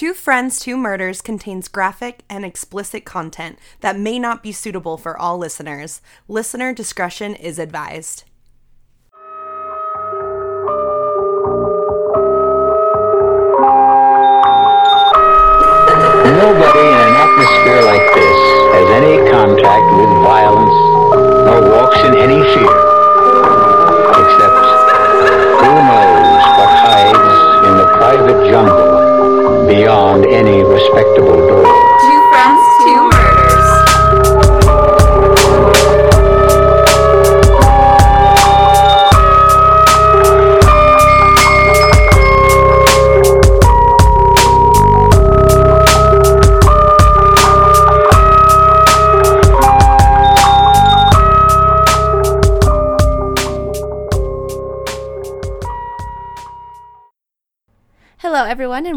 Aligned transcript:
Two 0.00 0.14
Friends, 0.14 0.58
Two 0.58 0.78
Murders 0.78 1.20
contains 1.20 1.68
graphic 1.68 2.20
and 2.30 2.42
explicit 2.42 3.04
content 3.04 3.58
that 3.80 3.98
may 3.98 4.18
not 4.18 4.42
be 4.42 4.50
suitable 4.50 4.96
for 4.96 5.14
all 5.14 5.36
listeners. 5.36 6.00
Listener 6.26 6.72
discretion 6.72 7.34
is 7.34 7.58
advised. 7.58 8.24
Nobody 16.32 16.80
in 16.80 16.96
an 16.96 17.12
atmosphere 17.20 17.82
like 17.84 18.06
this 18.16 18.40
has 18.72 18.88
any 18.96 19.20
contact 19.30 19.84
with 20.00 20.08
violence 20.24 20.80
nor 21.44 21.60
walks 21.76 22.00
in 22.08 22.16
any 22.16 22.40
fear. 22.56 22.72
Except 24.16 24.64
who 25.60 25.72
knows 25.76 26.44
what 26.56 26.72
hides 26.88 27.68
in 27.68 27.76
the 27.76 27.84
private 27.98 28.48
jungle 28.48 28.79
beyond 29.80 30.26
any 30.26 30.62
respectable 30.62 31.40
door. 31.48 31.64
Two 31.64 32.20
friends, 32.28 32.60
two 32.84 32.99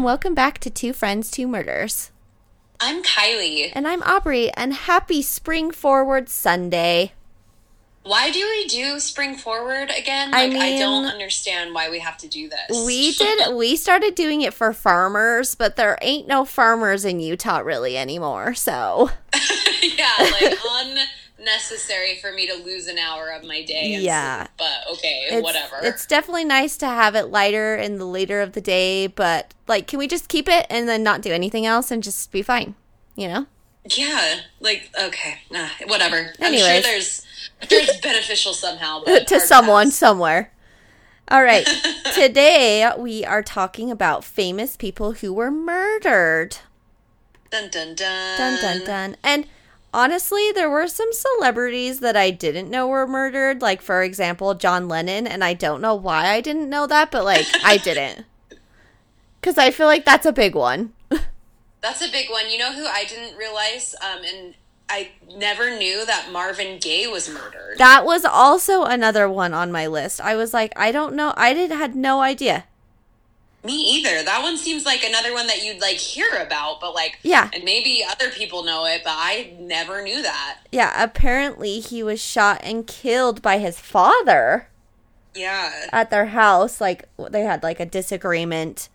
and 0.04 0.06
welcome 0.06 0.34
back 0.34 0.58
to 0.58 0.68
Two 0.68 0.92
Friends, 0.92 1.30
Two 1.30 1.48
Murders. 1.48 2.10
I'm 2.78 3.02
Kylie. 3.02 3.72
And 3.72 3.88
I'm 3.88 4.02
Aubrey, 4.02 4.50
and 4.52 4.74
happy 4.74 5.22
Spring 5.22 5.70
Forward 5.70 6.28
Sunday. 6.28 7.14
Why 8.02 8.30
do 8.30 8.38
we 8.38 8.66
do 8.66 9.00
spring 9.00 9.34
forward 9.34 9.90
again? 9.96 10.34
I 10.34 10.48
Like, 10.48 10.58
I, 10.58 10.78
don't 10.78 11.06
understand 11.06 11.72
why 11.72 11.88
we 11.88 12.00
have 12.00 12.18
to 12.18 12.28
do 12.28 12.50
this. 12.50 12.84
We 12.84 13.12
did, 13.18 13.54
we 13.54 13.76
started 13.76 14.14
doing 14.14 14.42
it 14.42 14.52
for 14.52 14.74
farmers, 14.74 15.54
but 15.54 15.76
there 15.76 15.96
ain't 16.02 16.28
no 16.28 16.44
farmers 16.44 17.06
in 17.06 17.18
Utah 17.18 17.60
really 17.60 17.96
anymore, 17.96 18.52
so. 18.52 19.08
yeah, 19.82 20.12
like 20.18 20.58
unnecessary 21.44 22.16
for 22.16 22.32
me 22.32 22.46
to 22.46 22.54
lose 22.54 22.86
an 22.86 22.98
hour 22.98 23.28
of 23.30 23.44
my 23.44 23.62
day. 23.62 23.98
Yeah. 24.00 24.44
sleep, 24.44 24.50
but 24.58 24.92
okay, 24.92 25.26
It's, 25.30 25.42
whatever. 25.42 25.76
It's 25.82 26.06
definitely 26.06 26.44
nice 26.44 26.76
to 26.78 26.86
have 26.86 27.14
it 27.14 27.26
lighter 27.26 27.76
in 27.76 27.98
the 27.98 28.06
later 28.06 28.40
of 28.40 28.52
the 28.52 28.60
day, 28.60 29.06
but 29.06 29.52
like, 29.68 29.86
can 29.86 29.98
we 29.98 30.06
just 30.06 30.28
keep 30.28 30.48
it 30.48 30.66
and 30.70 30.88
then 30.88 31.02
not 31.02 31.22
do 31.22 31.32
anything 31.32 31.66
else 31.66 31.90
and 31.90 32.02
just 32.02 32.32
be 32.32 32.42
fine? 32.42 32.74
You 33.14 33.28
know? 33.28 33.46
yeah, 33.96 34.40
like 34.60 34.90
okay, 34.98 35.40
nah, 35.50 35.68
whatever. 35.86 36.32
I'm 36.40 36.54
sure 36.56 36.68
Anyways. 36.68 36.82
there's 36.82 37.26
it's 37.60 38.00
beneficial 38.02 38.54
somehow. 38.54 39.02
But 39.04 39.26
to 39.28 39.40
someone 39.40 39.88
pass. 39.88 39.96
somewhere. 39.96 40.50
All 41.28 41.42
right. 41.42 41.66
Today 42.14 42.90
we 42.98 43.24
are 43.24 43.42
talking 43.42 43.90
about 43.90 44.24
famous 44.24 44.76
people 44.76 45.12
who 45.12 45.32
were 45.32 45.50
murdered. 45.50 46.56
Dun 47.50 47.68
dun 47.70 47.94
dun. 47.94 48.38
Dun 48.38 48.60
dun 48.60 48.84
dun. 48.86 49.16
And 49.22 49.46
honestly, 49.94 50.52
there 50.52 50.68
were 50.68 50.88
some 50.88 51.10
celebrities 51.12 52.00
that 52.00 52.16
I 52.16 52.30
didn't 52.30 52.68
know 52.68 52.88
were 52.88 53.06
murdered, 53.06 53.62
like 53.62 53.80
for 53.80 54.02
example, 54.02 54.54
John 54.54 54.88
Lennon, 54.88 55.26
and 55.26 55.42
I 55.42 55.54
don't 55.54 55.80
know 55.80 55.94
why 55.94 56.26
I 56.26 56.40
didn't 56.40 56.68
know 56.68 56.86
that, 56.86 57.10
but 57.10 57.24
like 57.24 57.46
I 57.64 57.76
didn't. 57.82 58.26
Cuz 59.40 59.56
I 59.56 59.70
feel 59.70 59.86
like 59.86 60.04
that's 60.04 60.26
a 60.26 60.32
big 60.32 60.54
one. 60.54 60.92
That's 61.80 62.00
a 62.00 62.10
big 62.10 62.30
one. 62.30 62.50
You 62.50 62.58
know 62.58 62.72
who 62.72 62.86
I 62.86 63.04
didn't 63.04 63.36
realize, 63.36 63.94
um, 64.00 64.24
and 64.24 64.54
I 64.88 65.10
never 65.36 65.76
knew 65.76 66.06
that 66.06 66.30
Marvin 66.32 66.78
Gaye 66.78 67.06
was 67.06 67.28
murdered. 67.28 67.76
That 67.76 68.06
was 68.06 68.24
also 68.24 68.84
another 68.84 69.28
one 69.28 69.52
on 69.52 69.70
my 69.70 69.86
list. 69.86 70.18
I 70.20 70.34
was 70.34 70.54
like, 70.54 70.72
I 70.76 70.92
don't 70.92 71.14
know. 71.14 71.34
I 71.36 71.52
did 71.52 71.70
had 71.70 71.94
no 71.94 72.22
idea. 72.22 72.64
Me 73.64 73.74
either. 73.96 74.22
That 74.22 74.42
one 74.42 74.58
seems 74.58 74.84
like 74.84 75.02
another 75.04 75.32
one 75.32 75.46
that 75.46 75.64
you'd 75.64 75.80
like 75.80 75.96
hear 75.96 76.28
about, 76.40 76.80
but 76.80 76.94
like 76.94 77.18
Yeah. 77.22 77.48
and 77.54 77.64
maybe 77.64 78.04
other 78.08 78.30
people 78.30 78.62
know 78.62 78.84
it, 78.84 79.02
but 79.04 79.14
I 79.16 79.54
never 79.58 80.02
knew 80.02 80.22
that. 80.22 80.58
Yeah, 80.70 81.02
apparently 81.02 81.80
he 81.80 82.02
was 82.02 82.20
shot 82.22 82.60
and 82.62 82.86
killed 82.86 83.40
by 83.42 83.58
his 83.58 83.78
father. 83.78 84.68
Yeah. 85.36 85.86
at 85.92 86.10
their 86.10 86.26
house 86.26 86.80
like 86.80 87.08
they 87.18 87.40
had 87.42 87.64
like 87.64 87.80
a 87.80 87.86
disagreement 87.86 88.88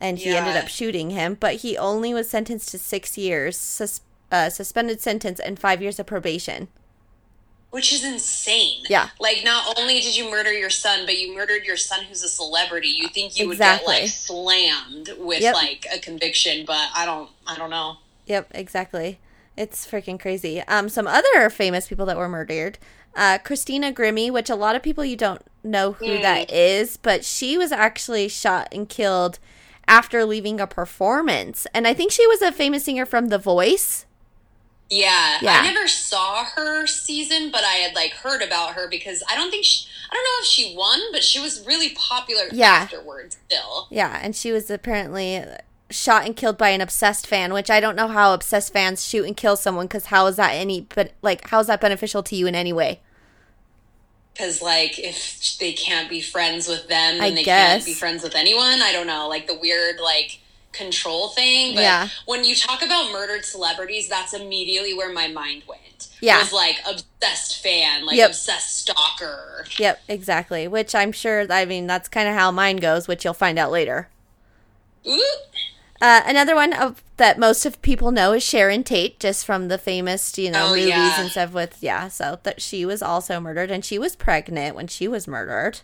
and 0.00 0.18
he 0.18 0.30
ended 0.34 0.56
up 0.56 0.68
shooting 0.68 1.10
him 1.10 1.36
but 1.38 1.56
he 1.56 1.76
only 1.76 2.14
was 2.14 2.30
sentenced 2.30 2.70
to 2.70 2.78
six 2.78 3.18
years 3.18 3.58
sus- 3.58 4.00
uh, 4.30 4.48
suspended 4.48 5.02
sentence 5.02 5.38
and 5.38 5.58
five 5.58 5.82
years 5.82 5.98
of 5.98 6.06
probation 6.06 6.68
Which 7.72 7.92
is 7.92 8.04
insane. 8.04 8.84
Yeah. 8.88 9.08
Like 9.18 9.42
not 9.44 9.78
only 9.78 10.00
did 10.00 10.16
you 10.16 10.30
murder 10.30 10.52
your 10.52 10.70
son, 10.70 11.04
but 11.04 11.18
you 11.18 11.34
murdered 11.34 11.64
your 11.64 11.76
son 11.76 12.04
who's 12.04 12.22
a 12.22 12.28
celebrity. 12.28 12.88
You 12.88 13.08
think 13.08 13.38
you 13.38 13.50
Exactly. 13.50 13.86
would 13.86 13.98
get 13.98 14.02
like 14.02 14.08
slammed 14.10 15.10
with 15.18 15.40
Yep. 15.42 15.54
like 15.54 15.86
a 15.92 15.98
conviction, 15.98 16.64
but 16.66 16.88
I 16.94 17.04
don't 17.04 17.30
I 17.46 17.56
don't 17.56 17.70
know. 17.70 17.96
yep 18.26 18.46
exactly 18.54 19.18
it's 19.56 19.84
freaking 19.86 20.18
crazy 20.18 20.60
um 20.62 20.88
some 20.88 21.06
other 21.06 21.50
famous 21.50 21.88
people 21.88 22.06
that 22.06 22.16
were 22.16 22.28
murdered 22.28 22.78
uh 23.16 23.36
christina 23.44 23.92
grimmie 23.92 24.30
which 24.30 24.48
a 24.48 24.54
lot 24.54 24.74
of 24.76 24.82
people 24.82 25.04
you 25.04 25.16
don't 25.16 25.42
know 25.64 25.92
who 25.92 26.18
that 26.22 26.50
is 26.50 26.96
but 26.96 27.24
she 27.24 27.58
was 27.58 27.70
actually 27.72 28.28
shot 28.28 28.68
and 28.72 28.88
killed 28.88 29.38
after 29.88 30.24
leaving 30.24 30.58
a 30.60 30.66
performance 30.66 31.66
and 31.74 31.86
i 31.86 31.92
think 31.92 32.12
she 32.12 32.26
was 32.28 32.40
a 32.40 32.52
famous 32.52 32.84
singer 32.84 33.04
from 33.04 33.26
the 33.26 33.38
voice 33.38 34.06
Yeah, 34.94 35.38
Yeah. 35.40 35.60
I 35.62 35.72
never 35.72 35.88
saw 35.88 36.44
her 36.44 36.86
season, 36.86 37.50
but 37.50 37.64
I 37.64 37.76
had 37.76 37.94
like 37.94 38.12
heard 38.12 38.42
about 38.42 38.74
her 38.74 38.88
because 38.88 39.22
I 39.28 39.34
don't 39.34 39.50
think 39.50 39.64
she, 39.64 39.86
I 40.10 40.14
don't 40.14 40.22
know 40.24 40.40
if 40.40 40.46
she 40.46 40.74
won, 40.76 41.00
but 41.12 41.24
she 41.24 41.40
was 41.40 41.64
really 41.66 41.90
popular 41.90 42.42
Yeah. 42.52 42.66
afterwards. 42.82 43.38
Still, 43.48 43.86
Yeah, 43.90 44.18
and 44.22 44.36
she 44.36 44.52
was 44.52 44.70
apparently 44.70 45.42
shot 45.88 46.26
and 46.26 46.36
killed 46.36 46.58
by 46.58 46.68
an 46.70 46.82
obsessed 46.82 47.26
fan, 47.26 47.54
which 47.54 47.70
I 47.70 47.80
don't 47.80 47.96
know 47.96 48.08
how 48.08 48.34
obsessed 48.34 48.72
fans 48.74 49.06
shoot 49.06 49.24
and 49.26 49.34
kill 49.36 49.56
someone 49.56 49.86
because 49.86 50.06
how 50.06 50.26
is 50.26 50.36
that 50.36 50.50
any 50.52 50.82
but 50.94 51.12
like 51.22 51.48
how 51.48 51.60
is 51.60 51.68
that 51.68 51.80
beneficial 51.80 52.22
to 52.24 52.36
you 52.36 52.46
in 52.46 52.54
any 52.54 52.72
way? 52.72 53.00
because 54.34 54.62
like 54.62 54.98
if 54.98 55.58
they 55.58 55.72
can't 55.72 56.08
be 56.08 56.20
friends 56.20 56.66
with 56.68 56.88
them, 56.88 57.20
I 57.20 57.30
they 57.30 57.44
guess. 57.44 57.72
can't 57.72 57.84
be 57.86 57.94
friends 57.94 58.22
with 58.22 58.34
anyone. 58.34 58.80
I 58.82 58.92
don't 58.92 59.06
know, 59.06 59.28
like 59.28 59.46
the 59.46 59.54
weird 59.58 60.00
like 60.00 60.38
control 60.72 61.28
thing. 61.28 61.74
But 61.74 61.82
Yeah. 61.82 62.08
when 62.26 62.44
you 62.44 62.54
talk 62.56 62.82
about 62.82 63.12
murdered 63.12 63.44
celebrities, 63.44 64.08
that's 64.08 64.32
immediately 64.32 64.94
where 64.94 65.12
my 65.12 65.28
mind 65.28 65.62
went. 65.68 66.08
Yeah. 66.20 66.38
It 66.38 66.42
was 66.44 66.52
like 66.52 66.76
obsessed 66.86 67.62
fan, 67.62 68.06
like 68.06 68.16
Yep. 68.16 68.30
obsessed 68.30 68.78
stalker. 68.78 69.66
Yep, 69.78 70.02
exactly. 70.08 70.66
Which 70.68 70.94
I'm 70.94 71.12
sure 71.12 71.46
I 71.50 71.64
mean 71.64 71.86
that's 71.86 72.08
kind 72.08 72.28
of 72.28 72.34
how 72.34 72.50
mine 72.50 72.76
goes, 72.76 73.06
which 73.08 73.24
you'll 73.24 73.34
find 73.34 73.58
out 73.58 73.70
later. 73.70 74.08
Ooh. 75.06 75.24
Uh, 76.00 76.20
another 76.26 76.54
one 76.56 76.72
of 76.72 77.02
that 77.16 77.38
most 77.38 77.64
of 77.64 77.80
people 77.82 78.10
know 78.10 78.32
is 78.32 78.42
Sharon 78.42 78.82
Tate, 78.82 79.20
just 79.20 79.44
from 79.46 79.68
the 79.68 79.78
famous, 79.78 80.36
you 80.36 80.50
know, 80.50 80.66
Oh, 80.66 80.70
movies 80.70 80.88
yeah. 80.88 81.20
and 81.20 81.30
stuff. 81.30 81.52
With 81.52 81.76
yeah, 81.80 82.08
so 82.08 82.40
that 82.42 82.60
she 82.60 82.84
was 82.84 83.02
also 83.02 83.38
murdered, 83.38 83.70
and 83.70 83.84
she 83.84 83.98
was 84.00 84.16
pregnant 84.16 84.74
when 84.74 84.88
she 84.88 85.06
was 85.06 85.28
murdered. 85.28 85.80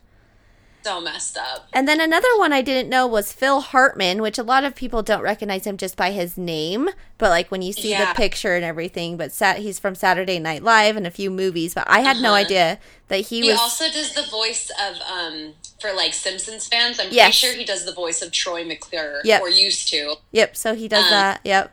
So 0.84 1.00
messed 1.00 1.37
up. 1.37 1.69
And 1.72 1.87
then 1.87 2.00
another 2.00 2.28
one 2.39 2.53
I 2.53 2.62
didn't 2.62 2.89
know 2.89 3.06
was 3.06 3.33
Phil 3.33 3.61
Hartman, 3.61 4.22
which 4.22 4.39
a 4.39 4.43
lot 4.43 4.65
of 4.65 4.75
people 4.75 5.03
don't 5.03 5.21
recognize 5.22 5.66
him 5.66 5.77
just 5.77 5.97
by 5.97 6.12
his 6.12 6.39
name, 6.39 6.89
but 7.19 7.28
like 7.31 7.50
when 7.50 7.61
you 7.62 7.72
see 7.72 7.91
Yeah. 7.91 8.12
the 8.12 8.16
picture 8.16 8.55
and 8.56 8.65
everything. 8.65 9.17
But 9.17 9.33
sat, 9.33 9.59
he's 9.59 9.78
from 9.78 9.94
Saturday 9.94 10.38
Night 10.38 10.62
Live 10.62 10.97
and 10.97 11.06
a 11.06 11.11
few 11.11 11.31
movies, 11.31 11.75
but 11.75 11.84
I 11.88 12.00
had 12.00 12.19
no 12.19 12.28
Uh-huh. 12.31 12.38
idea 12.44 12.78
that 13.09 13.21
he, 13.27 13.43
He 13.43 13.50
was. 13.50 13.59
also 13.59 13.91
does 13.91 14.15
the 14.15 14.22
voice 14.22 14.71
of 14.81 14.97
um 15.03 15.55
for 15.81 15.93
like 15.93 16.15
Simpsons 16.15 16.67
fans. 16.67 16.99
I'm 16.99 17.09
pretty 17.11 17.31
sure 17.33 17.53
he 17.55 17.65
does 17.65 17.84
the 17.84 17.93
voice 17.93 18.22
of 18.22 18.33
Troy 18.33 18.65
McClure 18.65 19.21
Yep. 19.25 19.43
or 19.43 19.49
used 19.50 19.88
to. 19.88 20.17
yep, 20.33 20.56
so 20.56 20.75
he 20.75 20.88
does 20.88 21.05
Uh. 21.06 21.11
that. 21.11 21.41
Yep, 21.44 21.73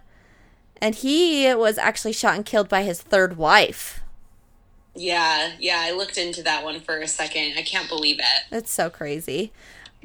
and 0.81 0.93
he 0.95 1.53
was 1.55 1.77
actually 1.77 2.13
shot 2.13 2.35
and 2.35 2.45
killed 2.45 2.67
by 2.69 2.83
his 2.83 3.01
third 3.01 3.37
wife. 3.37 4.01
Yeah, 4.95 5.51
yeah. 5.59 5.79
I 5.81 5.91
looked 5.91 6.17
into 6.17 6.41
that 6.43 6.63
one 6.63 6.79
for 6.79 6.97
a 6.99 7.07
second. 7.07 7.53
I 7.57 7.61
can't 7.63 7.89
believe 7.89 8.19
it. 8.19 8.43
It's 8.55 8.71
so 8.71 8.89
crazy. 8.89 9.51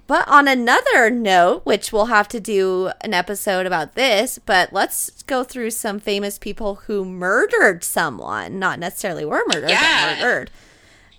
But 0.06 0.26
on 0.26 0.48
another 0.48 1.08
note, 1.10 1.64
which 1.64 1.92
we'll 1.92 2.06
have 2.06 2.26
to 2.28 2.40
do 2.40 2.90
an 3.02 3.14
episode 3.14 3.64
about 3.64 3.94
this, 3.94 4.40
but 4.44 4.72
let's 4.72 5.22
go 5.22 5.44
through 5.44 5.70
some 5.70 6.00
famous 6.00 6.36
people 6.38 6.76
who 6.86 7.04
murdered 7.04 7.84
someone, 7.84 8.58
not 8.58 8.80
necessarily 8.80 9.24
were 9.24 9.42
murdered, 9.46 9.70
Yeah. 9.70 10.14
but 10.16 10.22
murdered. 10.24 10.50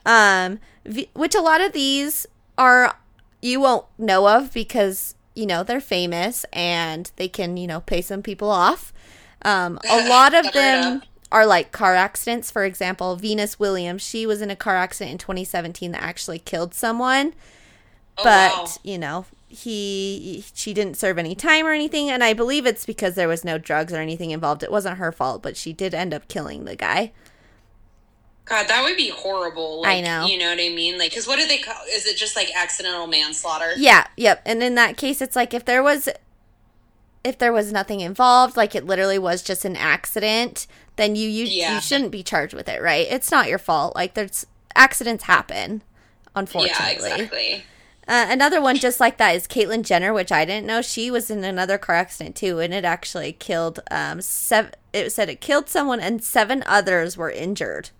Um, 0.05 0.59
which 1.13 1.35
a 1.35 1.41
lot 1.41 1.61
of 1.61 1.71
these 1.71 2.25
are 2.57 2.95
you 3.41 3.61
won't 3.61 3.85
know 3.97 4.27
of 4.27 4.51
because 4.53 5.15
you 5.35 5.45
know 5.45 5.63
they're 5.63 5.79
famous 5.79 6.43
and 6.51 7.11
they 7.15 7.27
can 7.27 7.55
you 7.55 7.67
know 7.67 7.79
pay 7.79 8.01
some 8.01 8.21
people 8.21 8.49
off. 8.49 8.91
Um, 9.43 9.79
a 9.89 10.09
lot 10.09 10.33
of 10.33 10.51
them. 10.51 11.01
Are 11.31 11.45
like 11.45 11.71
car 11.71 11.95
accidents. 11.95 12.51
For 12.51 12.65
example, 12.65 13.15
Venus 13.15 13.59
Williams, 13.59 14.01
she 14.01 14.25
was 14.25 14.41
in 14.41 14.51
a 14.51 14.55
car 14.55 14.75
accident 14.75 15.13
in 15.13 15.17
2017 15.17 15.91
that 15.91 16.01
actually 16.03 16.39
killed 16.39 16.73
someone 16.73 17.33
Oh, 18.17 18.23
but 18.23 18.51
wow. 18.53 18.67
you 18.83 18.97
know 18.97 19.25
he 19.47 20.43
she 20.53 20.73
didn't 20.73 20.95
serve 20.95 21.17
any 21.17 21.33
time 21.35 21.65
or 21.65 21.71
anything 21.71 22.09
and 22.09 22.23
i 22.23 22.33
believe 22.33 22.65
it's 22.65 22.85
because 22.85 23.15
there 23.15 23.27
was 23.27 23.43
no 23.43 23.57
drugs 23.57 23.93
or 23.93 23.97
anything 23.97 24.31
involved 24.31 24.63
it 24.63 24.71
wasn't 24.71 24.97
her 24.97 25.11
fault 25.11 25.41
but 25.41 25.57
she 25.57 25.73
did 25.73 25.93
end 25.93 26.13
up 26.13 26.27
killing 26.27 26.65
the 26.65 26.75
guy 26.75 27.11
God, 28.45 28.67
that 28.67 28.83
would 28.83 28.97
be 28.97 29.09
horrible. 29.09 29.83
I 29.85 30.01
Like, 30.01 30.03
know. 30.03 30.25
You 30.25 30.37
know 30.37 30.49
what 30.49 30.59
I 30.59 30.69
mean? 30.69 30.97
Like, 30.97 31.11
because 31.11 31.27
what 31.27 31.39
do 31.39 31.47
they 31.47 31.59
call? 31.59 31.75
Is 31.89 32.05
it 32.05 32.17
just 32.17 32.35
like 32.35 32.49
accidental 32.55 33.07
manslaughter? 33.07 33.73
yeah 33.77 34.07
yep 34.17 34.41
and 34.45 34.61
in 34.63 34.75
that 34.75 34.97
case 34.97 35.21
it's 35.21 35.35
like 35.35 35.53
if 35.53 35.65
there 35.65 35.83
was 35.83 36.09
if 37.23 37.37
there 37.37 37.53
was 37.53 37.71
nothing 37.71 37.99
involved 38.01 38.57
like 38.57 38.73
it 38.75 38.85
literally 38.85 39.19
was 39.19 39.41
just 39.43 39.63
an 39.65 39.75
accident 39.75 40.67
then 40.95 41.15
you 41.15 41.27
you, 41.29 41.45
Yeah. 41.45 41.75
you 41.75 41.81
shouldn't 41.81 42.11
be 42.11 42.23
charged 42.23 42.53
with 42.53 42.67
it 42.69 42.81
right 42.81 43.07
it's 43.09 43.31
not 43.31 43.47
your 43.49 43.59
fault 43.59 43.95
like 43.95 44.13
there's 44.13 44.45
accidents 44.75 45.25
happen 45.25 45.83
unfortunately 46.35 47.07
Yeah, 47.07 47.15
exactly. 47.15 47.63
Uh, 48.07 48.25
another 48.29 48.59
one 48.59 48.75
just 48.75 48.99
like 48.99 49.17
that 49.17 49.35
is 49.35 49.47
Caitlyn 49.47 49.83
Jenner, 49.83 50.11
which 50.11 50.31
I 50.31 50.43
didn't 50.43 50.65
know 50.65 50.81
she 50.81 51.11
was 51.11 51.29
in 51.29 51.43
another 51.43 51.77
car 51.77 51.95
accident 51.95 52.35
too, 52.35 52.59
and 52.59 52.73
it 52.73 52.83
actually 52.83 53.31
killed 53.33 53.79
um 53.91 54.21
seven. 54.21 54.71
It 54.91 55.11
said 55.11 55.29
it 55.29 55.39
killed 55.39 55.69
someone 55.69 55.99
and 55.99 56.21
seven 56.23 56.63
others 56.65 57.15
were 57.15 57.29
injured. 57.29 57.91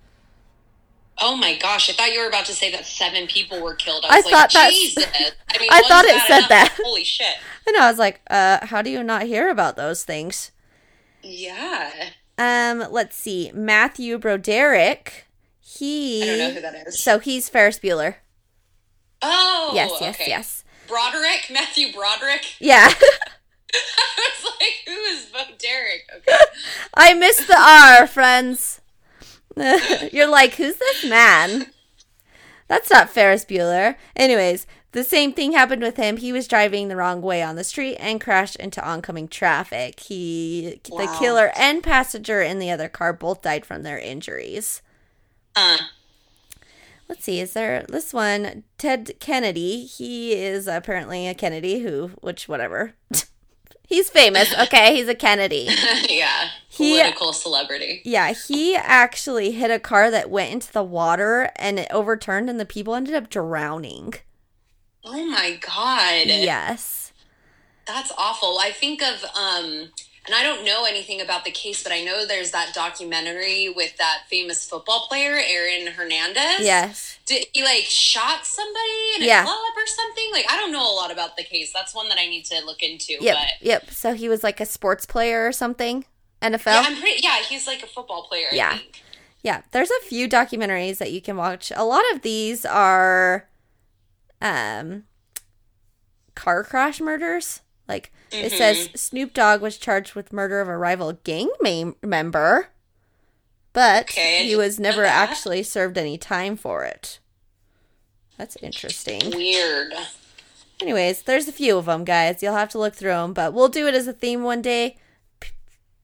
Oh 1.18 1.36
my 1.36 1.56
gosh! 1.58 1.90
I 1.90 1.94
thought 1.94 2.12
you 2.14 2.20
were 2.22 2.28
about 2.28 2.46
to 2.46 2.54
say 2.54 2.72
that 2.72 2.86
seven 2.86 3.28
people 3.28 3.62
were 3.62 3.76
killed. 3.76 4.06
I 4.10 4.14
I 4.14 4.16
was 4.18 4.26
like, 4.26 4.34
thought 4.34 4.54
that's- 4.54 4.74
Jesus. 4.74 5.06
I 5.54 5.58
mean, 5.60 5.70
I 5.72 5.82
thought 5.88 6.06
it 6.06 6.20
said 6.28 6.38
enough, 6.40 6.50
that. 6.50 6.78
Holy 6.84 7.04
shit! 7.04 7.36
And 7.68 7.78
I 7.78 7.90
was 7.92 8.00
like, 8.00 8.22
uh, 8.30 8.66
how 8.66 8.82
do 8.82 8.90
you 8.90 9.04
not 9.04 9.24
hear 9.24 9.48
about 9.50 9.76
those 9.76 10.04
things? 10.04 10.52
Yeah, 11.22 11.92
Um, 12.40 12.84
let's 12.92 13.16
see, 13.16 13.52
Matthew 13.54 14.18
Broderick. 14.18 15.28
He 15.60 16.24
I 16.24 16.26
don't 16.26 16.38
know 16.40 16.50
who 16.56 16.62
that 16.62 16.88
is. 16.88 17.00
so 17.00 17.20
he's 17.20 17.48
Ferris 17.50 17.78
Bueller. 17.80 18.16
oh, 19.22 19.72
yes, 19.76 19.92
yes, 20.02 20.16
okay. 20.16 20.30
yes. 20.30 20.64
Broderick, 20.88 21.52
Matthew 21.52 21.94
Broderick. 21.94 22.46
Yeah, 22.60 22.90
I 23.74 24.30
was 24.44 24.54
like, 24.60 24.74
who 24.88 25.00
is 25.04 25.26
Bo 25.28 25.40
Derek? 25.60 26.10
Okay. 26.18 26.38
I 26.96 27.14
missed 27.14 27.48
the 27.48 27.58
R, 27.58 28.08
friends. 28.08 28.81
You're 30.12 30.30
like, 30.30 30.56
who's 30.56 30.78
this 30.78 31.06
man? 31.06 31.68
That's 32.68 32.90
not 32.90 33.10
Ferris 33.10 33.46
Bueller. 33.46 33.96
Anyways, 34.16 34.66
the 34.94 35.04
same 35.04 35.34
thing 35.34 35.52
happened 35.52 35.82
with 35.82 35.98
him. 35.98 36.18
He 36.18 36.32
was 36.32 36.48
driving 36.48 36.88
the 36.88 36.96
wrong 36.96 37.22
way 37.22 37.42
on 37.42 37.56
the 37.56 37.64
street 37.64 37.98
and 37.98 38.22
crashed 38.22 38.56
into 38.58 38.86
oncoming 38.86 39.28
traffic. 39.28 40.00
He, 40.00 40.80
the 40.84 41.14
killer 41.20 41.52
and 41.56 41.84
passenger 41.84 42.42
in 42.42 42.60
the 42.60 42.72
other 42.72 42.88
car 42.90 43.14
both 43.14 43.42
died 43.42 43.66
from 43.66 43.84
their 43.84 44.00
injuries. 44.00 44.82
Uh, 45.56 45.78
Let's 47.12 47.26
see, 47.26 47.42
is 47.42 47.52
there 47.52 47.86
this 47.90 48.14
one? 48.14 48.64
Ted 48.78 49.20
Kennedy. 49.20 49.86
He 49.86 50.32
is 50.34 50.66
apparently 50.66 51.28
a 51.28 51.34
Kennedy 51.34 51.82
who, 51.82 52.12
which, 52.22 52.48
whatever. 52.48 52.94
He's 53.92 54.10
famous. 54.10 54.58
Okay, 54.58 54.96
he's 54.96 55.10
a 55.10 55.14
Kennedy. 55.16 55.68
yeah, 56.10 56.48
He- 56.70 56.94
political 56.94 57.34
celebrity. 57.34 58.02
Yeah, 58.06 58.32
he 58.32 58.74
actually 58.74 59.52
hit 59.52 59.70
a 59.70 59.80
car 59.80 60.10
that 60.10 60.30
went 60.30 60.54
into 60.54 60.72
the 60.72 60.82
water 60.82 61.52
and 61.58 61.78
it 61.78 61.90
overturned, 61.92 62.50
and 62.50 62.58
the 62.58 62.66
people 62.66 62.96
ended 62.96 63.14
up 63.16 63.30
drowning. 63.30 64.14
Oh 65.04 65.26
my 65.26 65.60
god. 65.60 66.28
Yes. 66.28 67.12
That's 67.86 68.14
awful. 68.18 68.60
I 68.60 68.72
think 68.72 69.02
of 69.02 69.26
um 69.36 69.90
and 70.26 70.36
I 70.36 70.44
don't 70.44 70.64
know 70.64 70.86
anything 70.86 71.20
about 71.20 71.46
the 71.46 71.52
case, 71.52 71.82
but 71.84 71.92
I 71.92 72.04
know 72.04 72.26
there's 72.28 72.52
that 72.52 72.74
documentary 72.74 73.70
with 73.70 73.98
that 73.98 74.24
famous 74.30 74.68
football 74.70 75.08
player, 75.08 75.40
Aaron 75.44 75.88
Hernandez. 75.88 76.60
Yes. 76.66 77.18
Did 77.26 77.46
he 77.54 77.64
like 77.64 77.84
shot 77.86 78.46
somebody 78.46 79.16
in 79.18 79.24
a 79.24 79.42
club 79.44 79.74
or 79.76 79.88
something? 79.88 80.30
Like 80.32 80.46
I 80.52 80.58
don't 80.58 80.72
know 80.72 80.84
a 80.84 80.94
lot 80.96 81.12
about 81.12 81.38
the 81.38 81.44
case. 81.44 81.72
That's 81.74 81.96
one 81.96 82.08
that 82.10 82.20
I 82.20 82.28
need 82.28 82.46
to 82.46 82.64
look 82.66 82.84
into. 82.84 83.14
Yep. 83.20 83.36
But 83.36 83.66
Yep. 83.68 83.92
So 83.92 84.14
he 84.14 84.30
was 84.30 84.44
like 84.44 84.60
a 84.60 84.66
sports 84.66 85.06
player 85.06 85.48
or 85.48 85.52
something. 85.52 86.06
NFL. 86.42 86.66
yeah, 86.68 86.84
I'm 86.88 87.00
pretty 87.00 87.22
yeah, 87.24 87.38
he's 87.48 87.68
like 87.68 87.84
a 87.84 87.88
football 87.88 88.24
player, 88.24 88.48
Yeah. 88.52 88.72
I 88.74 88.78
think. 88.78 89.02
Yeah, 89.44 89.62
there's 89.72 89.90
a 89.90 90.06
few 90.06 90.30
documentaries 90.30 90.98
that 91.00 91.12
you 91.12 91.20
can 91.22 91.36
watch. 91.36 91.72
A 91.76 91.84
lot 91.84 92.04
of 92.14 92.22
these 92.22 92.64
are 92.66 93.48
um 94.42 95.04
car 96.36 96.64
crash 96.64 97.00
murders. 97.02 97.62
Like 97.92 98.14
it 98.32 98.54
says 98.54 98.88
mm-hmm. 98.88 98.96
Snoop 98.96 99.34
Dogg 99.34 99.60
was 99.60 99.78
charged 99.78 100.16
with 100.16 100.32
murder 100.32 100.62
of 100.62 100.70
a 100.70 100.78
rival 100.78 101.20
gang 101.26 101.50
mem- 101.60 101.98
member, 102.02 102.70
but 103.74 104.04
Okay, 104.04 104.46
he 104.48 104.56
was 104.56 104.80
never 104.80 105.04
actually 105.04 105.62
served 105.64 105.98
any 105.98 106.18
time 106.18 106.56
for 106.56 106.86
it. 106.86 107.20
That's 108.38 108.56
interesting. 108.62 109.20
Weird. 109.32 109.92
Anyways, 110.82 111.24
there's 111.24 111.50
a 111.50 111.52
few 111.52 111.78
of 111.78 111.86
them, 111.86 112.06
guys. 112.06 112.42
You'll 112.42 112.56
have 112.56 112.70
to 112.70 112.80
look 112.80 112.96
through 112.96 113.12
them, 113.12 113.34
but 113.34 113.54
we'll 113.54 113.68
do 113.68 113.88
it 113.88 113.94
as 113.94 114.08
a 114.08 114.14
theme 114.14 114.44
one 114.44 114.62
day. 114.62 114.96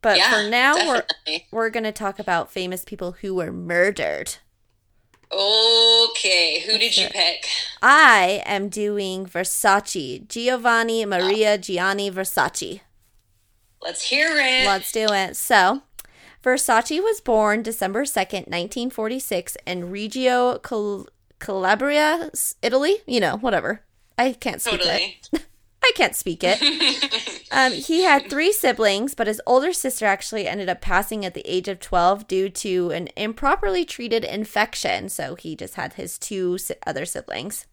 But 0.01 0.17
Yeah, 0.17 0.29
for 0.31 0.49
now, 0.49 0.75
definitely. 0.75 1.47
we're 1.51 1.63
we're 1.65 1.69
gonna 1.69 1.93
talk 1.93 2.19
about 2.19 2.51
famous 2.51 2.83
people 2.83 3.13
who 3.21 3.33
were 3.33 3.51
murdered. 3.53 4.35
Okay, 5.31 6.61
who 6.61 6.77
did 6.77 6.95
you 6.95 7.07
pick? 7.09 7.47
I 7.81 8.41
am 8.45 8.69
doing 8.69 9.25
Versace, 9.25 10.25
Giovanni 10.27 11.05
Maria 11.05 11.53
oh. 11.53 11.57
Gianni 11.57 12.09
Versace. 12.09 12.81
Let's 13.81 14.03
hear 14.03 14.29
it. 14.37 14.65
Let's 14.65 14.91
do 14.91 15.07
it. 15.11 15.35
So, 15.35 15.81
Versace 16.43 17.01
was 17.03 17.19
born 17.19 17.61
December 17.61 18.03
2nd, 18.03 18.47
1946, 18.47 19.57
in 19.65 19.91
Reggio 19.91 20.59
Cal- 20.59 21.07
Calabria, 21.39 22.31
Italy. 22.61 22.97
You 23.05 23.19
know, 23.19 23.37
whatever. 23.37 23.83
I 24.17 24.33
can't 24.33 24.61
speak 24.61 24.81
it. 24.83 25.29
I 25.87 25.91
can't 25.95 26.15
speak 26.15 26.41
it. 26.43 27.47
um, 27.51 27.71
he 27.71 28.03
had 28.03 28.29
three 28.29 28.51
siblings, 28.51 29.15
but 29.15 29.27
his 29.27 29.41
older 29.45 29.71
sister 29.73 30.05
actually 30.05 30.47
ended 30.47 30.69
up 30.69 30.81
passing 30.81 31.25
at 31.25 31.33
the 31.33 31.47
age 31.49 31.67
of 31.67 31.79
12 31.79 32.27
due 32.27 32.49
to 32.49 32.91
an 32.91 33.07
improperly 33.15 33.85
treated 33.85 34.23
infection. 34.23 35.09
So 35.09 35.35
he 35.35 35.55
just 35.55 35.75
had 35.75 35.93
his 35.93 36.17
two 36.17 36.57
si- 36.57 36.75
other 36.85 37.05
siblings. 37.05 37.65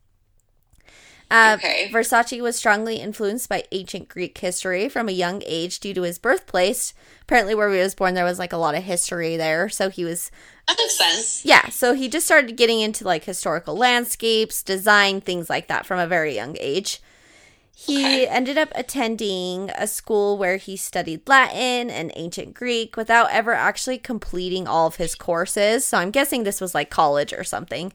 Uh, 1.31 1.57
Okay. 1.59 1.91
Versace 1.93 2.41
was 2.43 2.55
strongly 2.55 2.97
influenced 2.97 3.49
by 3.49 3.65
ancient 3.73 4.09
Greek 4.09 4.37
history 4.39 4.89
from 4.89 5.09
a 5.09 5.13
young 5.13 5.43
age 5.47 5.81
due 5.81 5.95
to 5.95 6.03
his 6.03 6.19
birthplace. 6.19 6.93
Apparently, 7.23 7.55
where 7.55 7.73
he 7.73 7.79
was 7.81 7.95
born, 7.95 8.15
there 8.15 8.25
was 8.25 8.39
like 8.39 8.53
a 8.53 8.59
lot 8.59 8.75
of 8.75 8.85
history 8.85 9.37
there. 9.37 9.69
So 9.71 9.89
he 9.89 10.05
was 10.05 10.31
That 10.69 10.77
makes 10.79 10.97
sense. 10.99 11.45
yeah, 11.45 11.71
so 11.71 11.95
he 11.95 12.09
just 12.09 12.27
started 12.27 12.57
getting 12.57 12.81
into 12.81 13.05
like 13.05 13.25
historical 13.25 13.75
landscapes, 13.75 14.63
design, 14.63 15.21
things 15.23 15.49
like 15.51 15.67
that 15.69 15.87
from 15.87 15.99
a 15.99 16.07
very 16.07 16.35
young 16.35 16.57
age. 16.61 17.01
He 17.77 18.05
Okay. 18.05 18.27
ended 18.29 18.57
up 18.57 18.71
attending 18.75 19.71
a 19.71 19.87
school 19.87 20.39
where 20.39 20.57
he 20.57 20.77
studied 20.77 21.29
Latin 21.29 21.91
and 21.91 22.13
ancient 22.15 22.55
Greek 22.55 22.97
without 22.97 23.31
ever 23.31 23.53
actually 23.53 23.99
completing 23.99 24.67
all 24.69 24.87
of 24.87 24.97
his 24.97 25.15
courses. 25.15 25.85
So 25.85 25.99
I'm 25.99 26.11
guessing 26.11 26.45
this 26.45 26.61
was 26.61 26.75
like 26.75 26.89
college 26.89 27.33
or 27.33 27.45
something. 27.45 27.93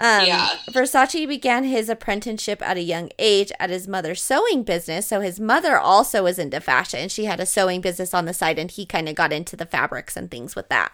Um, 0.00 0.26
Yeah. 0.26 0.48
Versace 0.70 1.28
began 1.28 1.64
his 1.64 1.88
apprenticeship 1.88 2.62
at 2.62 2.76
a 2.76 2.82
young 2.82 3.10
age 3.18 3.52
at 3.60 3.68
his 3.70 3.86
mother's 3.86 4.22
sewing 4.22 4.62
business. 4.62 5.06
So 5.06 5.20
his 5.20 5.38
mother 5.38 5.76
also 5.78 6.24
was 6.24 6.38
into 6.38 6.60
fashion. 6.60 7.08
She 7.08 7.26
had 7.26 7.40
a 7.40 7.46
sewing 7.46 7.80
business 7.80 8.14
on 8.14 8.24
the 8.24 8.32
side, 8.34 8.58
and 8.58 8.70
he 8.70 8.86
kind 8.86 9.08
of 9.08 9.16
got 9.16 9.32
into 9.32 9.54
the 9.54 9.66
fabrics 9.66 10.16
and 10.16 10.30
things 10.30 10.56
with 10.56 10.68
that. 10.70 10.92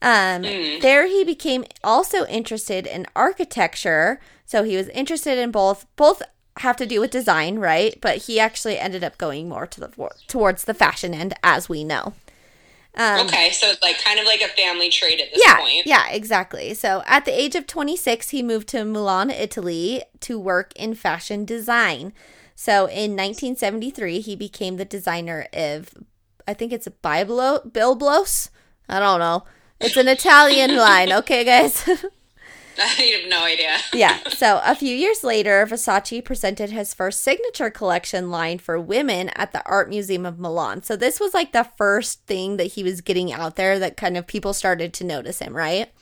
Um, 0.00 0.42
There 0.42 1.06
he 1.06 1.22
became 1.22 1.64
also 1.84 2.26
interested 2.26 2.86
in 2.86 3.06
architecture. 3.14 4.20
So 4.46 4.64
he 4.64 4.76
was 4.76 4.88
interested 4.88 5.38
in 5.38 5.50
both. 5.52 5.86
Both 5.96 6.22
have 6.58 6.76
to 6.76 6.86
do 6.86 7.00
with 7.00 7.10
design, 7.10 7.58
right? 7.58 7.96
But 8.00 8.18
he 8.24 8.38
actually 8.38 8.78
ended 8.78 9.02
up 9.04 9.18
going 9.18 9.48
more 9.48 9.66
to 9.66 9.80
the 9.80 10.10
towards 10.28 10.64
the 10.64 10.74
fashion 10.74 11.14
end, 11.14 11.34
as 11.42 11.68
we 11.68 11.82
know. 11.84 12.14
okay, 12.98 13.50
so 13.52 13.68
it's 13.68 13.82
like 13.82 13.98
kind 14.02 14.20
of 14.20 14.26
like 14.26 14.42
a 14.42 14.48
family 14.48 14.90
trait 14.90 15.18
at 15.20 15.30
this 15.32 15.42
Um, 15.46 15.48
yeah, 15.48 15.56
point. 15.58 15.86
Yeah, 15.86 16.08
exactly. 16.10 16.74
So 16.74 17.02
at 17.06 17.24
the 17.24 17.32
age 17.38 17.54
of 17.54 17.66
26, 17.66 18.28
he 18.30 18.42
moved 18.42 18.68
to 18.68 18.84
Milan, 18.84 19.30
Italy 19.30 20.02
to 20.20 20.38
work 20.38 20.72
in 20.76 20.94
fashion 20.94 21.44
design. 21.46 22.12
So 22.54 22.84
in 22.84 23.16
1973, 23.16 24.20
he 24.20 24.36
became 24.36 24.76
the 24.76 24.84
designer 24.84 25.46
of, 25.54 25.94
I 26.46 26.52
think 26.52 26.70
it's 26.72 26.86
a 26.86 26.90
Biblo, 26.90 27.66
Bilblos. 27.66 28.50
I 28.90 29.00
don't 29.00 29.20
know. 29.20 29.44
It's 29.80 29.96
an 29.96 30.06
Italian 30.08 30.76
line, 30.88 31.12
okay, 31.12 31.44
guys? 31.44 31.88
I 32.78 33.18
have 33.20 33.28
no 33.28 33.44
idea. 33.44 33.76
yeah. 33.92 34.18
So 34.30 34.60
a 34.64 34.74
few 34.74 34.94
years 34.94 35.24
later, 35.24 35.66
Versace 35.66 36.24
presented 36.24 36.70
his 36.70 36.94
first 36.94 37.22
signature 37.22 37.70
collection 37.70 38.30
line 38.30 38.58
for 38.58 38.80
women 38.80 39.30
at 39.30 39.52
the 39.52 39.64
Art 39.66 39.88
Museum 39.88 40.26
of 40.26 40.38
Milan. 40.38 40.82
So 40.82 40.96
this 40.96 41.20
was 41.20 41.34
like 41.34 41.52
the 41.52 41.68
first 41.76 42.26
thing 42.26 42.56
that 42.56 42.72
he 42.72 42.82
was 42.82 43.00
getting 43.00 43.32
out 43.32 43.56
there 43.56 43.78
that 43.78 43.96
kind 43.96 44.16
of 44.16 44.26
people 44.26 44.52
started 44.52 44.92
to 44.94 45.04
notice 45.04 45.38
him, 45.38 45.54
right? 45.54 45.92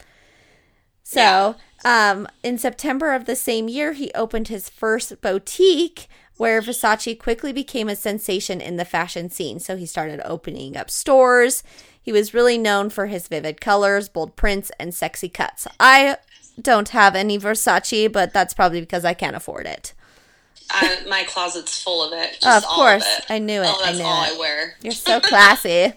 So, 1.02 1.56
um, 1.84 2.28
in 2.44 2.56
September 2.56 3.14
of 3.14 3.24
the 3.24 3.34
same 3.34 3.68
year, 3.68 3.94
he 3.94 4.12
opened 4.14 4.46
his 4.46 4.68
first 4.68 5.20
boutique 5.20 6.06
where 6.36 6.62
Versace 6.62 7.18
quickly 7.18 7.52
became 7.52 7.88
a 7.88 7.96
sensation 7.96 8.60
in 8.60 8.76
the 8.76 8.84
fashion 8.84 9.28
scene. 9.28 9.58
So 9.60 9.76
he 9.76 9.84
started 9.84 10.22
opening 10.24 10.76
up 10.76 10.90
stores. 10.90 11.62
He 12.00 12.12
was 12.12 12.32
really 12.32 12.56
known 12.56 12.88
for 12.88 13.06
his 13.06 13.28
vivid 13.28 13.60
colors, 13.60 14.08
bold 14.08 14.36
prints, 14.36 14.70
and 14.80 14.94
sexy 14.94 15.28
cuts. 15.28 15.66
I 15.78 16.16
don't 16.60 16.90
have 16.90 17.14
any 17.14 17.38
Versace, 17.38 18.10
but 18.10 18.32
that's 18.32 18.54
probably 18.54 18.80
because 18.80 19.04
I 19.04 19.14
can't 19.14 19.36
afford 19.36 19.66
it. 19.66 19.92
I, 20.70 20.98
my 21.08 21.24
closet's 21.24 21.82
full 21.82 22.02
of 22.02 22.12
it. 22.12 22.38
Just 22.40 22.64
of 22.64 22.68
course, 22.70 23.02
Of 23.04 23.24
it. 23.24 23.30
I 23.32 23.38
knew 23.40 23.60
it. 23.60 23.66
Oh, 23.68 23.80
I 23.82 23.86
that's 23.86 23.98
knew 23.98 24.04
all 24.04 24.22
it. 24.24 24.34
I 24.34 24.38
wear. 24.38 24.74
You're 24.82 24.92
so 24.92 25.20
classy. 25.20 25.92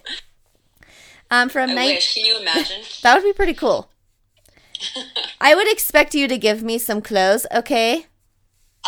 um, 1.30 1.50
from 1.50 1.70
I 1.70 1.74
nine- 1.74 1.88
wish. 1.96 2.14
Can 2.16 2.26
you 2.26 2.40
imagine? 2.40 2.82
that 3.04 3.14
would 3.16 3.24
be 3.24 3.34
pretty 3.34 3.54
cool. 3.54 3.90
I 5.40 5.54
would 5.56 5.72
expect 5.72 6.14
you 6.16 6.28
to 6.28 6.38
give 6.38 6.64
me 6.64 6.78
some 6.78 7.02
clothes, 7.02 7.46
okay? 7.54 8.08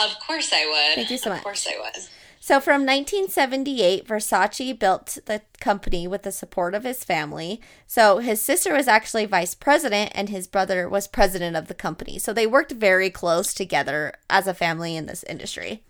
Of 0.01 0.17
course 0.25 0.51
I 0.53 0.65
would. 0.65 0.95
Thank 0.95 1.11
you 1.11 1.17
so 1.17 1.29
much. 1.29 1.37
of 1.37 1.43
course 1.43 1.67
I 1.67 1.79
would. 1.79 2.03
So 2.45 2.59
from 2.59 2.81
1978, 2.81 4.07
Versace 4.07 4.77
built 4.77 5.17
the 5.25 5.41
company 5.59 6.07
with 6.07 6.21
the 6.21 6.31
support 6.31 6.75
of 6.75 6.83
his 6.83 7.03
family. 7.03 7.59
So 7.87 8.19
his 8.19 8.39
sister 8.39 8.71
was 8.71 8.87
actually 8.87 9.25
vice 9.25 9.55
president 9.55 10.11
and 10.13 10.29
his 10.29 10.45
brother 10.45 10.87
was 10.87 11.07
president 11.07 11.55
of 11.55 11.67
the 11.67 11.73
company. 11.73 12.19
So 12.19 12.33
they 12.33 12.45
worked 12.45 12.73
very 12.73 13.09
close 13.09 13.51
together 13.51 14.13
as 14.29 14.45
a 14.45 14.53
family 14.53 14.95
in 14.95 15.07
this 15.07 15.23
industry. 15.23 15.81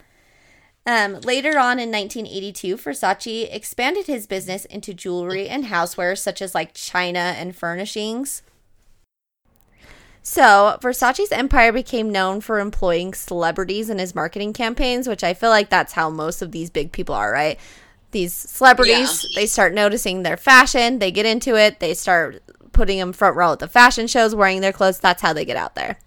Um, 0.86 1.20
later 1.20 1.60
on 1.60 1.78
in 1.78 1.92
1982, 1.92 2.78
Versace 2.78 3.54
expanded 3.54 4.08
his 4.08 4.26
business 4.26 4.64
into 4.64 4.94
jewelry 4.94 5.50
and 5.50 5.66
housewares 5.66 6.20
such 6.20 6.42
as 6.42 6.56
like 6.56 6.74
china 6.74 7.36
and 7.38 7.54
furnishings. 7.54 8.44
So, 10.28 10.80
Versace's 10.82 11.32
empire 11.32 11.72
became 11.72 12.12
known 12.12 12.42
for 12.42 12.60
employing 12.60 13.14
celebrities 13.14 13.92
in 13.92 14.00
his 14.00 14.16
marketing 14.16 14.54
campaigns, 14.54 15.08
which 15.08 15.24
I 15.24 15.36
feel 15.36 15.52
like 15.52 15.70
that's 15.70 15.94
how 15.94 16.10
most 16.10 16.42
of 16.42 16.52
these 16.52 16.72
big 16.72 16.92
people 16.92 17.14
are, 17.14 17.32
right? 17.32 17.60
These 18.10 18.34
celebrities, 18.34 19.24
Yeah. 19.30 19.42
they 19.42 19.46
start 19.46 19.76
noticing 19.76 20.24
their 20.24 20.36
fashion, 20.36 20.98
they 20.98 21.12
get 21.12 21.28
into 21.28 21.56
it, 21.56 21.80
they 21.80 21.94
start 21.94 22.42
putting 22.72 22.98
them 22.98 23.14
front 23.14 23.36
row 23.36 23.52
at 23.52 23.60
the 23.60 23.68
fashion 23.68 24.08
shows, 24.08 24.34
wearing 24.34 24.62
their 24.62 24.74
clothes. 24.74 24.98
That's 24.98 25.22
how 25.22 25.32
they 25.32 25.46
get 25.46 25.58
out 25.58 25.76
there. 25.76 26.00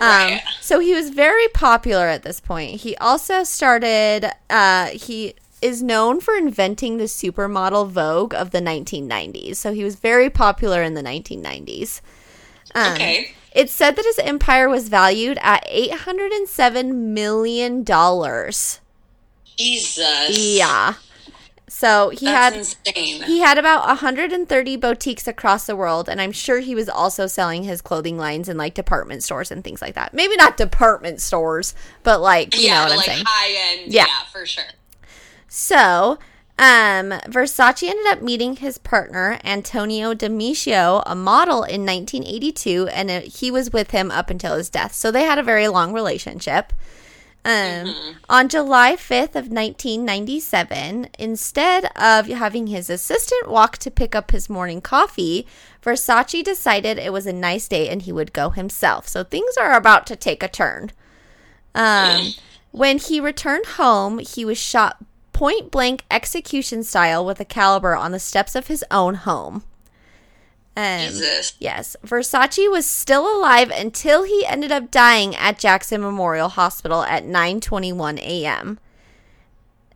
Um, 0.00 0.38
so 0.62 0.80
he 0.80 0.94
was 0.94 1.10
very 1.10 1.46
popular 1.48 2.06
at 2.06 2.22
this 2.22 2.40
point. 2.40 2.80
He 2.80 2.96
also 2.96 3.44
started, 3.44 4.30
uh, 4.48 4.86
he 4.86 5.34
is 5.60 5.82
known 5.82 6.22
for 6.22 6.34
inventing 6.34 6.96
the 6.96 7.04
supermodel 7.04 7.90
Vogue 7.90 8.32
of 8.32 8.52
the 8.52 8.60
1990s. 8.62 9.56
So 9.56 9.74
he 9.74 9.84
was 9.84 9.96
very 9.96 10.30
popular 10.30 10.82
in 10.82 10.94
the 10.94 11.02
1990s. 11.02 12.00
Um, 12.74 12.92
okay. 12.94 13.32
It's 13.52 13.72
said 13.72 13.96
that 13.96 14.04
his 14.04 14.18
empire 14.18 14.68
was 14.68 14.88
valued 14.88 15.38
at 15.40 15.64
$807 15.68 16.92
million. 16.92 17.84
Jesus. 19.56 20.38
Yeah. 20.56 20.94
So 21.68 22.10
he 22.10 22.26
That's 22.26 22.74
had 22.74 22.92
insane. 22.94 23.22
he 23.22 23.40
had 23.40 23.58
about 23.58 23.86
130 23.86 24.76
boutiques 24.76 25.26
across 25.26 25.66
the 25.66 25.74
world 25.74 26.08
and 26.08 26.20
I'm 26.20 26.30
sure 26.32 26.60
he 26.60 26.74
was 26.74 26.88
also 26.88 27.26
selling 27.26 27.64
his 27.64 27.80
clothing 27.80 28.16
lines 28.16 28.48
in 28.48 28.56
like 28.56 28.74
department 28.74 29.22
stores 29.24 29.50
and 29.50 29.64
things 29.64 29.82
like 29.82 29.94
that. 29.94 30.14
Maybe 30.14 30.36
not 30.36 30.56
department 30.56 31.20
stores, 31.20 31.74
but 32.04 32.20
like, 32.20 32.56
you 32.56 32.68
know 32.68 32.82
what 32.82 32.90
I'm 32.92 32.96
like 32.98 33.06
saying. 33.06 33.24
high 33.26 33.78
end. 33.80 33.92
Yeah. 33.92 34.06
Yeah. 34.06 34.24
for 34.30 34.46
sure. 34.46 34.64
So, 35.48 36.18
um, 36.56 37.10
Versace 37.26 37.88
ended 37.88 38.06
up 38.06 38.22
meeting 38.22 38.56
his 38.56 38.78
partner, 38.78 39.38
Antonio 39.42 40.14
Demisio, 40.14 41.02
a 41.04 41.14
model, 41.14 41.64
in 41.64 41.84
1982, 41.84 42.88
and 42.88 43.10
it, 43.10 43.24
he 43.24 43.50
was 43.50 43.72
with 43.72 43.90
him 43.90 44.10
up 44.12 44.30
until 44.30 44.56
his 44.56 44.70
death. 44.70 44.94
So 44.94 45.10
they 45.10 45.24
had 45.24 45.38
a 45.38 45.42
very 45.42 45.66
long 45.66 45.92
relationship. 45.92 46.72
Um, 47.44 47.92
On 48.30 48.48
July 48.48 48.96
5th 48.96 49.34
of 49.34 49.48
1997, 49.48 51.08
instead 51.18 51.84
of 51.96 52.28
having 52.28 52.68
his 52.68 52.88
assistant 52.88 53.50
walk 53.50 53.76
to 53.78 53.90
pick 53.90 54.14
up 54.14 54.30
his 54.30 54.48
morning 54.48 54.80
coffee, 54.80 55.46
Versace 55.82 56.42
decided 56.42 56.98
it 56.98 57.12
was 57.12 57.26
a 57.26 57.32
nice 57.32 57.68
day 57.68 57.88
and 57.88 58.02
he 58.02 58.12
would 58.12 58.32
go 58.32 58.50
himself. 58.50 59.08
So 59.08 59.24
things 59.24 59.56
are 59.58 59.74
about 59.74 60.06
to 60.06 60.16
take 60.16 60.42
a 60.42 60.48
turn. 60.48 60.92
Um, 61.74 62.28
when 62.70 62.98
he 62.98 63.20
returned 63.20 63.66
home, 63.66 64.20
he 64.20 64.44
was 64.44 64.56
shot 64.56 65.04
point 65.34 65.70
blank 65.70 66.04
execution 66.10 66.82
style 66.82 67.26
with 67.26 67.38
a 67.40 67.44
caliber 67.44 67.94
on 67.94 68.12
the 68.12 68.18
steps 68.18 68.54
of 68.54 68.68
his 68.68 68.82
own 68.90 69.16
home. 69.16 69.64
Um, 70.76 71.00
Jesus. 71.00 71.54
Yes, 71.58 71.96
Versace 72.04 72.70
was 72.70 72.86
still 72.86 73.36
alive 73.36 73.70
until 73.70 74.22
he 74.22 74.46
ended 74.46 74.72
up 74.72 74.90
dying 74.90 75.36
at 75.36 75.58
Jackson 75.58 76.00
Memorial 76.00 76.48
Hospital 76.48 77.02
at 77.02 77.24
9:21 77.24 78.18
a.m. 78.20 78.78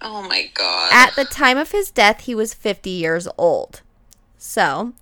Oh 0.00 0.22
my 0.28 0.50
god. 0.54 0.90
At 0.92 1.16
the 1.16 1.24
time 1.24 1.58
of 1.58 1.72
his 1.72 1.90
death, 1.90 2.20
he 2.20 2.34
was 2.34 2.54
50 2.54 2.90
years 2.90 3.26
old. 3.36 3.82
So, 4.36 4.92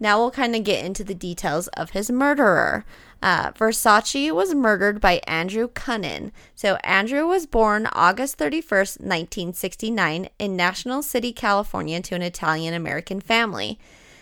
now 0.00 0.18
we'll 0.18 0.32
kind 0.32 0.56
of 0.56 0.64
get 0.64 0.84
into 0.84 1.04
the 1.04 1.14
details 1.14 1.68
of 1.68 1.90
his 1.90 2.10
murderer. 2.10 2.84
Uh, 3.24 3.50
Versace 3.52 4.30
was 4.32 4.54
murdered 4.54 5.00
by 5.00 5.18
Andrew 5.26 5.66
Cunanan. 5.66 6.30
So, 6.54 6.74
Andrew 6.84 7.26
was 7.26 7.46
born 7.46 7.88
August 7.94 8.36
31st, 8.36 9.00
1969, 9.00 10.28
in 10.38 10.56
National 10.56 11.02
City, 11.02 11.32
California, 11.32 12.02
to 12.02 12.14
an 12.14 12.20
Italian 12.20 12.74
American 12.74 13.22
family. 13.22 13.78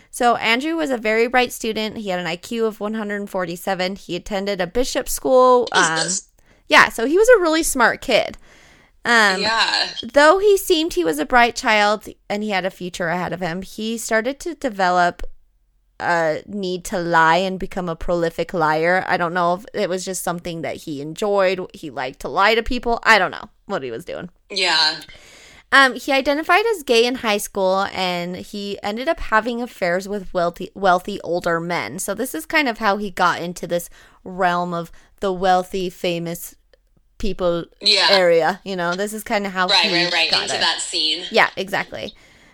So, 0.09 0.37
Andrew 0.37 0.77
was 0.77 0.89
a 0.89 0.97
very 0.97 1.27
bright 1.27 1.51
student. 1.51 1.97
He 1.97 2.09
had 2.09 2.19
an 2.21 2.27
IQ 2.27 2.65
of 2.65 2.79
147. 2.79 3.97
He 3.97 4.15
attended 4.15 4.61
a 4.61 4.67
bishop 4.67 5.09
school. 5.09 5.67
Um, 5.73 6.07
yeah, 6.69 6.87
so 6.87 7.05
he 7.05 7.17
was 7.17 7.27
a 7.27 7.41
really 7.41 7.63
smart 7.63 7.99
kid. 7.99 8.37
Um, 9.03 9.41
yeah. 9.41 9.89
Though 10.13 10.39
he 10.39 10.55
seemed 10.55 10.93
he 10.93 11.03
was 11.03 11.19
a 11.19 11.25
bright 11.25 11.57
child 11.57 12.07
and 12.29 12.41
he 12.41 12.51
had 12.51 12.63
a 12.63 12.71
future 12.71 13.09
ahead 13.09 13.33
of 13.33 13.41
him, 13.41 13.63
he 13.63 13.97
started 13.97 14.39
to 14.39 14.55
develop 14.55 15.23
a 15.99 16.41
need 16.47 16.83
to 16.85 16.99
lie 16.99 17.37
and 17.37 17.59
become 17.59 17.87
a 17.89 17.95
prolific 17.95 18.53
liar. 18.53 19.03
I 19.07 19.17
don't 19.17 19.33
know 19.33 19.53
if 19.55 19.65
it 19.73 19.89
was 19.89 20.03
just 20.03 20.23
something 20.23 20.61
that 20.61 20.77
he 20.77 21.01
enjoyed. 21.01 21.59
He 21.73 21.89
liked 21.89 22.19
to 22.21 22.27
lie 22.27 22.55
to 22.55 22.63
people. 22.63 22.99
I 23.03 23.19
don't 23.19 23.31
know 23.31 23.49
what 23.65 23.83
he 23.83 23.91
was 23.91 24.05
doing. 24.05 24.29
Yeah. 24.49 25.01
Um, 25.71 25.95
he 25.95 26.11
identified 26.11 26.65
as 26.75 26.83
gay 26.83 27.05
in 27.05 27.15
high 27.15 27.37
school 27.39 27.87
and 27.93 28.35
he 28.35 28.77
ended 28.83 29.07
up 29.07 29.19
having 29.19 29.59
affairs 29.61 30.07
with 30.07 30.31
wealthy 30.33 30.69
wealthy 30.75 31.19
older 31.21 31.59
men. 31.59 31.97
So 31.97 32.13
this 32.13 32.35
is 32.35 32.45
kind 32.45 32.67
of 32.69 32.77
how 32.77 32.97
he 32.97 33.09
got 33.09 33.41
into 33.41 33.65
this 33.65 33.89
realm 34.23 34.73
of 34.73 34.91
the 35.19 35.33
wealthy, 35.33 35.89
famous 35.89 36.55
people 37.17 37.65
Yeah. 37.81 38.07
area. 38.11 38.61
You 38.63 38.75
know, 38.75 38.93
this 38.93 39.13
is 39.13 39.23
kind 39.23 39.47
of 39.47 39.53
how 39.53 39.67
Right, 39.67 39.85
he 39.85 40.03
right, 40.03 40.13
right. 40.13 40.29
got 40.31 40.43
Into 40.43 40.55
it. 40.57 40.59
that 40.59 40.79
scene. 40.81 41.25
Yeah, 41.31 41.49
exactly. 41.55 42.13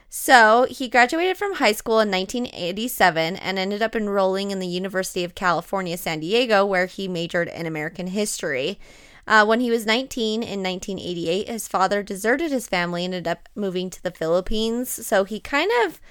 So 0.09 0.65
he 0.69 0.89
graduated 0.89 1.37
from 1.37 1.55
high 1.55 1.71
school 1.71 1.99
in 1.99 2.09
1987 2.09 3.35
and 3.35 3.59
ended 3.59 3.83
up 3.83 3.95
enrolling 3.95 4.49
in 4.49 4.59
the 4.59 4.67
University 4.67 5.23
of 5.23 5.35
California, 5.35 5.97
San 5.97 6.19
Diego, 6.19 6.65
where 6.65 6.87
he 6.87 7.07
majored 7.07 7.47
in 7.47 7.67
American 7.67 8.07
history. 8.07 8.79
Uh, 9.27 9.45
when 9.45 9.59
he 9.59 9.69
was 9.69 9.85
19 9.85 10.41
in 10.41 10.63
1988, 10.63 11.47
his 11.47 11.67
father 11.67 12.01
deserted 12.01 12.51
his 12.51 12.67
family 12.67 13.05
and 13.05 13.13
ended 13.13 13.27
up 13.27 13.47
moving 13.53 13.91
to 13.91 14.01
the 14.01 14.09
Philippines. 14.09 14.89
So 14.89 15.23
he 15.23 15.39
kind 15.39 15.69
of 15.85 16.01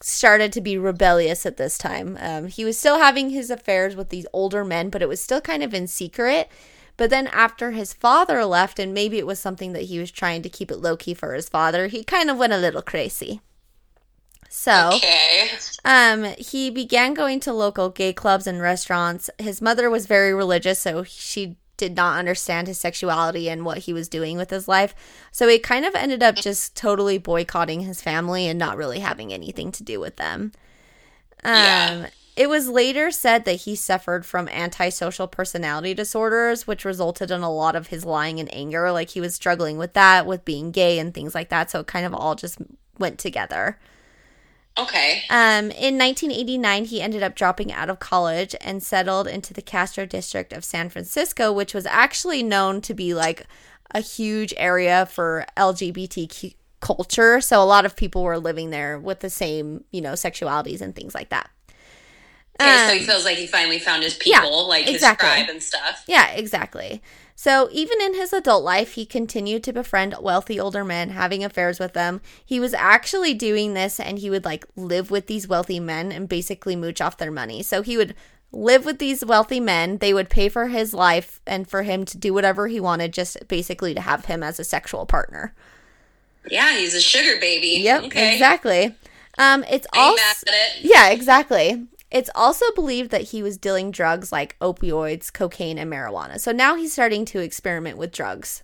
started 0.00 0.52
to 0.52 0.60
be 0.60 0.76
rebellious 0.76 1.46
at 1.46 1.56
this 1.56 1.78
time. 1.78 2.18
Um, 2.20 2.48
he 2.48 2.64
was 2.64 2.76
still 2.76 2.98
having 2.98 3.30
his 3.30 3.50
affairs 3.50 3.94
with 3.94 4.08
these 4.08 4.26
older 4.32 4.64
men, 4.64 4.90
but 4.90 5.02
it 5.02 5.08
was 5.08 5.20
still 5.20 5.40
kind 5.40 5.62
of 5.62 5.72
in 5.72 5.86
secret. 5.86 6.50
But 6.96 7.10
then 7.10 7.26
after 7.28 7.72
his 7.72 7.92
father 7.92 8.44
left, 8.44 8.78
and 8.78 8.94
maybe 8.94 9.18
it 9.18 9.26
was 9.26 9.38
something 9.38 9.72
that 9.72 9.84
he 9.84 9.98
was 9.98 10.10
trying 10.10 10.42
to 10.42 10.48
keep 10.48 10.70
it 10.70 10.78
low 10.78 10.96
key 10.96 11.14
for 11.14 11.34
his 11.34 11.48
father, 11.48 11.88
he 11.88 12.02
kind 12.04 12.30
of 12.30 12.38
went 12.38 12.52
a 12.54 12.58
little 12.58 12.82
crazy. 12.82 13.40
So, 14.48 14.92
Okay. 14.94 15.50
um, 15.84 16.24
he 16.38 16.70
began 16.70 17.12
going 17.14 17.40
to 17.40 17.52
local 17.52 17.90
gay 17.90 18.12
clubs 18.12 18.46
and 18.46 18.60
restaurants. 18.62 19.28
His 19.38 19.60
mother 19.60 19.90
was 19.90 20.06
very 20.06 20.32
religious, 20.32 20.78
so 20.78 21.02
she 21.02 21.56
did 21.76 21.94
not 21.94 22.18
understand 22.18 22.66
his 22.68 22.78
sexuality 22.78 23.50
and 23.50 23.64
what 23.64 23.78
he 23.78 23.92
was 23.92 24.08
doing 24.08 24.38
with 24.38 24.48
his 24.48 24.66
life. 24.66 24.94
So 25.30 25.46
he 25.48 25.58
kind 25.58 25.84
of 25.84 25.94
ended 25.94 26.22
up 26.22 26.36
just 26.36 26.74
totally 26.74 27.18
boycotting 27.18 27.80
his 27.80 28.00
family 28.00 28.46
and 28.48 28.58
not 28.58 28.78
really 28.78 29.00
having 29.00 29.30
anything 29.32 29.70
to 29.72 29.82
do 29.82 30.00
with 30.00 30.16
them. 30.16 30.52
Um, 31.44 31.62
Yeah. 31.62 32.06
It 32.36 32.50
was 32.50 32.68
later 32.68 33.10
said 33.10 33.46
that 33.46 33.62
he 33.62 33.74
suffered 33.74 34.26
from 34.26 34.48
antisocial 34.50 35.26
personality 35.26 35.94
disorders, 35.94 36.66
which 36.66 36.84
resulted 36.84 37.30
in 37.30 37.40
a 37.40 37.50
lot 37.50 37.74
of 37.74 37.86
his 37.86 38.04
lying 38.04 38.38
and 38.38 38.54
anger. 38.54 38.92
Like 38.92 39.10
he 39.10 39.22
was 39.22 39.34
struggling 39.34 39.78
with 39.78 39.94
that, 39.94 40.26
with 40.26 40.44
being 40.44 40.70
gay 40.70 40.98
and 40.98 41.14
things 41.14 41.34
like 41.34 41.48
that. 41.48 41.70
So 41.70 41.80
it 41.80 41.86
kind 41.86 42.04
of 42.04 42.12
all 42.12 42.34
just 42.34 42.58
went 42.98 43.18
together. 43.18 43.78
Okay. 44.78 45.22
Um, 45.30 45.70
in 45.70 45.96
1989, 45.96 46.84
he 46.84 47.00
ended 47.00 47.22
up 47.22 47.34
dropping 47.34 47.72
out 47.72 47.88
of 47.88 47.98
college 47.98 48.54
and 48.60 48.82
settled 48.82 49.26
into 49.26 49.54
the 49.54 49.62
Castro 49.62 50.04
district 50.04 50.52
of 50.52 50.64
San 50.64 50.90
Francisco, 50.90 51.50
which 51.50 51.72
was 51.72 51.86
actually 51.86 52.42
known 52.42 52.82
to 52.82 52.92
be 52.92 53.14
like 53.14 53.46
a 53.94 54.00
huge 54.00 54.52
area 54.58 55.06
for 55.06 55.46
LGBTQ 55.56 56.54
culture. 56.80 57.40
So 57.40 57.62
a 57.62 57.64
lot 57.64 57.86
of 57.86 57.96
people 57.96 58.22
were 58.22 58.38
living 58.38 58.68
there 58.68 58.98
with 58.98 59.20
the 59.20 59.30
same, 59.30 59.84
you 59.90 60.02
know, 60.02 60.12
sexualities 60.12 60.82
and 60.82 60.94
things 60.94 61.14
like 61.14 61.30
that. 61.30 61.48
Okay, 62.60 62.76
so 62.86 62.92
Um, 62.92 62.98
he 62.98 63.04
feels 63.04 63.24
like 63.24 63.36
he 63.36 63.46
finally 63.46 63.78
found 63.78 64.02
his 64.02 64.18
yeah, 64.24 64.40
people, 64.40 64.68
like 64.68 64.88
exactly. 64.88 65.28
his 65.28 65.36
tribe 65.36 65.48
and 65.50 65.62
stuff. 65.62 66.04
Yeah, 66.06 66.30
exactly. 66.30 67.02
So 67.34 67.68
even 67.70 68.00
in 68.00 68.14
his 68.14 68.32
adult 68.32 68.64
life, 68.64 68.92
he 68.92 69.04
continued 69.04 69.62
to 69.64 69.72
befriend 69.74 70.14
wealthy 70.20 70.58
older 70.58 70.84
men, 70.84 71.10
having 71.10 71.44
affairs 71.44 71.78
with 71.78 71.92
them. 71.92 72.22
He 72.44 72.58
was 72.58 72.72
actually 72.72 73.34
doing 73.34 73.74
this 73.74 74.00
and 74.00 74.18
he 74.18 74.30
would 74.30 74.46
like 74.46 74.64
live 74.74 75.10
with 75.10 75.26
these 75.26 75.46
wealthy 75.46 75.78
men 75.78 76.12
and 76.12 76.28
basically 76.30 76.76
mooch 76.76 77.02
off 77.02 77.18
their 77.18 77.30
money. 77.30 77.62
So 77.62 77.82
he 77.82 77.98
would 77.98 78.14
live 78.52 78.86
with 78.86 78.98
these 79.00 79.22
wealthy 79.22 79.60
men. 79.60 79.98
They 79.98 80.14
would 80.14 80.30
pay 80.30 80.48
for 80.48 80.68
his 80.68 80.94
life 80.94 81.42
and 81.46 81.68
for 81.68 81.82
him 81.82 82.06
to 82.06 82.16
do 82.16 82.32
whatever 82.32 82.68
he 82.68 82.80
wanted, 82.80 83.12
just 83.12 83.46
basically 83.48 83.92
to 83.92 84.00
have 84.00 84.24
him 84.24 84.42
as 84.42 84.58
a 84.58 84.64
sexual 84.64 85.04
partner. 85.04 85.52
Yeah, 86.50 86.78
he's 86.78 86.94
a 86.94 87.00
sugar 87.02 87.38
baby. 87.38 87.82
Yep, 87.82 88.04
Okay. 88.04 88.32
exactly. 88.32 88.94
Um, 89.36 89.62
it's 89.64 89.86
also 89.92 90.22
it. 90.46 90.84
yeah, 90.84 91.10
exactly. 91.10 91.86
It's 92.10 92.30
also 92.34 92.64
believed 92.74 93.10
that 93.10 93.22
he 93.22 93.42
was 93.42 93.58
dealing 93.58 93.90
drugs 93.90 94.30
like 94.30 94.58
opioids, 94.60 95.32
cocaine, 95.32 95.78
and 95.78 95.90
marijuana. 95.92 96.38
So 96.38 96.52
now 96.52 96.76
he's 96.76 96.92
starting 96.92 97.24
to 97.26 97.40
experiment 97.40 97.98
with 97.98 98.12
drugs. 98.12 98.62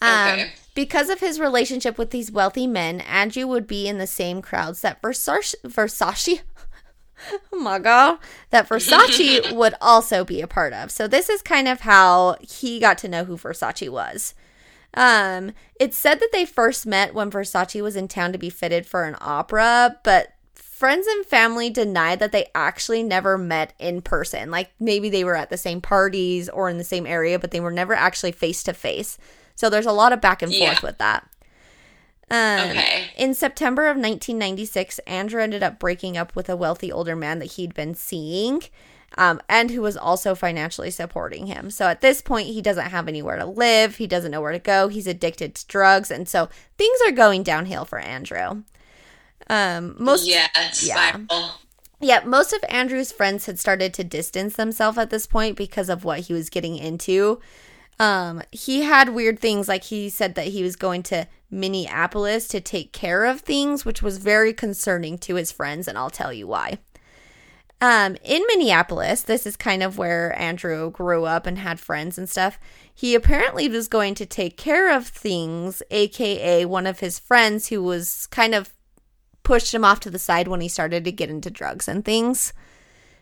Um, 0.00 0.28
Okay. 0.28 0.52
Because 0.74 1.08
of 1.08 1.18
his 1.18 1.40
relationship 1.40 1.98
with 1.98 2.10
these 2.10 2.30
wealthy 2.30 2.66
men, 2.66 3.00
Andrew 3.00 3.46
would 3.48 3.66
be 3.66 3.88
in 3.88 3.98
the 3.98 4.06
same 4.06 4.40
crowds 4.42 4.80
that 4.82 5.02
Versace, 5.02 5.56
Versace 5.64 6.40
oh 7.52 7.58
my 7.58 7.78
god, 7.78 8.18
that 8.50 8.68
Versace 8.68 9.52
would 9.56 9.74
also 9.80 10.24
be 10.24 10.40
a 10.40 10.46
part 10.46 10.72
of. 10.72 10.90
So 10.90 11.08
this 11.08 11.28
is 11.28 11.42
kind 11.42 11.68
of 11.68 11.80
how 11.80 12.36
he 12.40 12.78
got 12.78 12.98
to 12.98 13.08
know 13.08 13.24
who 13.24 13.36
Versace 13.36 13.88
was. 13.88 14.34
Um, 14.94 15.52
it's 15.78 15.96
said 15.96 16.20
that 16.20 16.30
they 16.32 16.44
first 16.44 16.86
met 16.86 17.14
when 17.14 17.30
Versace 17.30 17.82
was 17.82 17.96
in 17.96 18.08
town 18.08 18.32
to 18.32 18.38
be 18.38 18.50
fitted 18.50 18.86
for 18.86 19.04
an 19.04 19.16
opera, 19.20 19.96
but 20.02 20.32
friends 20.78 21.08
and 21.08 21.26
family 21.26 21.70
denied 21.70 22.20
that 22.20 22.30
they 22.30 22.46
actually 22.54 23.02
never 23.02 23.36
met 23.36 23.72
in 23.80 24.00
person. 24.00 24.48
Like 24.50 24.70
maybe 24.78 25.10
they 25.10 25.24
were 25.24 25.34
at 25.34 25.50
the 25.50 25.56
same 25.56 25.80
parties 25.80 26.48
or 26.48 26.68
in 26.68 26.78
the 26.78 26.84
same 26.84 27.04
area, 27.04 27.36
but 27.38 27.50
they 27.50 27.58
were 27.58 27.72
never 27.72 27.94
actually 27.94 28.30
face 28.30 28.62
to 28.62 28.72
face. 28.72 29.18
So 29.56 29.68
there's 29.68 29.86
a 29.86 29.92
lot 29.92 30.12
of 30.12 30.20
back 30.20 30.40
and 30.40 30.52
forth 30.52 30.60
Yeah. 30.60 30.80
with 30.82 30.98
that. 30.98 31.28
Um, 32.30 32.70
Okay. 32.70 33.10
In 33.16 33.34
September 33.34 33.88
of 33.88 33.96
1996, 33.96 35.00
Andrew 35.00 35.42
ended 35.42 35.64
up 35.64 35.80
breaking 35.80 36.16
up 36.16 36.36
with 36.36 36.48
a 36.48 36.54
wealthy 36.56 36.92
older 36.92 37.16
man 37.16 37.40
that 37.40 37.52
he'd 37.52 37.74
been 37.74 37.94
seeing. 37.96 38.62
Um, 39.16 39.40
and 39.48 39.70
who 39.70 39.80
was 39.80 39.96
also 39.96 40.34
financially 40.34 40.90
supporting 40.90 41.46
him. 41.46 41.70
So 41.70 41.86
at 41.88 42.02
this 42.02 42.20
point, 42.20 42.46
he 42.48 42.60
doesn't 42.60 42.90
have 42.90 43.08
anywhere 43.08 43.36
to 43.38 43.46
live. 43.46 43.96
He 43.96 44.06
doesn't 44.06 44.30
know 44.30 44.42
where 44.42 44.52
to 44.52 44.58
go. 44.58 44.88
He's 44.88 45.06
addicted 45.06 45.54
to 45.56 45.66
drugs. 45.66 46.10
And 46.10 46.28
so 46.28 46.50
things 46.76 46.98
are 47.06 47.10
going 47.10 47.42
downhill 47.42 47.86
for 47.86 47.98
Andrew. 47.98 48.64
Um, 49.48 49.94
most 49.98 50.26
yeah, 50.26 50.48
yeah. 52.00 52.20
most 52.24 52.52
of 52.52 52.62
Andrew's 52.68 53.12
friends 53.12 53.46
had 53.46 53.58
started 53.58 53.94
to 53.94 54.04
distance 54.04 54.56
themselves 54.56 54.98
at 54.98 55.10
this 55.10 55.26
point 55.26 55.56
because 55.56 55.88
of 55.88 56.04
what 56.04 56.20
he 56.20 56.32
was 56.32 56.50
getting 56.50 56.76
into. 56.76 57.40
Um, 57.98 58.42
he 58.52 58.82
had 58.82 59.08
weird 59.08 59.40
things 59.40 59.66
like 59.66 59.84
he 59.84 60.08
said 60.08 60.36
that 60.36 60.48
he 60.48 60.62
was 60.62 60.76
going 60.76 61.02
to 61.04 61.26
Minneapolis 61.50 62.46
to 62.48 62.60
take 62.60 62.92
care 62.92 63.24
of 63.24 63.40
things, 63.40 63.84
which 63.84 64.02
was 64.02 64.18
very 64.18 64.52
concerning 64.52 65.18
to 65.18 65.34
his 65.34 65.50
friends, 65.50 65.88
and 65.88 65.98
I'll 65.98 66.10
tell 66.10 66.32
you 66.32 66.46
why. 66.46 66.78
Um, 67.80 68.16
in 68.24 68.42
Minneapolis, 68.48 69.22
this 69.22 69.46
is 69.46 69.56
kind 69.56 69.82
of 69.82 69.98
where 69.98 70.36
Andrew 70.38 70.90
grew 70.90 71.24
up 71.24 71.46
and 71.46 71.58
had 71.58 71.78
friends 71.78 72.18
and 72.18 72.28
stuff. 72.28 72.58
He 72.92 73.14
apparently 73.14 73.68
was 73.68 73.86
going 73.86 74.14
to 74.16 74.26
take 74.26 74.56
care 74.56 74.92
of 74.94 75.06
things, 75.06 75.82
aka 75.90 76.64
one 76.64 76.86
of 76.86 77.00
his 77.00 77.18
friends 77.20 77.68
who 77.68 77.82
was 77.82 78.26
kind 78.28 78.54
of 78.54 78.72
pushed 79.48 79.72
him 79.72 79.82
off 79.82 79.98
to 79.98 80.10
the 80.10 80.18
side 80.18 80.46
when 80.46 80.60
he 80.60 80.68
started 80.68 81.06
to 81.06 81.10
get 81.10 81.30
into 81.30 81.48
drugs 81.48 81.88
and 81.88 82.04
things. 82.04 82.52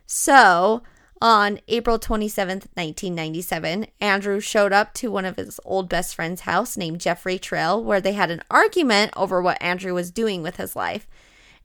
So, 0.07 0.83
on 1.23 1.61
April 1.69 2.01
27th, 2.01 2.67
1997, 2.75 3.87
Andrew 4.01 4.41
showed 4.41 4.73
up 4.73 4.93
to 4.95 5.13
one 5.13 5.25
of 5.25 5.37
his 5.37 5.61
old 5.65 5.89
best 5.89 6.17
friend's 6.17 6.41
house 6.41 6.77
named 6.77 7.01
Jeffrey 7.01 7.39
Trail, 7.39 7.81
where 7.81 8.01
they 8.01 8.15
had 8.15 8.33
an 8.33 8.43
argument 8.51 9.13
over 9.17 9.41
what 9.41 9.63
Andrew 9.63 9.95
was 9.95 10.11
doing 10.11 10.43
with 10.43 10.57
his 10.57 10.75
life. 10.75 11.07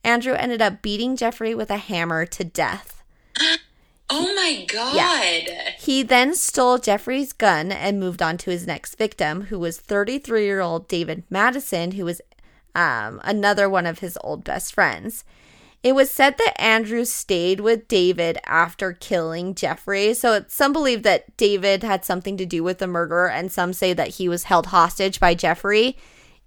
Andrew 0.03 0.33
ended 0.33 0.61
up 0.61 0.83
beating 0.83 1.15
Jeffrey 1.15 1.55
with 1.55 1.71
a 1.71 1.77
hammer 1.77 2.27
to 2.27 2.43
death. 2.43 3.01
Oh 4.13 4.35
my 4.35 4.65
god. 4.67 4.93
Yeah. 4.93 5.71
He 5.79 6.03
then 6.03 6.35
stole 6.35 6.77
Jeffrey's 6.77 7.31
gun 7.31 7.71
and 7.71 7.97
moved 7.97 8.21
on 8.21 8.37
to 8.39 8.51
his 8.51 8.67
next 8.67 8.97
victim, 8.97 9.43
who 9.43 9.57
was 9.57 9.79
33 9.79 10.43
year 10.43 10.59
old 10.59 10.89
David 10.89 11.23
Madison, 11.29 11.91
who 11.91 12.03
was 12.03 12.19
um, 12.75 13.19
another 13.23 13.69
one 13.69 13.85
of 13.85 13.99
his 13.99 14.17
old 14.23 14.43
best 14.43 14.73
friends. 14.73 15.23
It 15.83 15.95
was 15.95 16.11
said 16.11 16.37
that 16.37 16.61
Andrew 16.61 17.05
stayed 17.05 17.59
with 17.59 17.87
David 17.87 18.37
after 18.45 18.93
killing 18.93 19.55
Jeffrey. 19.55 20.13
So 20.13 20.45
some 20.47 20.73
believe 20.73 21.01
that 21.03 21.35
David 21.37 21.81
had 21.81 22.05
something 22.05 22.37
to 22.37 22.45
do 22.45 22.63
with 22.63 22.77
the 22.77 22.85
murder, 22.87 23.27
and 23.27 23.51
some 23.51 23.73
say 23.73 23.91
that 23.93 24.09
he 24.09 24.29
was 24.29 24.43
held 24.43 24.67
hostage 24.67 25.19
by 25.19 25.33
Jeffrey. 25.33 25.97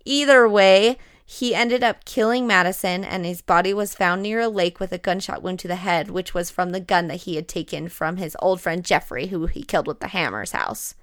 Either 0.05 0.49
way, 0.49 0.99
he 1.27 1.53
ended 1.55 1.83
up 1.83 2.05
killing 2.05 2.47
Madison, 2.47 3.03
and 3.03 3.25
his 3.27 3.43
body 3.43 3.75
was 3.75 3.95
found 3.95 4.23
near 4.23 4.41
a 4.41 4.49
lake 4.49 4.79
with 4.79 4.93
a 4.93 4.99
gunshot 4.99 5.43
wound 5.43 5.59
to 5.61 5.69
the 5.69 5.77
head, 5.77 6.11
which 6.11 6.33
was 6.33 6.51
from 6.51 6.71
the 6.71 6.79
gun 6.81 7.09
that 7.09 7.23
he 7.23 7.35
had 7.35 7.49
taken 7.49 7.89
from 7.89 8.19
his 8.19 8.37
old 8.41 8.61
friend 8.61 8.85
Jeffrey, 8.85 9.29
who 9.29 9.47
he 9.47 9.63
killed 9.65 9.87
with 9.89 9.99
the 9.99 10.09
hammer's 10.09 10.53
house. 10.53 10.95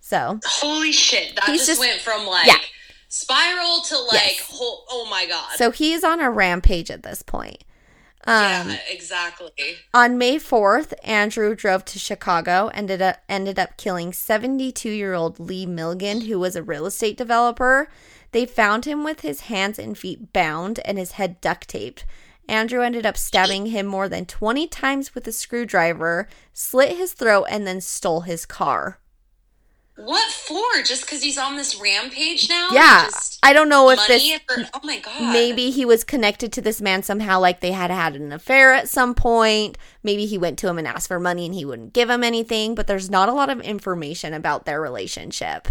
So, 0.00 0.40
Holy 0.44 0.92
shit. 0.92 1.36
That 1.36 1.46
just, 1.46 1.66
just- 1.66 1.80
went 1.80 2.00
from 2.00 2.26
like 2.26 2.46
Yeah. 2.46 2.58
Spiral 3.08 3.80
to 3.82 3.98
like 3.98 4.14
Yes. 4.36 4.50
whole, 4.50 4.84
oh 4.90 5.06
my 5.10 5.26
god. 5.26 5.56
so 5.56 5.70
he's 5.70 6.04
on 6.04 6.20
a 6.20 6.30
rampage 6.30 6.90
at 6.90 7.02
this 7.02 7.22
point. 7.22 7.64
Um, 8.28 8.70
yeah, 8.70 8.78
exactly. 8.88 9.50
On 9.94 10.18
May 10.18 10.38
4th, 10.38 10.94
Andrew 11.04 11.54
drove 11.54 11.84
to 11.84 11.98
Chicago 12.00 12.68
and 12.68 12.90
ended 12.90 13.02
up, 13.02 13.18
ended 13.28 13.58
up 13.58 13.76
killing 13.76 14.12
72 14.12 14.88
year 14.90 15.14
old 15.14 15.38
Lee 15.38 15.64
Milligan, 15.64 16.22
who 16.22 16.40
was 16.40 16.56
a 16.56 16.62
real 16.62 16.86
estate 16.86 17.16
developer. 17.16 17.88
They 18.32 18.44
found 18.44 18.84
him 18.84 19.04
with 19.04 19.20
his 19.20 19.42
hands 19.42 19.78
and 19.78 19.96
feet 19.96 20.32
bound 20.32 20.80
and 20.84 20.98
his 20.98 21.12
head 21.12 21.40
duct 21.40 21.68
taped. 21.68 22.04
Andrew 22.48 22.82
ended 22.82 23.06
up 23.06 23.16
stabbing 23.16 23.66
him 23.66 23.86
more 23.86 24.08
than 24.08 24.26
20 24.26 24.66
times 24.68 25.14
with 25.14 25.26
a 25.28 25.32
screwdriver, 25.32 26.28
slit 26.52 26.96
his 26.96 27.12
throat, 27.12 27.46
and 27.48 27.64
then 27.66 27.80
stole 27.80 28.22
his 28.22 28.44
car. 28.44 28.98
What 29.96 30.30
for? 30.30 30.82
Just 30.84 31.06
because 31.06 31.22
he's 31.22 31.38
on 31.38 31.56
this 31.56 31.80
rampage 31.80 32.50
now? 32.50 32.68
Yeah, 32.70 33.08
I 33.42 33.54
don't 33.54 33.70
know 33.70 33.88
if 33.88 33.96
money 33.96 34.32
this. 34.32 34.40
for, 34.46 34.62
oh 34.74 34.80
my 34.84 34.98
god. 34.98 35.32
Maybe 35.32 35.70
he 35.70 35.86
was 35.86 36.04
connected 36.04 36.52
to 36.52 36.60
this 36.60 36.82
man 36.82 37.02
somehow, 37.02 37.40
like 37.40 37.60
they 37.60 37.72
had 37.72 37.90
had 37.90 38.14
an 38.14 38.30
affair 38.30 38.74
at 38.74 38.90
some 38.90 39.14
point. 39.14 39.78
Maybe 40.02 40.26
he 40.26 40.36
went 40.36 40.58
to 40.58 40.68
him 40.68 40.76
and 40.76 40.86
asked 40.86 41.08
for 41.08 41.18
money 41.18 41.46
and 41.46 41.54
he 41.54 41.64
wouldn't 41.64 41.94
give 41.94 42.10
him 42.10 42.22
anything, 42.22 42.74
but 42.74 42.86
there's 42.86 43.08
not 43.08 43.30
a 43.30 43.32
lot 43.32 43.48
of 43.48 43.60
information 43.62 44.34
about 44.34 44.66
their 44.66 44.80
relationship. 44.82 45.68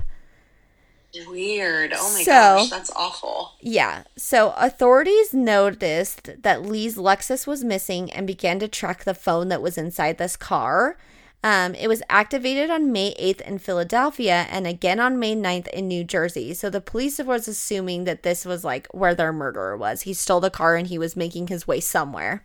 Weird. 1.28 1.94
Oh 1.96 2.12
my 2.14 2.24
So- 2.24 2.32
gosh, 2.32 2.70
that's 2.70 2.92
awful. 2.96 3.52
Yeah, 3.62 4.04
so 4.18 4.54
authorities 4.58 5.34
noticed 5.34 6.42
that 6.42 6.64
Lee's 6.64 6.98
Lexus 6.98 7.48
was 7.48 7.64
missing 7.64 8.12
and 8.12 8.28
began 8.28 8.60
to 8.60 8.68
track 8.68 9.04
the 9.06 9.14
phone 9.14 9.48
that 9.50 9.62
was 9.62 9.78
inside 9.78 10.18
this 10.18 10.36
car. 10.36 10.98
Um, 11.44 11.76
it 11.76 11.88
was 11.88 12.02
activated 12.10 12.72
on 12.72 12.92
May 12.92 13.14
8th 13.20 13.42
in 13.42 13.60
Philadelphia 13.60 14.48
and 14.50 14.66
again 14.66 15.00
on 15.00 15.20
May 15.20 15.36
9th 15.36 15.68
in 15.68 15.88
New 15.88 16.04
Jersey. 16.04 16.56
So 16.56 16.72
the 16.72 16.82
police 16.82 17.20
was 17.20 17.48
assuming 17.48 18.06
that 18.06 18.24
this 18.24 18.46
was 18.46 18.64
like 18.64 18.88
where 18.88 19.14
their 19.14 19.32
murderer 19.32 19.78
was. 19.78 20.04
He 20.04 20.14
stole 20.14 20.40
the 20.40 20.50
car 20.50 20.76
and 20.76 20.88
he 20.88 20.98
was 20.98 21.16
making 21.16 21.48
his 21.48 21.68
way 21.68 21.80
somewhere. 21.80 22.44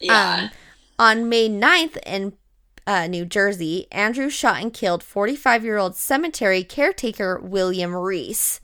Yeah. 0.00 0.50
Um, 0.50 0.50
on 0.98 1.28
May 1.30 1.48
9th 1.48 1.96
in 2.04 2.34
uh, 2.86 3.06
New 3.06 3.24
Jersey, 3.24 3.86
Andrew 3.90 4.28
shot 4.28 4.60
and 4.60 4.72
killed 4.72 5.02
45 5.02 5.64
year 5.64 5.78
old 5.78 5.96
cemetery 5.96 6.64
caretaker 6.64 7.38
William 7.38 7.94
Reese. 7.94 8.60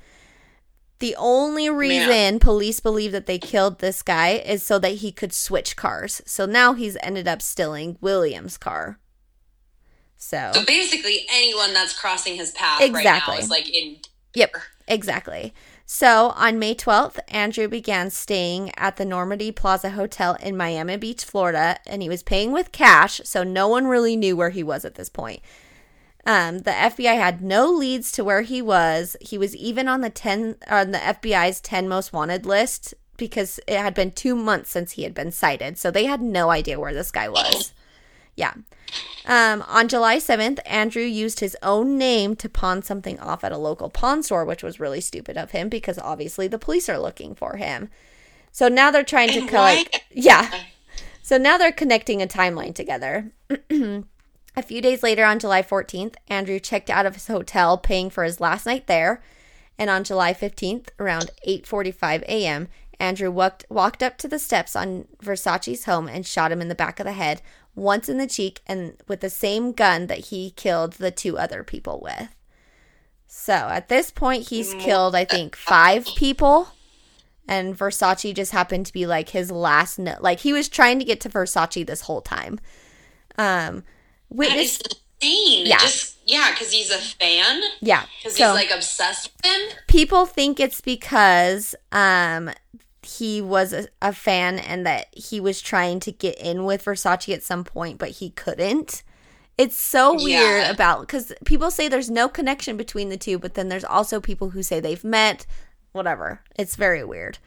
The 1.01 1.15
only 1.17 1.71
reason 1.71 2.41
police 2.41 2.81
believe 2.81 3.13
that 3.13 3.27
they 3.27 3.39
killed 3.39 3.79
this 3.79 4.03
guy 4.03 4.31
is 4.31 4.63
so 4.63 4.79
that 4.81 4.97
he 4.97 5.13
could 5.13 5.33
switch 5.33 5.77
cars. 5.77 6.21
So 6.27 6.45
now 6.45 6.73
he's 6.75 6.97
ended 7.03 7.29
up 7.29 7.41
stealing 7.41 7.99
William's 8.01 8.59
car. 8.59 8.99
So, 10.17 10.51
so 10.53 10.65
basically, 10.65 11.27
anyone 11.33 11.73
that's 11.73 11.97
crossing 11.97 12.35
his 12.35 12.51
path 12.51 12.81
right 12.81 12.89
Exactly. 12.89 13.35
now 13.35 13.41
is 13.41 13.49
like 13.49 13.69
in. 13.73 13.99
Yep, 14.35 14.57
exactly. 14.89 15.55
So 15.87 16.31
on 16.37 16.59
May 16.59 16.75
12th, 16.75 17.19
Andrew 17.29 17.69
began 17.69 18.11
staying 18.11 18.73
at 18.77 18.97
the 18.97 19.05
Normandy 19.05 19.53
Plaza 19.53 19.91
Hotel 19.91 20.37
in 20.43 20.57
Miami 20.57 20.97
Beach, 20.97 21.25
Florida, 21.25 21.79
and 21.87 22.03
he 22.03 22.09
was 22.09 22.23
paying 22.23 22.53
with 22.53 22.73
cash, 22.73 23.21
so 23.25 23.43
no 23.43 23.69
one 23.69 23.87
really 23.87 24.17
knew 24.17 24.37
where 24.37 24.51
he 24.51 24.63
was 24.63 24.85
at 24.85 24.97
this 24.97 25.09
point. 25.09 25.41
Um, 26.27 26.59
the 26.61 26.73
FBI 26.73 27.15
had 27.15 27.41
no 27.41 27.71
leads 27.71 28.13
to 28.13 28.25
where 28.25 28.43
he 28.43 28.61
was. 28.61 29.17
He 29.21 29.39
was 29.39 29.57
even 29.57 29.89
on 29.89 30.01
the 30.01 30.11
ten 30.11 30.57
on 30.69 30.91
the 30.91 30.99
FBI's 30.99 31.61
ten 31.61 31.89
most 31.89 32.13
wanted 32.13 32.45
list 32.45 32.95
because 33.17 33.59
it 33.67 33.79
had 33.79 33.95
been 33.95 34.13
two 34.13 34.37
months 34.37 34.71
since 34.71 34.93
he 34.93 35.03
had 35.03 35.15
been 35.15 35.33
sighted, 35.33 35.79
so 35.79 35.91
they 35.91 36.05
had 36.05 36.21
no 36.21 36.51
idea 36.51 36.79
where 36.79 36.95
this 36.95 37.11
guy 37.11 37.29
was. 37.29 37.73
Yeah. 38.37 38.55
Um, 39.27 39.65
on 39.67 39.89
July 39.89 40.19
7th, 40.19 40.61
Andrew 40.65 41.03
used 41.03 41.41
his 41.41 41.57
own 41.61 41.99
name 41.99 42.37
to 42.37 42.49
pawn 42.49 42.83
something 42.83 43.19
off 43.19 43.43
at 43.43 43.53
a 43.53 43.59
local 43.59 43.91
pawn 43.91 44.23
store, 44.23 44.45
which 44.45 44.63
was 44.63 44.81
really 44.81 45.01
stupid 45.01 45.37
of 45.37 45.51
him 45.51 45.69
because 45.69 45.99
obviously 45.99 46.47
the 46.47 46.59
police 46.59 46.89
are 46.89 47.01
looking 47.01 47.35
for 47.35 47.57
him. 47.57 47.91
So 48.53 48.69
now 48.69 48.91
they're 48.91 49.03
trying 49.03 49.31
to 49.31 49.47
collect. 49.47 50.03
Yeah. 50.13 50.49
So 51.21 51.37
now 51.37 51.59
they're 51.59 51.73
connecting 51.73 52.23
a 52.23 52.27
timeline 52.27 52.75
together. 52.75 53.33
a 54.59 54.63
few 54.63 54.83
days 54.83 55.03
later, 55.03 55.25
on 55.25 55.39
July 55.39 55.63
14th, 55.63 56.17
Andrew 56.27 56.59
checked 56.59 56.91
out 56.91 57.07
of 57.07 57.15
his 57.15 57.29
hotel, 57.29 57.79
paying 57.79 58.11
for 58.11 58.25
his 58.25 58.41
last 58.41 58.67
night 58.67 58.87
there. 58.87 59.23
And 59.79 59.89
on 59.89 60.05
July 60.05 60.35
15th, 60.35 60.89
around 60.99 61.31
8:45 61.47 62.23
a.m., 62.23 62.69
Andrew 62.99 63.31
walked, 63.31 63.65
walked 63.69 64.03
up 64.03 64.19
to 64.19 64.27
the 64.27 64.41
steps 64.41 64.75
on 64.75 65.07
Versace's 65.23 65.85
home 65.85 66.09
and 66.09 66.27
shot 66.27 66.51
him 66.51 66.61
in 66.61 66.69
the 66.69 66.75
back 66.75 66.99
of 66.99 67.07
the 67.07 67.13
head, 67.13 67.41
once 67.77 68.09
in 68.09 68.19
the 68.19 68.27
cheek, 68.27 68.61
and 68.67 68.97
with 69.07 69.21
the 69.21 69.31
same 69.31 69.71
gun 69.71 70.09
that 70.09 70.27
he 70.27 70.51
killed 70.51 70.95
the 70.95 71.13
two 71.13 71.39
other 71.39 71.63
people 71.63 72.01
with. 72.03 72.35
So 73.29 73.53
at 73.53 73.89
this 73.89 74.11
point, 74.11 74.49
he's 74.49 74.75
killed, 74.75 75.15
I 75.15 75.25
think, 75.25 75.55
five 75.55 76.07
people. 76.17 76.71
And 77.47 77.79
Versace 77.79 78.35
just 78.35 78.53
happened 78.53 78.87
to 78.87 78.93
be 78.93 79.07
like 79.07 79.29
his 79.29 79.53
last 79.53 79.99
note. 79.99 80.21
Like 80.21 80.41
he 80.41 80.53
was 80.53 80.69
trying 80.69 80.99
to 80.99 81.05
get 81.05 81.21
to 81.21 81.29
Versace 81.29 81.87
this 81.87 82.03
whole 82.03 82.21
time. 82.21 82.59
Um, 83.39 83.85
witness, 84.31 84.81
is 84.81 84.81
insane. 85.23 85.67
Yeah. 85.67 85.79
Just 85.79 86.17
yeah, 86.27 86.51
because 86.51 86.71
he's 86.73 86.91
a 86.91 86.99
fan. 86.99 87.63
yeah. 87.81 88.05
Because 88.23 88.37
So 88.37 88.47
he's 88.47 88.55
like 88.55 88.71
obsessed 88.75 89.31
with 89.37 89.53
him. 89.53 89.61
people 89.87 90.27
think 90.27 90.61
it's 90.61 90.81
because 90.81 91.75
um 91.93 92.51
he 93.03 93.41
was 93.41 93.73
a, 93.73 93.89
a 94.03 94.13
fan 94.13 94.59
and 94.59 94.85
that 94.87 95.07
he 95.13 95.41
was 95.41 95.61
trying 95.63 95.99
to 96.01 96.13
get 96.13 96.39
in 96.39 96.65
with 96.65 96.85
Versace 96.85 97.33
at 97.33 97.43
some 97.43 97.65
point, 97.65 97.99
but 97.99 98.11
he 98.11 98.31
couldn't. 98.31 99.03
It's 99.57 99.77
so 99.77 100.13
weird 100.15 100.63
Yeah. 100.65 100.71
about 100.71 101.01
because 101.01 101.33
people 101.47 101.71
say 101.71 101.89
there's 101.89 102.11
no 102.11 102.29
connection 102.29 102.77
between 102.77 103.09
the 103.09 103.17
two, 103.17 103.39
but 103.39 103.55
then 103.55 103.69
there's 103.69 103.85
also 103.85 104.21
people 104.21 104.51
who 104.51 104.63
say 104.63 104.79
they've 104.79 105.03
met, 105.03 105.47
whatever. 105.93 106.43
It's 106.59 106.77
very 106.77 107.03
weird. 107.03 107.39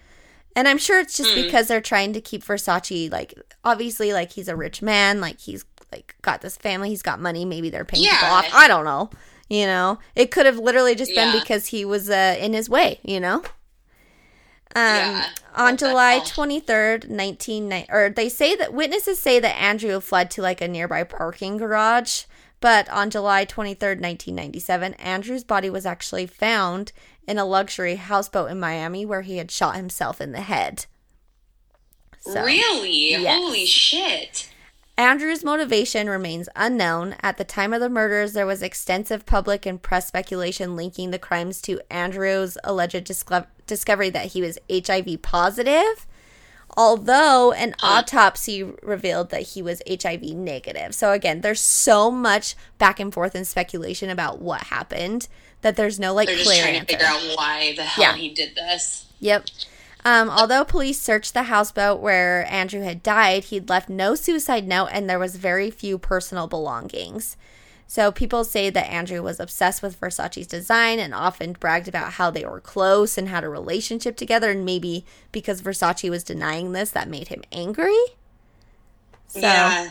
And 0.56 0.67
I'm 0.67 0.78
sure 0.80 1.00
it's 1.00 1.15
just 1.15 1.34
because 1.36 1.67
they're 1.70 1.80
trying 1.80 2.12
to 2.13 2.20
keep 2.22 2.44
Versace 2.44 3.10
like 3.12 3.34
obviously 3.63 4.12
like 4.13 4.32
he's 4.34 4.48
a 4.50 4.56
rich 4.56 4.82
man, 4.82 5.22
like 5.22 5.39
he's 5.39 5.63
like 5.91 6.15
got 6.21 6.41
this 6.41 6.58
family, 6.58 6.89
he's 6.89 7.01
got 7.01 7.19
money, 7.19 7.45
maybe 7.45 7.69
they're 7.69 7.86
paying 7.86 8.04
people 8.04 8.27
off. 8.30 8.49
I 8.54 8.67
don't 8.67 8.86
know. 8.86 9.10
You 9.49 9.65
know, 9.65 9.99
it 10.15 10.32
could 10.32 10.45
have 10.45 10.58
literally 10.60 10.95
just 10.95 11.13
been 11.13 11.38
because 11.39 11.67
he 11.67 11.84
was 11.84 12.10
uh, 12.10 12.38
in 12.39 12.54
his 12.54 12.69
way. 12.69 12.99
You 13.04 13.19
know. 13.19 13.43
Um, 14.73 14.86
Yeah. 14.86 15.25
on 15.56 15.75
July 15.75 16.13
hell? 16.13 16.23
twenty 16.25 16.62
third, 16.62 17.10
nineteen 17.10 17.67
ninety, 17.67 17.91
or 17.91 18.10
they 18.10 18.30
say 18.30 18.56
that 18.56 18.73
witnesses 18.73 19.19
say 19.19 19.39
that 19.39 19.58
Andrew 19.62 19.99
fled 19.99 20.32
to 20.32 20.41
like 20.41 20.62
a 20.62 20.67
nearby 20.69 21.04
parking 21.04 21.58
garage. 21.58 22.23
But 22.62 22.88
on 22.89 23.10
July 23.10 23.43
twenty 23.43 23.73
third, 23.73 23.99
nineteen 23.99 24.36
ninety 24.36 24.60
seven, 24.60 24.93
Andrew's 24.93 25.43
body 25.43 25.69
was 25.69 25.86
actually 25.86 26.27
found 26.27 26.93
in 27.27 27.38
a 27.38 27.43
luxury 27.43 27.95
houseboat 27.95 28.49
in 28.49 28.60
Miami 28.60 29.06
where 29.06 29.23
he 29.23 29.38
had 29.38 29.51
shot 29.51 29.75
himself 29.75 30.21
in 30.21 30.32
the 30.32 30.41
head. 30.41 30.86
So- 32.21 32.43
really? 32.45 33.10
Yes. 33.12 33.36
Holy 33.36 33.65
shit. 33.65 34.47
Andrew's 35.06 35.44
motivation 35.44 36.08
remains 36.08 36.48
unknown. 36.56 37.16
At 37.24 37.38
the 37.38 37.44
time 37.44 37.74
of 37.74 37.80
the 37.82 37.90
murders, 37.90 38.34
there 38.34 38.46
was 38.46 38.62
extensive 38.62 39.26
public 39.26 39.66
and 39.66 39.82
press 39.82 40.08
speculation 40.08 40.76
linking 40.76 41.10
the 41.10 41.18
crimes 41.18 41.60
to 41.64 41.82
Andrew's 41.90 42.56
alleged 42.64 43.04
disco- 43.06 43.48
discovery 43.66 44.12
that 44.12 44.28
he 44.34 44.42
was 44.44 44.60
HIV 44.70 45.24
positive, 45.24 46.06
although 46.78 47.52
an 47.52 47.74
autopsy 47.82 48.62
revealed 48.84 49.32
that 49.32 49.42
he 49.42 49.64
was 49.64 49.82
HIV 49.90 50.22
negative. 50.22 50.94
So, 50.94 51.14
again, 51.14 51.42
there's 51.42 51.62
so 51.62 52.12
much 52.12 52.54
back 52.78 53.00
and 53.00 53.12
forth 53.12 53.34
and 53.34 53.48
speculation 53.48 54.12
about 54.12 54.40
what 54.40 54.66
happened 54.66 55.28
that 55.62 55.78
there's 55.78 56.00
no 56.00 56.14
like 56.14 56.28
They're 56.28 56.38
just 56.38 56.48
clear 56.48 56.62
trying 56.62 56.76
answer. 56.76 56.86
to 56.86 56.94
figure 56.94 57.08
out 57.08 57.22
why 57.36 57.74
the 57.76 57.82
hell 57.84 58.04
Yeah. 58.04 58.14
he 58.18 58.30
did 58.30 58.54
this. 58.54 59.06
Yep. 59.20 59.46
Um, 60.04 60.30
although 60.30 60.64
police 60.64 61.00
searched 61.00 61.34
the 61.34 61.44
houseboat 61.44 62.00
where 62.00 62.52
Andrew 62.52 62.82
had 62.82 63.04
died, 63.04 63.46
he'd 63.46 63.70
left 63.70 63.90
no 63.90 64.16
suicide 64.16 64.68
note 64.68 64.90
and 64.92 65.10
there 65.10 65.20
was 65.20 65.36
very 65.36 65.70
few 65.70 65.98
personal 65.98 66.48
belongings. 66.48 67.38
So 67.92 68.10
people 68.10 68.46
say 68.46 68.70
that 68.70 68.90
Andrew 68.90 69.22
was 69.22 69.40
obsessed 69.40 69.84
with 69.84 70.00
Versace's 70.00 70.48
design 70.48 70.98
and 70.98 71.14
often 71.14 71.52
bragged 71.52 71.90
about 71.90 72.14
how 72.14 72.32
they 72.32 72.46
were 72.46 72.62
close 72.62 73.18
and 73.18 73.28
had 73.28 73.44
a 73.44 73.50
relationship 73.50 74.16
together. 74.16 74.50
And 74.52 74.64
maybe 74.64 75.06
because 75.34 75.62
Versace 75.62 76.10
was 76.10 76.24
denying 76.24 76.72
this, 76.72 76.92
that 76.92 77.10
made 77.10 77.28
him 77.28 77.44
angry. 77.52 78.02
So 79.28 79.42
yeah. 79.42 79.90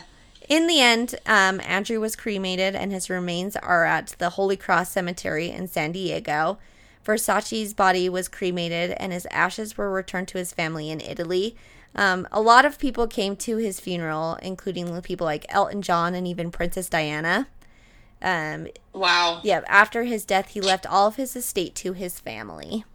in 0.49 0.65
the 0.65 0.81
end, 0.81 1.13
um, 1.27 1.61
Andrew 1.61 1.99
was 1.99 2.15
cremated, 2.15 2.75
and 2.75 2.91
his 2.91 3.07
remains 3.07 3.55
are 3.55 3.85
at 3.85 4.15
the 4.17 4.31
Holy 4.31 4.57
Cross 4.57 4.89
Cemetery 4.89 5.51
in 5.51 5.67
San 5.67 5.91
Diego. 5.91 6.57
Versace's 7.05 7.73
body 7.73 8.09
was 8.09 8.27
cremated, 8.27 8.91
and 8.91 9.11
his 9.11 9.27
ashes 9.31 9.77
were 9.77 9.91
returned 9.91 10.27
to 10.29 10.37
his 10.37 10.53
family 10.53 10.89
in 10.89 11.01
Italy. 11.01 11.55
Um, 11.95 12.27
a 12.31 12.41
lot 12.41 12.63
of 12.65 12.79
people 12.79 13.07
came 13.07 13.35
to 13.37 13.57
his 13.57 13.79
funeral, 13.79 14.37
including 14.41 15.01
people 15.01 15.25
like 15.25 15.45
Elton 15.49 15.81
John 15.81 16.13
and 16.15 16.27
even 16.27 16.51
Princess 16.51 16.87
Diana. 16.89 17.47
Um, 18.21 18.67
Wow. 18.93 19.41
yeah, 19.43 19.61
after 19.67 20.03
his 20.03 20.25
death, 20.25 20.49
he 20.49 20.61
left 20.61 20.85
all 20.85 21.07
of 21.07 21.15
his 21.15 21.35
estate 21.35 21.75
to 21.75 21.93
his 21.93 22.19
family. 22.19 22.85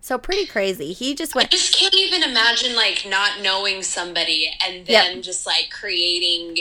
So 0.00 0.16
pretty 0.16 0.46
crazy. 0.46 0.92
He 0.92 1.14
just 1.14 1.34
went. 1.34 1.48
I 1.48 1.50
just 1.50 1.76
can't 1.76 1.94
even 1.94 2.22
imagine 2.22 2.74
like 2.74 3.04
not 3.06 3.42
knowing 3.42 3.82
somebody 3.82 4.48
and 4.64 4.86
then 4.86 5.20
just 5.20 5.46
like 5.46 5.68
creating 5.70 6.56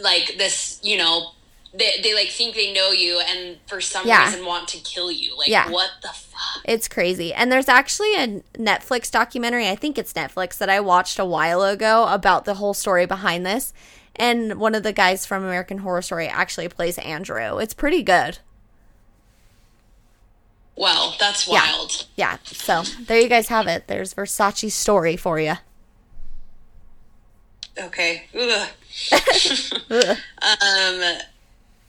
like 0.00 0.36
this, 0.38 0.78
you 0.82 0.96
know, 0.96 1.32
they, 1.76 2.00
they 2.02 2.14
like 2.14 2.28
think 2.28 2.54
they 2.54 2.72
know 2.72 2.90
you 2.92 3.20
and 3.20 3.58
for 3.66 3.80
some 3.80 4.06
Yeah. 4.06 4.24
reason 4.26 4.46
want 4.46 4.68
to 4.68 4.78
kill 4.78 5.10
you. 5.10 5.36
Like 5.36 5.48
Yeah. 5.48 5.70
what 5.70 5.90
the 6.02 6.08
fuck? 6.08 6.62
It's 6.64 6.86
crazy. 6.88 7.32
And 7.34 7.50
there's 7.50 7.68
actually 7.68 8.14
a 8.14 8.42
Netflix 8.56 9.10
documentary, 9.10 9.68
I 9.68 9.74
think 9.74 9.98
it's 9.98 10.12
Netflix, 10.12 10.56
that 10.58 10.70
I 10.70 10.78
watched 10.80 11.18
a 11.18 11.24
while 11.24 11.62
ago 11.62 12.06
about 12.08 12.44
the 12.44 12.54
whole 12.54 12.74
story 12.74 13.06
behind 13.06 13.44
this. 13.44 13.72
And 14.16 14.60
one 14.60 14.74
of 14.76 14.84
the 14.84 14.92
guys 14.92 15.26
from 15.26 15.42
American 15.42 15.78
Horror 15.78 16.02
Story 16.02 16.28
actually 16.28 16.68
plays 16.68 16.98
Andrew. 16.98 17.58
It's 17.58 17.74
pretty 17.74 18.02
good. 18.04 18.38
Well, 20.76 21.16
that's 21.18 21.46
wild. 21.48 22.06
Yeah. 22.16 22.38
So 22.44 22.82
there 23.06 23.18
you 23.20 23.28
guys 23.28 23.48
have 23.48 23.66
it. 23.66 23.86
There's 23.88 24.14
Versace's 24.14 24.74
story 24.74 25.16
for 25.16 25.40
you. 25.40 25.54
Okay. 27.78 28.24
Ugh. 28.38 28.68
um 29.90 31.18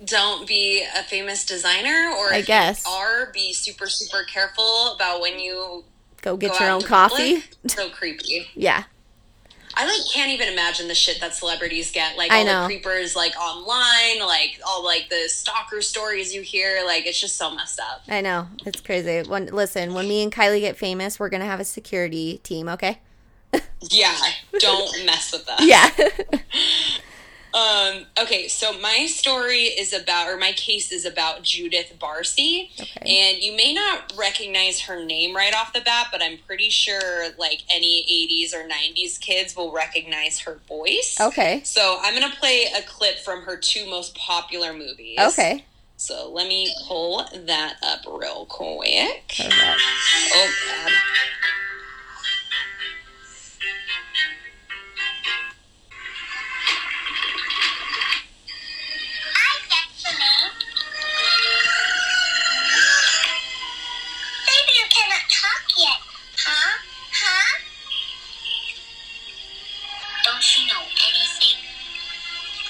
don't 0.04 0.48
be 0.48 0.84
a 0.98 1.04
famous 1.04 1.46
designer 1.46 2.12
or 2.18 2.34
I 2.34 2.42
guess. 2.42 2.86
are 2.88 3.32
be 3.32 3.54
super 3.54 3.88
super 3.88 4.24
careful 4.24 4.94
about 4.96 5.22
when 5.22 5.40
you 5.40 5.84
Go 6.22 6.36
get 6.38 6.52
go 6.54 6.60
your 6.60 6.70
own 6.72 6.82
coffee. 6.82 7.42
public. 7.42 7.72
so 7.72 7.90
creepy 7.90 8.48
Yeah. 8.56 8.84
I 9.78 9.86
like 9.86 10.00
can't 10.14 10.32
even 10.32 10.48
imagine 10.48 10.88
the 10.88 10.96
shit 10.96 11.20
that 11.20 11.36
celebrities 11.36 11.92
get. 11.92 12.18
Like 12.18 12.32
I 12.32 12.40
all 12.40 12.46
know. 12.46 12.62
the 12.62 12.68
creepers 12.68 13.14
like 13.16 13.36
online, 13.38 14.26
like 14.26 14.60
all 14.66 14.84
like 14.86 15.10
the 15.10 15.28
stalker 15.28 15.82
stories 15.82 16.34
you 16.34 16.42
hear, 16.42 16.82
like 16.86 17.06
it's 17.06 17.20
just 17.20 17.36
so 17.36 17.54
messed 17.54 17.80
up. 17.82 18.02
I 18.08 18.22
know. 18.22 18.48
It's 18.66 18.80
crazy. 18.80 19.28
When 19.28 19.48
listen, 19.48 19.94
when 19.94 20.08
me 20.08 20.24
and 20.24 20.32
Kylie 20.32 20.62
get 20.62 20.78
famous, 20.78 21.20
we're 21.20 21.28
gonna 21.30 21.44
have 21.46 21.60
a 21.60 21.66
security 21.66 22.40
team, 22.44 22.70
okay? 22.70 23.00
Yeah, 23.90 24.16
don't 24.60 25.06
mess 25.06 25.32
with 25.34 25.48
us. 25.48 25.60
Yeah. 25.62 25.90
Um, 27.56 28.06
okay, 28.22 28.50
so 28.50 28.78
my 28.80 29.06
story 29.06 29.62
is 29.62 29.94
about, 29.94 30.28
or 30.28 30.36
my 30.36 30.52
case 30.52 30.91
is 30.91 31.06
about 31.06 31.41
Judith 31.41 31.94
Barsi. 31.98 32.70
Okay. 32.78 33.32
And 33.32 33.41
you 33.41 33.56
may 33.56 33.74
not 33.74 34.12
recognize 34.18 34.82
her 34.82 35.06
name 35.06 35.34
right 35.34 35.54
off 35.56 35.72
the 35.72 35.80
bat, 35.80 36.08
but 36.12 36.22
I'm 36.22 36.38
pretty 36.46 36.70
sure 36.70 37.30
like 37.38 37.62
any 37.70 38.04
80s 38.52 38.54
or 38.54 38.68
90s 38.68 39.22
kids 39.22 39.56
will 39.56 39.72
recognize 39.72 40.39
her 40.39 40.60
voice. 40.68 41.18
okay. 41.22 41.62
So 41.63 41.98
I'm 42.02 42.13
going 42.20 42.30
to 42.30 42.38
play 42.38 42.65
a 42.78 42.82
clip 42.82 43.20
from 43.20 43.44
her 43.44 43.56
two 43.56 43.89
most 43.89 44.15
popular 44.15 44.74
movies. 44.74 45.18
Okay. 45.18 45.63
So 45.96 46.30
let 46.34 46.50
me 46.50 46.76
pull 46.86 47.26
that 47.46 47.78
up 47.82 48.02
real 48.06 48.46
quick. 48.48 49.34
Oh, 49.39 49.50
God. 49.50 50.91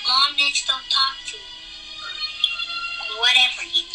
Long 0.07 0.37
necks 0.37 0.65
don't 0.67 0.83
talk 0.89 1.17
to 1.25 1.37
whatever 3.17 3.63
you 3.73 3.94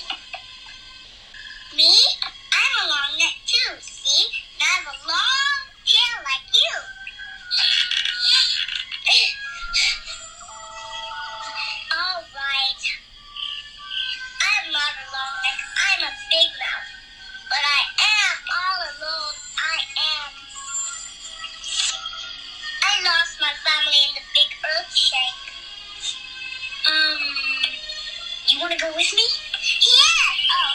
with 29.00 29.14
me? 29.14 29.22
Yes. 29.22 30.36
Oh. 30.52 30.72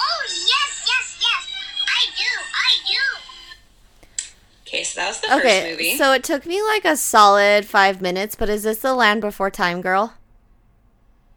oh 0.00 0.22
yes, 0.28 0.84
yes, 0.86 1.18
yes. 1.20 1.48
I 1.88 2.06
do. 2.16 2.30
I 2.54 2.70
do. 2.88 4.24
Okay, 4.66 4.84
so 4.84 5.00
that 5.00 5.08
was 5.08 5.20
the 5.20 5.28
first 5.28 5.38
Okay, 5.44 5.70
movie. 5.70 5.96
so 5.96 6.12
it 6.12 6.24
took 6.24 6.46
me 6.46 6.62
like 6.62 6.84
a 6.84 6.96
solid 6.96 7.64
five 7.66 8.00
minutes, 8.02 8.34
but 8.34 8.48
is 8.48 8.64
this 8.64 8.78
the 8.78 8.94
Land 8.94 9.20
Before 9.20 9.50
Time 9.50 9.80
girl? 9.80 10.14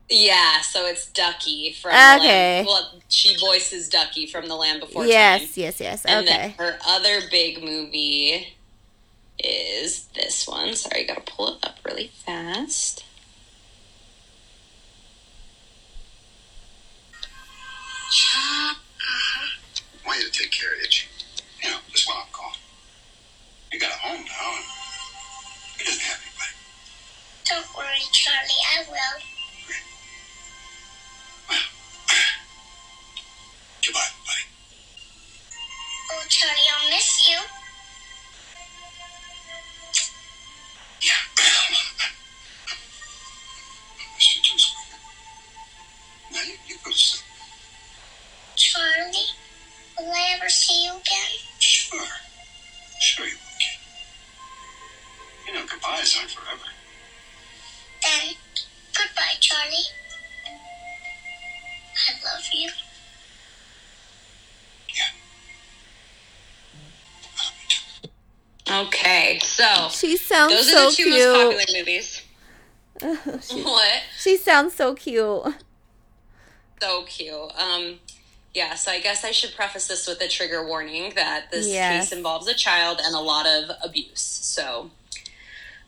yeah, 0.09 0.61
so 0.61 0.85
it's 0.85 1.05
Ducky 1.11 1.73
from 1.73 1.91
Okay. 1.91 2.17
the 2.17 2.23
Land. 2.27 2.67
Well, 2.67 2.91
she 3.09 3.37
voices 3.37 3.89
Ducky 3.89 4.25
from 4.25 4.47
The 4.47 4.55
Land 4.55 4.79
Before 4.79 5.05
yes, 5.05 5.41
Time. 5.41 5.49
yes, 5.55 5.79
yes. 5.81 6.05
And 6.05 6.25
okay. 6.27 6.37
then 6.37 6.51
her 6.57 6.79
other 6.87 7.19
big 7.29 7.61
movie 7.61 8.55
is 9.37 10.05
this 10.15 10.47
one. 10.47 10.73
Sorry, 10.75 11.01
I 11.01 11.07
gotta 11.13 11.21
pull 11.29 11.49
it 11.55 11.59
up 11.63 11.77
really 11.85 12.07
fast. 12.25 13.03
I 18.09 18.75
want 20.05 20.19
you 20.19 20.29
to 20.29 20.31
take 20.31 20.51
care 20.51 20.71
of 20.73 20.79
Itchy. 20.81 21.07
You 21.61 21.71
know, 21.71 21.77
just 21.91 22.07
while 22.07 22.23
I'm 22.23 22.31
gone. 22.31 22.55
You 23.71 23.79
got 23.79 23.91
a 23.91 23.97
home 23.99 24.23
now, 24.23 24.55
and 24.55 24.63
he 25.77 25.83
doesn't 25.83 26.01
have 26.01 26.21
anybody. 26.23 26.55
Don't 27.49 27.67
worry, 27.75 27.99
Charlie. 28.13 28.63
I 28.63 28.79
will. 28.87 29.19
Well, 31.49 31.59
goodbye, 33.85 34.11
buddy. 34.23 34.45
Oh, 36.13 36.23
Charlie, 36.29 36.69
I'll 36.79 36.89
miss 36.89 37.27
you. 37.29 37.37
Okay, 68.77 69.39
so 69.41 69.87
she 69.91 70.17
sounds 70.17 70.53
those 70.53 70.71
so 70.71 70.87
are 70.87 70.89
the 70.89 70.95
two 70.95 71.03
cute. 71.03 71.15
most 71.17 71.43
popular 71.43 71.79
movies. 71.79 72.21
she, 73.49 73.61
What? 73.63 73.93
she 74.19 74.37
sounds 74.37 74.73
so 74.75 74.93
cute. 74.93 75.43
So 76.81 77.03
cute. 77.03 77.33
Um, 77.57 77.99
yeah, 78.53 78.75
so 78.75 78.91
I 78.91 78.99
guess 78.99 79.23
I 79.23 79.31
should 79.31 79.55
preface 79.55 79.87
this 79.87 80.07
with 80.07 80.21
a 80.21 80.27
trigger 80.27 80.65
warning 80.67 81.13
that 81.15 81.51
this 81.51 81.67
Yes. 81.67 82.09
case 82.09 82.17
involves 82.17 82.47
a 82.47 82.53
child 82.53 82.99
and 83.03 83.15
a 83.15 83.19
lot 83.19 83.45
of 83.47 83.69
abuse. 83.83 84.21
So, 84.21 84.89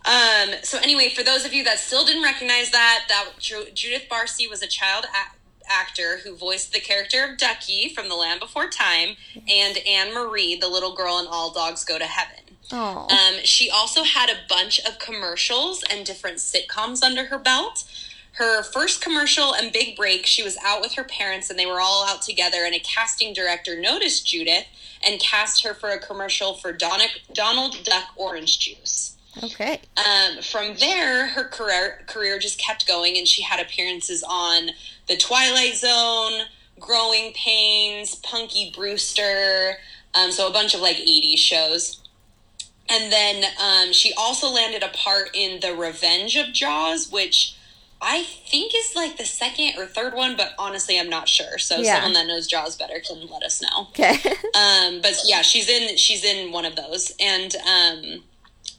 um, 0.06 0.50
so 0.64 0.78
anyway, 0.80 1.10
for 1.10 1.24
those 1.24 1.46
of 1.46 1.54
you 1.54 1.64
that 1.66 1.80
still 1.80 2.06
didn't 2.06 2.24
recognize 2.24 2.72
that, 2.72 3.06
that 3.10 3.26
Ju- 3.40 3.68
Judith 3.74 4.04
Barsi 4.10 4.50
was 4.50 4.62
a 4.62 4.68
child 4.68 5.06
a- 5.06 5.72
actor 5.72 6.18
who 6.24 6.36
voiced 6.36 6.74
the 6.74 6.80
character 6.80 7.24
of 7.24 7.38
Ducky 7.38 7.90
from 7.94 8.08
The 8.10 8.16
Land 8.16 8.40
Before 8.40 8.68
Time, 8.70 9.16
and 9.48 9.78
Anne 9.88 10.14
Marie, 10.14 10.56
the 10.56 10.68
little 10.68 10.96
girl 10.96 11.20
in 11.20 11.28
All 11.28 11.52
Dogs 11.52 11.84
Go 11.84 11.98
to 12.00 12.06
Heaven. 12.06 12.49
Oh, 12.72 13.08
Um, 13.10 13.44
she 13.44 13.70
also 13.70 14.04
had 14.04 14.30
a 14.30 14.38
bunch 14.48 14.80
of 14.80 15.00
commercials 15.00 15.84
and 15.90 16.06
different 16.06 16.38
sitcoms 16.38 17.02
under 17.04 17.26
her 17.26 17.40
belt. 17.40 17.84
Her 18.34 18.64
first 18.64 19.02
commercial 19.02 19.54
and 19.54 19.72
big 19.72 19.96
break, 19.98 20.26
she 20.26 20.44
was 20.44 20.58
out 20.64 20.80
with 20.82 20.94
her 20.94 21.04
parents 21.04 21.50
and 21.50 21.58
they 21.58 21.66
were 21.66 21.82
all 21.82 22.06
out 22.08 22.22
together, 22.22 22.60
and 22.64 22.76
a 22.76 22.80
casting 22.80 23.34
director 23.34 23.80
noticed 23.80 24.26
Judith 24.28 24.66
and 25.06 25.20
cast 25.20 25.64
her 25.64 25.74
for 25.74 25.90
a 25.90 26.00
commercial 26.00 26.54
for 26.54 26.72
Donald, 26.72 27.10
Donald 27.34 27.84
Duck 27.84 28.06
Orange 28.16 28.60
Juice. 28.60 29.18
okay. 29.44 29.82
Um, 29.98 30.42
from 30.42 30.76
there, 30.76 31.28
her 31.28 31.46
career 31.46 32.02
career 32.08 32.40
just 32.40 32.60
kept 32.60 32.88
going, 32.88 33.18
and 33.18 33.28
she 33.28 33.42
had 33.42 33.60
appearances 33.60 34.24
on 34.28 34.72
The 35.08 35.18
Twilight 35.18 35.76
Zone, 35.76 36.48
Growing 36.80 37.34
Pains, 37.34 38.16
Punky 38.16 38.72
Brewster, 38.76 39.78
um, 40.14 40.32
so 40.32 40.48
a 40.48 40.52
bunch 40.54 40.74
of 40.74 40.82
like 40.82 40.98
'80s 40.98 41.38
shows. 41.38 42.00
And 42.90 43.12
then 43.12 43.44
um, 43.62 43.94
she 43.94 44.14
also 44.14 44.50
landed 44.50 44.84
a 44.84 44.90
part 44.90 45.30
in 45.34 45.60
The 45.60 45.76
Revenge 45.76 46.36
of 46.36 46.52
Jaws, 46.54 47.10
which 47.12 47.56
I 48.02 48.24
think 48.24 48.72
is 48.76 48.96
like 48.96 49.18
the 49.18 49.26
second 49.26 49.74
or 49.78 49.86
third 49.86 50.14
one, 50.14 50.36
but 50.38 50.54
honestly, 50.58 50.98
I'm 51.00 51.10
not 51.10 51.28
sure. 51.28 51.58
So 51.58 51.80
Yeah. 51.82 51.96
someone 51.96 52.14
that 52.14 52.28
knows 52.28 52.48
Jaws 52.48 52.76
better 52.78 53.00
can 53.00 53.28
let 53.28 53.44
us 53.44 53.62
know 53.62 53.88
Okay. 53.90 54.14
um 54.56 55.02
but 55.02 55.14
yeah 55.26 55.42
she's 55.42 55.70
in 55.70 55.96
she's 55.98 56.24
in 56.24 56.52
one 56.52 56.66
of 56.66 56.76
those 56.76 57.12
and 57.20 57.56
um 57.68 58.24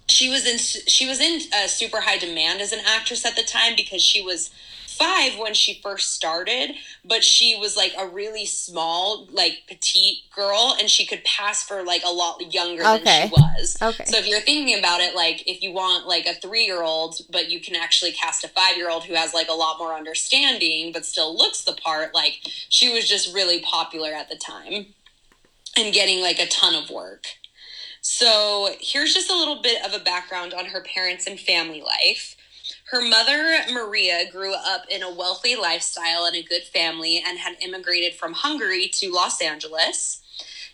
she 0.09 0.29
was 0.29 0.45
in 0.47 0.59
she 0.59 1.07
was 1.07 1.21
in 1.21 1.41
uh, 1.53 1.69
super 1.69 2.01
high 2.01 2.19
demand 2.19 2.61
as 2.61 2.73
an 2.73 2.81
actress 2.85 3.25
at 3.25 3.37
the 3.37 3.43
time 3.45 3.75
because 3.77 4.03
she 4.03 4.21
was 4.23 4.51
five 5.01 5.39
when 5.39 5.55
she 5.55 5.81
first 5.83 6.13
started 6.13 6.73
but 7.05 7.25
she 7.25 7.57
was 7.59 7.77
like 7.77 7.93
a 7.99 8.07
really 8.07 8.45
small 8.47 9.27
like 9.33 9.63
petite 9.67 10.19
girl 10.35 10.77
and 10.79 10.91
she 10.91 11.07
could 11.07 11.25
pass 11.25 11.65
for 11.65 11.83
like 11.83 12.03
a 12.07 12.13
lot 12.13 12.41
younger 12.53 12.83
than 12.83 13.05
she 13.29 13.33
was 13.33 13.77
Okay. 13.81 14.05
so 14.05 14.19
if 14.19 14.27
you're 14.27 14.41
thinking 14.41 14.79
about 14.79 15.01
it 15.01 15.17
like 15.17 15.43
if 15.49 15.63
you 15.63 15.73
want 15.73 16.07
like 16.07 16.27
a 16.27 16.35
three 16.35 16.65
year 16.67 16.83
old 16.83 17.19
but 17.31 17.51
you 17.51 17.61
can 17.61 17.75
actually 17.75 18.13
cast 18.13 18.45
a 18.45 18.49
five 18.49 18.77
year 18.77 18.91
old 18.91 19.05
who 19.05 19.15
has 19.15 19.33
like 19.33 19.49
a 19.49 19.55
lot 19.55 19.79
more 19.79 19.95
understanding 19.95 20.93
but 20.93 21.07
still 21.07 21.37
looks 21.37 21.63
the 21.65 21.73
part 21.73 22.15
like 22.15 22.39
she 22.69 22.93
was 22.93 23.09
just 23.09 23.35
really 23.35 23.61
popular 23.63 24.13
at 24.13 24.29
the 24.29 24.37
time 24.37 24.87
and 25.77 25.95
getting 25.95 26.21
like 26.21 26.39
a 26.39 26.47
ton 26.49 26.75
of 26.75 26.91
work. 26.91 27.25
So 28.03 28.71
here's 28.81 29.15
just 29.15 29.31
a 29.31 29.37
little 29.37 29.61
bit 29.63 29.85
of 29.85 29.93
a 29.99 30.03
background 30.03 30.55
on 30.55 30.67
her 30.67 30.83
parents 30.83 31.27
and 31.27 31.39
family 31.39 31.83
life. 31.83 32.37
Her 32.91 33.01
mother, 33.01 33.59
Maria, 33.73 34.29
grew 34.31 34.53
up 34.53 34.85
in 34.89 35.03
a 35.05 35.15
wealthy 35.15 35.55
lifestyle 35.55 36.25
and 36.25 36.35
a 36.35 36.43
good 36.43 36.65
family 36.65 37.23
and 37.25 37.39
had 37.39 37.57
immigrated 37.61 38.15
from 38.15 38.33
Hungary 38.33 38.89
to 38.95 39.13
Los 39.13 39.41
Angeles. 39.41 40.23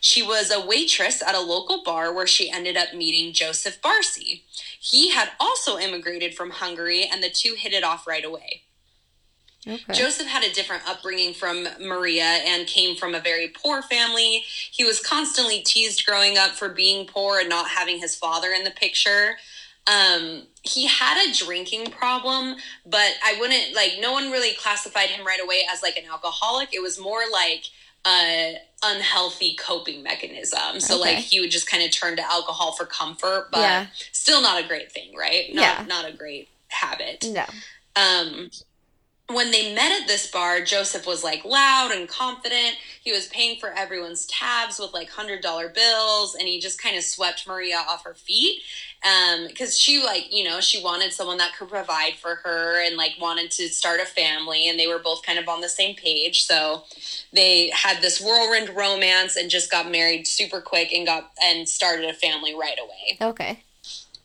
She 0.00 0.22
was 0.22 0.50
a 0.50 0.64
waitress 0.64 1.22
at 1.22 1.34
a 1.34 1.40
local 1.40 1.82
bar 1.82 2.14
where 2.14 2.26
she 2.26 2.50
ended 2.50 2.74
up 2.74 2.94
meeting 2.94 3.34
Joseph 3.34 3.82
Barsi. 3.82 4.42
He 4.80 5.10
had 5.10 5.32
also 5.38 5.78
immigrated 5.78 6.34
from 6.34 6.50
Hungary 6.50 7.04
and 7.04 7.22
the 7.22 7.28
two 7.28 7.54
hit 7.54 7.74
it 7.74 7.84
off 7.84 8.06
right 8.06 8.24
away. 8.24 8.62
Okay. 9.68 9.92
Joseph 9.92 10.28
had 10.28 10.44
a 10.44 10.52
different 10.52 10.88
upbringing 10.88 11.34
from 11.34 11.66
Maria 11.80 12.22
and 12.22 12.66
came 12.68 12.96
from 12.96 13.14
a 13.14 13.20
very 13.20 13.48
poor 13.48 13.82
family. 13.82 14.44
He 14.70 14.84
was 14.84 15.00
constantly 15.00 15.60
teased 15.60 16.06
growing 16.06 16.38
up 16.38 16.52
for 16.52 16.68
being 16.68 17.06
poor 17.06 17.40
and 17.40 17.48
not 17.48 17.68
having 17.68 17.98
his 17.98 18.14
father 18.14 18.52
in 18.52 18.64
the 18.64 18.70
picture. 18.70 19.36
Um, 19.86 20.42
he 20.62 20.86
had 20.86 21.28
a 21.28 21.32
drinking 21.32 21.90
problem, 21.92 22.56
but 22.84 23.12
I 23.24 23.36
wouldn't 23.38 23.74
like, 23.74 23.92
no 24.00 24.12
one 24.12 24.30
really 24.30 24.54
classified 24.54 25.10
him 25.10 25.24
right 25.24 25.40
away 25.42 25.62
as 25.72 25.82
like 25.82 25.96
an 25.96 26.04
alcoholic. 26.10 26.74
It 26.74 26.82
was 26.82 26.98
more 26.98 27.22
like 27.30 27.64
a 28.06 28.56
unhealthy 28.84 29.54
coping 29.54 30.02
mechanism. 30.02 30.80
So 30.80 30.94
Okay. 31.00 31.14
like 31.14 31.18
he 31.18 31.40
would 31.40 31.50
just 31.50 31.68
kind 31.68 31.82
of 31.84 31.90
turn 31.92 32.16
to 32.16 32.22
alcohol 32.30 32.72
for 32.72 32.84
comfort, 32.84 33.48
but 33.52 33.60
Yeah. 33.60 33.86
still 34.12 34.42
not 34.42 34.62
a 34.62 34.66
great 34.66 34.90
thing, 34.92 35.14
right? 35.16 35.54
Not, 35.54 35.62
Yeah. 35.80 35.84
not 35.86 36.08
a 36.08 36.12
great 36.12 36.48
habit 36.68 37.24
no. 37.24 37.44
um 37.94 38.50
when 39.28 39.50
they 39.50 39.74
met 39.74 40.00
at 40.00 40.06
this 40.06 40.30
bar 40.30 40.60
joseph 40.60 41.06
was 41.06 41.24
like 41.24 41.44
loud 41.44 41.90
and 41.92 42.08
confident 42.08 42.76
he 43.02 43.12
was 43.12 43.26
paying 43.28 43.58
for 43.58 43.70
everyone's 43.70 44.26
tabs 44.26 44.78
with 44.78 44.92
like 44.92 45.10
hundred 45.10 45.42
dollar 45.42 45.68
bills 45.68 46.34
and 46.34 46.46
he 46.46 46.60
just 46.60 46.80
kind 46.80 46.96
of 46.96 47.02
swept 47.02 47.46
maria 47.46 47.76
off 47.88 48.04
her 48.04 48.14
feet 48.14 48.60
um 49.04 49.46
because 49.48 49.76
she 49.76 50.02
like 50.02 50.26
you 50.30 50.44
know 50.44 50.60
she 50.60 50.82
wanted 50.82 51.12
someone 51.12 51.38
that 51.38 51.54
could 51.56 51.68
provide 51.68 52.14
for 52.14 52.36
her 52.36 52.84
and 52.86 52.96
like 52.96 53.12
wanted 53.20 53.50
to 53.50 53.68
start 53.68 54.00
a 54.00 54.04
family 54.04 54.68
and 54.68 54.78
they 54.78 54.86
were 54.86 54.98
both 54.98 55.24
kind 55.24 55.38
of 55.38 55.48
on 55.48 55.60
the 55.60 55.68
same 55.68 55.94
page 55.96 56.44
so 56.44 56.84
they 57.32 57.68
had 57.70 58.00
this 58.00 58.20
whirlwind 58.20 58.68
romance 58.76 59.36
and 59.36 59.50
just 59.50 59.70
got 59.70 59.90
married 59.90 60.26
super 60.26 60.60
quick 60.60 60.92
and 60.92 61.04
got 61.06 61.32
and 61.42 61.68
started 61.68 62.08
a 62.08 62.14
family 62.14 62.54
right 62.54 62.78
away 62.78 63.18
Okay. 63.20 63.58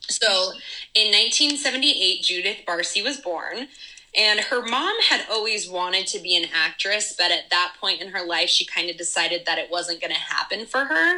so 0.07 0.51
in 0.93 1.07
1978, 1.07 2.21
Judith 2.23 2.57
Barsi 2.67 3.01
was 3.01 3.17
born. 3.17 3.67
And 4.15 4.39
her 4.41 4.62
mom 4.62 4.93
had 5.10 5.26
always 5.32 5.69
wanted 5.69 6.06
to 6.08 6.19
be 6.19 6.36
an 6.36 6.45
actress, 6.54 7.13
but 7.17 7.32
at 7.32 7.50
that 7.50 7.74
point 7.80 8.02
in 8.02 8.10
her 8.10 8.26
life, 8.26 8.50
she 8.50 8.65
kind 8.65 8.89
of 8.89 8.97
decided 8.97 9.45
that 9.45 9.58
it 9.58 9.71
wasn't 9.71 10.02
going 10.02 10.13
to 10.13 10.19
happen 10.19 10.65
for 10.65 10.84
her. 10.86 11.17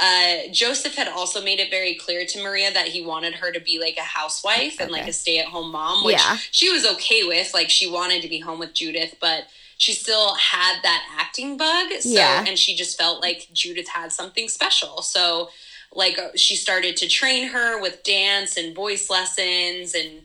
Uh, 0.00 0.38
Joseph 0.50 0.96
had 0.96 1.06
also 1.06 1.40
made 1.40 1.60
it 1.60 1.70
very 1.70 1.94
clear 1.94 2.26
to 2.26 2.42
Maria 2.42 2.72
that 2.72 2.88
he 2.88 3.00
wanted 3.04 3.34
her 3.34 3.52
to 3.52 3.60
be 3.60 3.78
like 3.78 3.96
a 3.96 4.00
housewife 4.00 4.80
and 4.80 4.90
like 4.90 5.06
a 5.06 5.12
stay 5.12 5.38
at 5.38 5.46
home 5.46 5.70
mom, 5.70 6.04
which 6.04 6.16
Yeah. 6.16 6.38
she 6.50 6.68
was 6.72 6.84
okay 6.84 7.22
with. 7.22 7.54
Like 7.54 7.70
she 7.70 7.86
wanted 7.88 8.20
to 8.22 8.28
be 8.28 8.40
home 8.40 8.58
with 8.58 8.74
Judith, 8.74 9.14
but 9.20 9.44
she 9.78 9.92
still 9.92 10.34
had 10.34 10.82
that 10.82 11.04
acting 11.16 11.56
bug. 11.56 11.92
So, 12.00 12.08
Yeah. 12.08 12.44
and 12.44 12.58
she 12.58 12.74
just 12.74 12.98
felt 12.98 13.20
like 13.22 13.46
Judith 13.52 13.88
had 13.88 14.12
something 14.12 14.48
special. 14.48 15.02
So, 15.02 15.50
like 15.92 16.18
uh, 16.18 16.30
she 16.34 16.56
started 16.56 16.96
to 16.96 17.08
train 17.08 17.48
her 17.50 17.80
with 17.80 18.02
dance 18.02 18.56
and 18.56 18.74
voice 18.74 19.08
lessons 19.08 19.94
and 19.94 20.23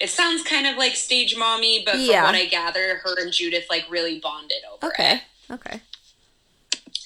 it 0.00 0.08
sounds 0.10 0.42
kind 0.42 0.66
of 0.66 0.76
like 0.76 0.94
stage 0.96 1.36
mommy 1.36 1.82
but 1.84 1.92
from 1.94 2.00
Yeah. 2.02 2.24
what 2.24 2.34
i 2.34 2.46
gather 2.46 2.96
her 3.04 3.20
and 3.20 3.32
judith 3.32 3.66
like 3.70 3.84
really 3.90 4.18
bonded 4.20 4.58
over 4.72 4.92
Okay. 4.92 5.14
it 5.14 5.22
Okay. 5.50 5.80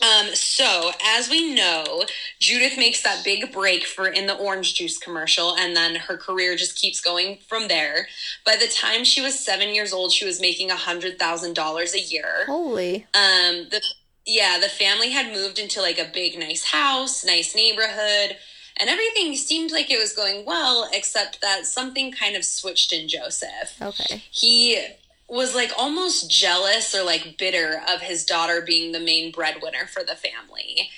Um, 0.02 0.35
so 0.35 0.90
as 1.05 1.31
we 1.31 1.55
know, 1.55 2.05
Judith 2.40 2.76
makes 2.76 3.05
that 3.05 3.24
big 3.24 3.52
break 3.52 3.85
for 3.87 4.09
in 4.09 4.26
the 4.26 4.35
orange 4.35 4.74
juice 4.74 4.98
commercial, 4.98 5.55
and 5.57 5.76
then 5.76 5.94
her 5.94 6.16
career 6.16 6.57
just 6.57 6.76
keeps 6.76 7.00
going 7.00 7.38
from 7.46 7.68
there. 7.68 8.09
By 8.44 8.57
the 8.57 8.66
time 8.66 9.05
she 9.05 9.20
was 9.20 9.38
seven 9.38 9.72
years 9.72 9.92
old, 9.92 10.11
she 10.11 10.24
was 10.24 10.40
making 10.40 10.72
a 10.72 10.76
hundred 10.76 11.20
thousand 11.20 11.55
dollars 11.55 11.94
a 11.94 12.00
year. 12.00 12.46
Holy. 12.46 13.07
Um, 13.14 13.68
the 13.70 13.81
yeah, 14.26 14.59
the 14.61 14.68
family 14.68 15.11
had 15.11 15.33
moved 15.33 15.61
into 15.61 15.81
like 15.81 15.98
a 16.00 16.11
big, 16.12 16.37
nice 16.37 16.64
house, 16.64 17.24
nice 17.24 17.55
neighborhood, 17.55 18.37
and 18.78 18.88
everything 18.88 19.35
seemed 19.37 19.70
like 19.70 19.90
it 19.90 19.98
was 19.98 20.12
going 20.12 20.44
well, 20.44 20.88
except 20.92 21.40
that 21.40 21.66
something 21.66 22.12
kind 22.12 22.37
of 22.37 22.44
switched 22.44 22.92
in 22.92 23.08
Joseph 23.08 23.80
Okay. 23.80 24.22
he 24.30 24.85
was 25.28 25.54
like 25.54 25.72
almost 25.78 26.30
jealous 26.30 26.94
or 26.94 27.02
like 27.02 27.38
bitter 27.38 27.80
of 27.88 28.00
his 28.02 28.24
daughter 28.24 28.61
being 28.61 28.92
the 28.92 29.00
main 29.00 29.32
breadwinner 29.32 29.87
for 29.87 30.02
the 30.02 30.14
family. 30.14 30.90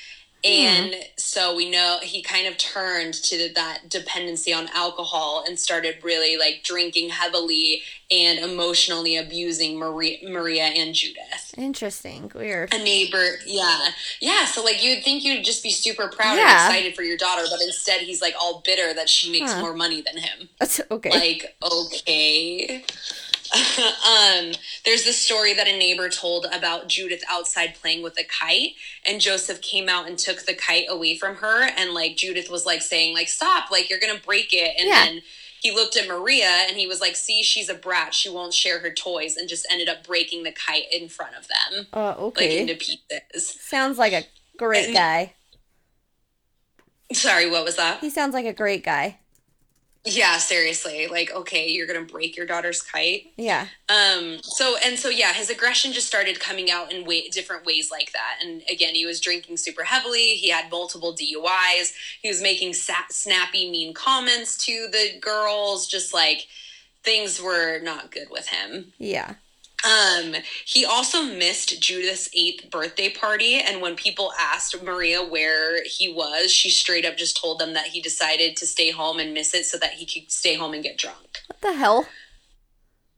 And 0.45 0.95
so 1.17 1.57
we 1.57 1.71
know 1.71 1.99
he 2.03 2.23
kind 2.23 2.47
of 2.47 2.59
turned 2.59 3.15
to 3.15 3.51
that 3.55 3.89
dependency 3.89 4.53
on 4.53 4.69
alcohol 4.75 5.43
and 5.47 5.59
started 5.59 5.97
really 6.03 6.37
like 6.37 6.61
drinking 6.63 7.09
heavily 7.09 7.81
and 8.11 8.39
emotionally 8.39 9.17
abusing 9.17 9.79
Maria, 9.79 10.19
Maria 10.29 10.65
and 10.65 10.95
Judith. 10.95 11.55
Interesting. 11.57 12.31
Weird. 12.35 12.75
A 12.75 12.79
neighbor, 12.79 13.37
yeah, 13.47 13.89
yeah. 14.21 14.45
So 14.45 14.63
like 14.63 14.85
you'd 14.85 15.03
think 15.03 15.25
you'd 15.25 15.45
just 15.45 15.63
be 15.63 15.71
super 15.71 16.09
proud 16.09 16.37
Yeah. 16.37 16.67
and 16.67 16.75
excited 16.75 16.95
for 16.95 17.03
your 17.03 17.17
daughter, 17.17 17.45
but 17.51 17.63
instead 17.63 18.03
he's 18.03 18.21
like 18.21 18.35
all 18.39 18.63
bitter 18.65 18.93
that 18.95 19.09
she 19.09 19.33
makes 19.33 19.51
Huh. 19.53 19.61
more 19.63 19.75
money 19.75 20.03
than 20.03 20.19
him 20.19 20.49
That's 20.61 20.81
okay. 20.91 21.11
like 21.11 21.57
okay 21.63 22.85
um 24.09 24.53
there's 24.85 25.05
this 25.05 25.21
story 25.21 25.53
that 25.53 25.69
a 25.69 25.79
neighbor 25.79 26.09
told 26.09 26.47
about 26.53 26.89
judith 26.89 27.23
outside 27.31 27.75
playing 27.81 28.03
with 28.03 28.19
a 28.19 28.25
kite 28.25 28.71
and 29.07 29.21
joseph 29.21 29.61
came 29.61 29.89
out 29.89 30.09
and 30.09 30.19
took 30.19 30.47
the 30.47 30.55
kite 30.55 30.87
away 30.89 31.17
from 31.17 31.37
her 31.37 31.69
and 31.77 31.93
like 31.93 32.17
judith 32.17 32.49
was 32.51 32.65
like 32.65 32.81
saying 32.81 33.13
like 33.15 33.29
stop 33.29 33.71
like 33.71 33.91
you're 33.91 34.01
gonna 34.01 34.19
break 34.25 34.49
it 34.53 34.75
and 34.79 34.89
Yeah. 34.89 35.05
then 35.05 35.21
he 35.61 35.71
looked 35.73 35.97
at 35.97 36.09
maria 36.09 36.47
and 36.69 36.77
he 36.77 36.87
was 36.87 37.01
like 37.03 37.17
see 37.17 37.43
she's 37.43 37.69
a 37.69 37.75
brat 37.75 38.15
she 38.15 38.31
won't 38.31 38.55
share 38.55 38.79
her 38.81 38.91
toys 38.93 39.37
and 39.37 39.49
just 39.49 39.67
ended 39.71 39.89
up 39.91 40.07
breaking 40.07 40.43
the 40.45 40.53
kite 40.53 40.91
in 40.91 41.09
front 41.09 41.37
of 41.37 41.47
them 41.49 41.87
uh, 41.93 42.07
like 42.07 42.19
okay. 42.19 42.61
into 42.61 42.75
pieces 42.77 43.59
Sounds 43.61 43.99
like 43.99 44.13
a 44.15 44.25
great 44.57 44.93
guy. 44.95 45.35
sorry 47.13 47.49
what 47.51 47.65
was 47.65 47.77
that 47.77 48.01
He 48.01 48.09
sounds 48.11 48.33
like 48.35 48.47
a 48.47 48.53
great 48.53 48.83
guy. 48.85 49.19
Yeah 50.05 50.37
seriously 50.39 51.07
like 51.07 51.31
okay 51.33 51.69
you're 51.69 51.87
gonna 51.87 52.03
break 52.03 52.37
your 52.37 52.47
daughter's 52.47 52.83
kite 52.83 53.25
Yeah. 53.37 53.67
Um. 53.89 54.39
So 54.43 54.77
and 54.85 54.99
so, 54.99 55.09
yeah, 55.09 55.33
his 55.33 55.51
aggression 55.51 55.93
just 55.93 56.07
started 56.07 56.41
coming 56.41 56.71
out 56.71 56.93
in 56.93 57.05
way, 57.05 57.29
different 57.29 57.65
ways 57.67 57.91
like 57.91 58.13
that. 58.13 58.39
And 58.43 58.63
again, 58.71 58.95
he 58.95 59.05
was 59.07 59.21
drinking 59.21 59.57
super 59.57 59.83
heavily. 59.83 60.35
He 60.37 60.51
had 60.51 60.71
multiple 60.71 61.15
DUIs. 61.15 61.93
He 62.23 62.29
was 62.29 62.41
making 62.41 62.75
sa- 62.75 63.09
snappy, 63.11 63.71
mean 63.71 63.93
comments 63.95 64.57
to 64.67 64.89
the 64.91 65.19
girls. 65.21 65.87
Just 65.87 66.15
like 66.15 66.47
things 67.03 67.41
were 67.41 67.81
not 67.81 68.11
good 68.11 68.29
with 68.31 68.49
him. 68.49 68.93
Yeah. 68.99 69.35
Um, 69.85 70.35
he 70.65 70.85
also 70.85 71.23
missed 71.23 71.81
Judith's 71.83 72.31
eighth 72.33 72.71
birthday 72.71 73.11
party, 73.11 73.57
and 73.57 73.83
when 73.83 73.97
people 73.97 74.33
asked 74.39 74.83
Maria 74.83 75.23
where 75.23 75.85
he 75.85 76.09
was, 76.09 76.51
she 76.51 76.71
straight 76.71 77.05
up 77.05 77.17
just 77.19 77.37
told 77.37 77.59
them 77.59 77.75
that 77.75 77.89
he 77.89 78.01
decided 78.01 78.57
to 78.57 78.67
stay 78.67 78.91
home 78.91 79.19
and 79.19 79.35
miss 79.35 79.55
it 79.55 79.67
so 79.67 79.77
that 79.79 79.93
he 79.95 80.07
could 80.07 80.31
stay 80.33 80.55
home 80.55 80.73
and 80.73 80.83
get 80.83 80.97
drunk. 80.97 81.41
What 81.49 81.61
the 81.61 81.75
hell? 81.75 82.07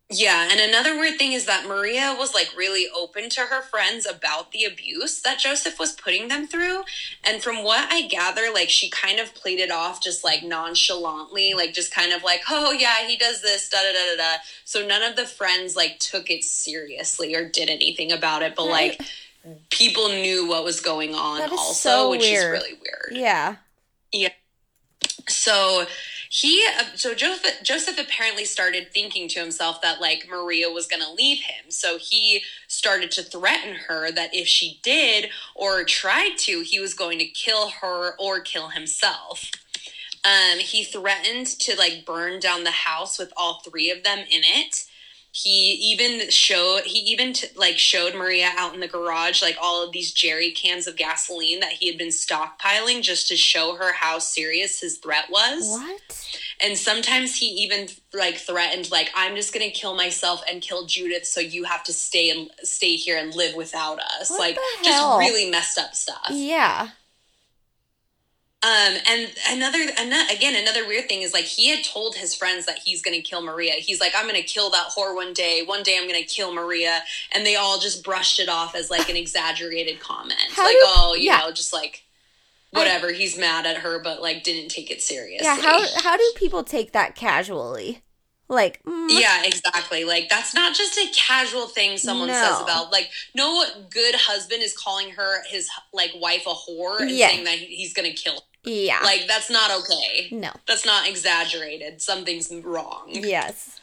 Yeah, 0.09 0.49
and 0.49 0.61
another 0.61 0.97
weird 0.97 1.19
thing 1.19 1.33
is 1.33 1.47
that 1.47 1.67
Maria 1.67 2.15
was 2.17 2.33
like 2.33 2.49
really 2.57 2.87
open 2.97 3.29
to 3.31 3.41
her 3.41 3.61
friends 3.61 4.07
about 4.07 4.53
the 4.53 4.65
abuse 4.65 5.21
that 5.23 5.41
Joseph 5.41 5.81
was 5.81 5.93
putting 5.93 6.29
them 6.29 6.47
through. 6.47 6.85
And 7.25 7.43
from 7.43 7.65
what 7.65 7.93
I 7.93 8.03
gather, 8.03 8.43
like 8.55 8.71
she 8.71 8.89
kind 8.89 9.19
of 9.19 9.35
played 9.35 9.59
it 9.59 9.73
off 9.73 10.01
just 10.01 10.23
like 10.23 10.45
nonchalantly, 10.45 11.55
like 11.55 11.75
just 11.75 11.93
kind 11.93 12.13
of 12.13 12.23
like, 12.23 12.43
oh 12.49 12.71
yeah, 12.71 13.05
he 13.09 13.17
does 13.17 13.43
this, 13.43 13.69
da 13.69 13.79
da 13.79 13.93
da 13.93 14.15
da 14.15 14.23
da. 14.23 14.37
So 14.65 14.87
none 14.87 15.03
of 15.03 15.17
the 15.17 15.27
friends 15.27 15.75
like 15.75 15.99
took 15.99 16.31
it 16.31 16.45
seriously 16.45 17.35
or 17.35 17.49
did 17.49 17.69
anything 17.69 18.13
about 18.13 18.43
it, 18.43 18.55
but 18.55 18.67
like 18.67 19.01
people 19.71 20.09
knew 20.09 20.47
what 20.47 20.63
was 20.63 20.81
going 20.81 21.17
on 21.17 21.43
also, 21.51 21.73
so 21.73 22.11
which 22.11 22.23
is 22.23 22.45
really 22.45 22.75
weird. 22.75 23.11
Yeah. 23.11 23.57
Yeah. 24.13 24.31
So 25.29 25.87
he, 26.29 26.67
uh, 26.79 26.85
so 26.95 27.15
Joseph, 27.15 27.63
Joseph 27.63 27.99
apparently 27.99 28.45
started 28.45 28.93
thinking 28.93 29.29
to 29.29 29.41
himself 29.41 29.81
that 29.83 30.01
like 30.01 30.27
Maria 30.29 30.71
was 30.71 30.87
going 30.87 31.03
to 31.03 31.13
leave 31.13 31.43
him. 31.43 31.71
So 31.71 31.99
he 31.99 32.43
started 32.69 33.11
to 33.13 33.23
threaten 33.23 33.75
her 33.89 34.11
that 34.13 34.35
if 34.35 34.47
she 34.47 34.81
did 34.83 35.31
or 35.55 35.85
tried 35.85 36.37
to, 36.39 36.61
he 36.61 36.81
was 36.81 36.95
going 36.95 37.19
to 37.19 37.27
kill 37.27 37.71
her 37.81 38.15
or 38.19 38.41
kill 38.41 38.69
himself. 38.71 39.51
Um, 40.25 40.59
he 40.59 40.83
threatened 40.83 41.47
to 41.47 41.77
like 41.77 42.05
burn 42.05 42.41
down 42.41 42.65
the 42.65 42.71
house 42.71 43.19
with 43.19 43.33
all 43.37 43.61
three 43.61 43.91
of 43.91 44.03
them 44.03 44.19
in 44.19 44.43
it. 44.43 44.85
He 45.37 45.73
even 45.93 46.31
showed 46.31 46.85
he 46.87 47.01
even 47.01 47.35
t- 47.35 47.49
like 47.57 47.77
showed 47.77 48.15
Maria 48.15 48.53
out 48.57 48.73
in 48.73 48.81
the 48.81 48.89
garage 48.89 49.43
like 49.43 49.59
all 49.61 49.85
of 49.85 49.93
these 49.93 50.11
jerry 50.11 50.51
cans 50.51 50.87
of 50.87 50.97
gasoline 50.97 51.61
that 51.61 51.73
he 51.73 51.89
had 51.89 51.99
been 51.99 52.09
stockpiling 52.09 53.03
just 53.03 53.29
to 53.29 53.37
show 53.37 53.77
her 53.77 53.93
how 53.93 54.19
serious 54.19 54.81
his 54.81 54.97
threat 54.97 55.27
was. 55.29 55.69
What? 55.69 56.01
And 56.63 56.79
sometimes 56.79 57.37
he 57.37 57.49
even 57.49 57.89
like 58.15 58.37
threatened 58.37 58.91
like 58.91 59.11
I'm 59.15 59.37
just 59.37 59.53
going 59.53 59.71
to 59.71 59.79
kill 59.79 59.95
myself 59.95 60.43
and 60.51 60.63
kill 60.63 60.87
Judith 60.87 61.27
so 61.27 61.43
you 61.43 61.65
have 61.65 61.85
to 61.85 61.93
stay 61.93 62.31
and 62.31 62.51
stay 62.63 62.97
here 62.97 63.19
and 63.19 63.35
live 63.35 63.55
without 63.55 63.99
us. 64.19 64.31
What 64.31 64.41
like 64.41 64.59
just 64.83 65.19
really 65.19 65.51
messed 65.51 65.79
up 65.79 65.95
stuff. 65.95 66.29
Yeah. 66.31 66.89
Um, 68.63 68.97
and 69.09 69.33
another, 69.51 69.79
another, 69.99 70.33
again, 70.35 70.61
another 70.61 70.87
weird 70.89 71.09
thing 71.09 71.23
is 71.23 71.33
like 71.33 71.45
he 71.45 71.69
had 71.69 71.85
told 71.85 72.17
his 72.17 72.35
friends 72.35 72.67
that 72.67 72.79
he's 72.79 73.03
going 73.03 73.15
to 73.15 73.23
kill 73.23 73.43
Maria. 73.43 73.73
He's 73.75 74.01
like, 74.01 74.13
I'm 74.17 74.25
going 74.29 74.41
to 74.41 74.47
kill 74.47 74.71
that 74.71 74.89
whore 74.97 75.15
one 75.15 75.35
day. 75.35 75.63
One 75.65 75.83
day 75.83 75.97
I'm 76.01 76.09
going 76.09 76.21
to 76.21 76.29
kill 76.29 76.53
Maria. 76.53 77.03
And 77.33 77.47
they 77.47 77.55
all 77.55 77.79
just 77.79 78.03
brushed 78.03 78.41
it 78.41 78.49
off 78.49 78.75
as 78.75 78.91
like 78.91 79.09
an 79.09 79.17
exaggerated 79.17 80.01
comment. 80.01 80.41
How 80.51 80.65
like, 80.65 80.73
do- 80.73 80.81
oh, 80.83 81.15
you 81.15 81.25
yeah. 81.25 81.39
know, 81.39 81.53
just 81.53 81.73
like 81.73 82.05
whatever. 82.71 83.13
he's 83.13 83.39
mad 83.39 83.67
at 83.67 83.79
her, 83.79 84.03
but 84.03 84.23
like 84.23 84.43
didn't 84.43 84.71
take 84.71 84.91
it 84.91 85.03
seriously. 85.03 85.47
Yeah. 85.47 85.57
How 85.61 85.85
how 86.03 86.17
do 86.17 86.33
people 86.37 86.65
take 86.65 86.93
that 86.93 87.15
casually? 87.15 88.03
Like, 88.49 88.81
mm, 88.85 89.09
Yeah, 89.11 89.43
exactly. 89.45 90.05
Like 90.05 90.29
that's 90.29 90.55
not 90.55 90.75
just 90.75 90.97
a 90.99 91.07
casual 91.15 91.67
thing 91.67 91.99
someone 91.99 92.29
says 92.29 92.61
about 92.61 92.93
like 92.93 93.11
no 93.35 93.65
good 93.91 94.15
husband 94.15 94.63
is 94.63 94.77
calling 94.77 95.11
her 95.11 95.43
his 95.49 95.69
like 95.93 96.13
wife 96.17 96.47
a 96.47 96.55
whore 96.55 97.01
and 97.01 97.11
Yeah. 97.11 97.29
saying 97.31 97.45
that 97.45 97.55
he's 97.59 97.93
to 97.95 98.13
kill. 98.13 98.35
her. 98.35 98.41
yeah. 98.71 99.01
Like 99.03 99.27
that's 99.27 99.51
not 99.51 99.71
okay. 99.81 100.29
no. 100.31 100.51
That's 100.69 100.87
not 100.87 101.09
exaggerated. 101.09 102.01
Something's 102.01 102.53
wrong. 102.53 103.07
Yes. 103.09 103.81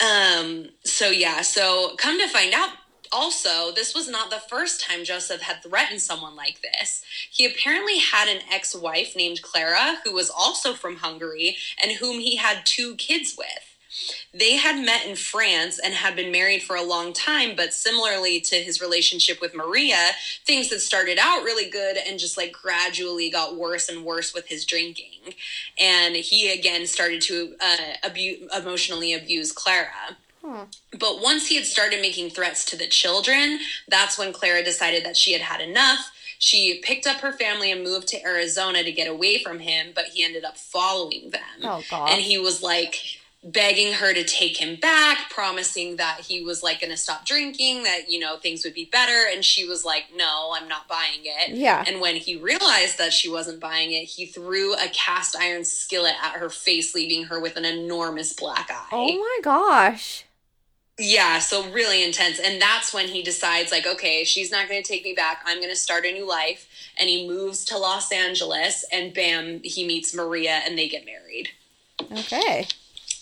Um, 0.00 0.70
so 0.84 1.08
yeah, 1.10 1.42
so 1.42 1.94
come 1.98 2.18
to 2.18 2.26
find 2.28 2.54
out 2.54 2.70
also, 3.12 3.72
this 3.72 3.94
was 3.94 4.08
not 4.08 4.30
the 4.30 4.42
first 4.48 4.80
time 4.80 5.04
Joseph 5.04 5.42
had 5.42 5.62
threatened 5.62 6.00
someone 6.00 6.36
like 6.36 6.60
this. 6.62 7.02
He 7.30 7.44
apparently 7.44 7.98
had 7.98 8.28
an 8.28 8.42
ex-wife 8.50 9.14
named 9.16 9.42
Clara 9.42 9.96
who 10.04 10.12
was 10.12 10.30
also 10.30 10.74
from 10.74 10.96
Hungary 10.96 11.56
and 11.82 11.92
whom 11.92 12.20
he 12.20 12.36
had 12.36 12.64
two 12.64 12.94
kids 12.96 13.34
with. 13.36 13.70
They 14.32 14.56
had 14.56 14.84
met 14.84 15.04
in 15.04 15.16
France 15.16 15.80
and 15.82 15.92
had 15.94 16.14
been 16.14 16.30
married 16.30 16.62
for 16.62 16.76
a 16.76 16.82
long 16.82 17.12
time, 17.12 17.56
but 17.56 17.74
similarly 17.74 18.40
to 18.42 18.56
his 18.56 18.80
relationship 18.80 19.40
with 19.40 19.54
Maria, 19.54 20.10
things 20.44 20.70
had 20.70 20.80
started 20.80 21.18
out 21.20 21.42
really 21.42 21.68
good 21.68 21.96
and 21.96 22.18
just 22.18 22.36
like 22.36 22.52
gradually 22.52 23.30
got 23.30 23.56
worse 23.56 23.88
and 23.88 24.04
worse 24.04 24.32
with 24.32 24.46
his 24.46 24.64
drinking. 24.64 25.34
And 25.80 26.14
he 26.14 26.52
again 26.52 26.86
started 26.86 27.20
to 27.22 27.56
uh, 27.60 27.76
abuse, 28.04 28.48
emotionally 28.56 29.12
abuse 29.12 29.50
Clara. 29.50 30.16
But 30.42 31.20
once 31.22 31.48
he 31.48 31.56
had 31.56 31.66
started 31.66 32.00
making 32.00 32.30
threats 32.30 32.64
to 32.66 32.76
the 32.76 32.86
children, 32.86 33.60
that's 33.88 34.18
when 34.18 34.32
Clara 34.32 34.64
decided 34.64 35.04
that 35.04 35.16
she 35.16 35.32
had 35.32 35.42
had 35.42 35.60
enough. 35.60 36.10
She 36.38 36.80
picked 36.82 37.06
up 37.06 37.18
her 37.18 37.32
family 37.32 37.70
and 37.70 37.84
moved 37.84 38.08
to 38.08 38.22
Arizona 38.24 38.82
to 38.82 38.90
get 38.92 39.06
away 39.08 39.42
from 39.42 39.58
him, 39.58 39.88
but 39.94 40.06
he 40.06 40.24
ended 40.24 40.44
up 40.44 40.56
following 40.56 41.30
them. 41.30 41.42
Oh, 41.62 41.82
gosh. 41.90 42.12
And 42.12 42.20
he 42.22 42.38
was 42.38 42.62
like 42.62 42.96
begging 43.42 43.92
her 43.94 44.12
to 44.12 44.24
take 44.24 44.56
him 44.58 44.76
back, 44.76 45.30
promising 45.30 45.96
that 45.96 46.20
he 46.20 46.42
was 46.42 46.62
like 46.62 46.80
going 46.80 46.90
to 46.90 46.96
stop 46.96 47.26
drinking, 47.26 47.82
that, 47.84 48.10
you 48.10 48.18
know, 48.18 48.36
things 48.38 48.64
would 48.64 48.74
be 48.74 48.86
better. 48.86 49.28
And 49.30 49.44
she 49.44 49.66
was 49.68 49.84
like, 49.84 50.04
no, 50.16 50.52
I'm 50.54 50.68
not 50.68 50.88
buying 50.88 51.20
it. 51.24 51.50
Yeah. 51.50 51.84
And 51.86 52.00
when 52.00 52.16
he 52.16 52.36
realized 52.36 52.96
that 52.98 53.12
she 53.12 53.30
wasn't 53.30 53.60
buying 53.60 53.92
it, 53.92 54.04
he 54.04 54.26
threw 54.26 54.74
a 54.74 54.88
cast 54.92 55.36
iron 55.36 55.64
skillet 55.64 56.14
at 56.22 56.40
her 56.40 56.48
face, 56.48 56.94
leaving 56.94 57.24
her 57.24 57.40
with 57.40 57.56
an 57.56 57.66
enormous 57.66 58.32
black 58.32 58.70
eye. 58.70 58.88
Oh 58.92 59.18
my 59.18 59.38
gosh. 59.42 60.24
Yeah, 61.02 61.38
so 61.38 61.66
really 61.70 62.04
intense. 62.04 62.38
And 62.38 62.60
that's 62.60 62.92
when 62.92 63.08
he 63.08 63.22
decides, 63.22 63.72
like, 63.72 63.86
okay, 63.86 64.22
she's 64.22 64.50
not 64.50 64.68
going 64.68 64.82
to 64.82 64.86
take 64.86 65.02
me 65.02 65.14
back. 65.14 65.42
I'm 65.46 65.56
going 65.56 65.70
to 65.70 65.76
start 65.76 66.04
a 66.04 66.12
new 66.12 66.28
life. 66.28 66.68
And 66.98 67.08
he 67.08 67.26
moves 67.26 67.64
to 67.66 67.78
Los 67.78 68.12
Angeles, 68.12 68.84
and 68.92 69.14
bam, 69.14 69.62
he 69.64 69.86
meets 69.86 70.14
Maria, 70.14 70.60
and 70.66 70.76
they 70.76 70.88
get 70.88 71.06
married. 71.06 71.48
Okay. 72.12 72.66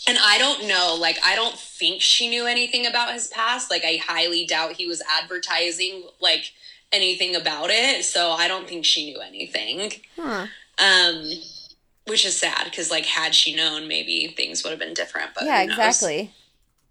And 0.09 0.19
I 0.21 0.39
don't 0.39 0.67
know, 0.67 0.97
like, 0.99 1.19
I 1.25 1.37
don't 1.37 1.57
think 1.57 2.03
she 2.03 2.29
knew 2.29 2.47
anything 2.47 2.85
about 2.85 3.13
his 3.13 3.29
past. 3.29 3.71
Like, 3.71 3.85
I 3.85 4.01
highly 4.05 4.45
doubt 4.45 4.73
he 4.73 4.89
was 4.89 5.01
advertising, 5.09 6.03
like, 6.21 6.53
anything 6.91 7.37
about 7.37 7.71
it. 7.71 8.05
So 8.05 8.33
I 8.33 8.49
don't 8.49 8.67
think 8.67 8.85
she 8.85 9.13
knew 9.13 9.21
anything. 9.21 9.93
Huh. 10.17 10.47
Um, 10.79 11.31
which 12.09 12.25
is 12.25 12.37
sad 12.37 12.65
because, 12.65 12.91
like, 12.91 13.05
had 13.05 13.37
she 13.37 13.55
known, 13.55 13.87
maybe 13.87 14.27
things 14.37 14.65
would 14.65 14.71
have 14.71 14.81
been 14.81 14.95
different. 14.95 15.31
But 15.35 15.45
Yeah, 15.45 15.63
exactly. 15.63 16.33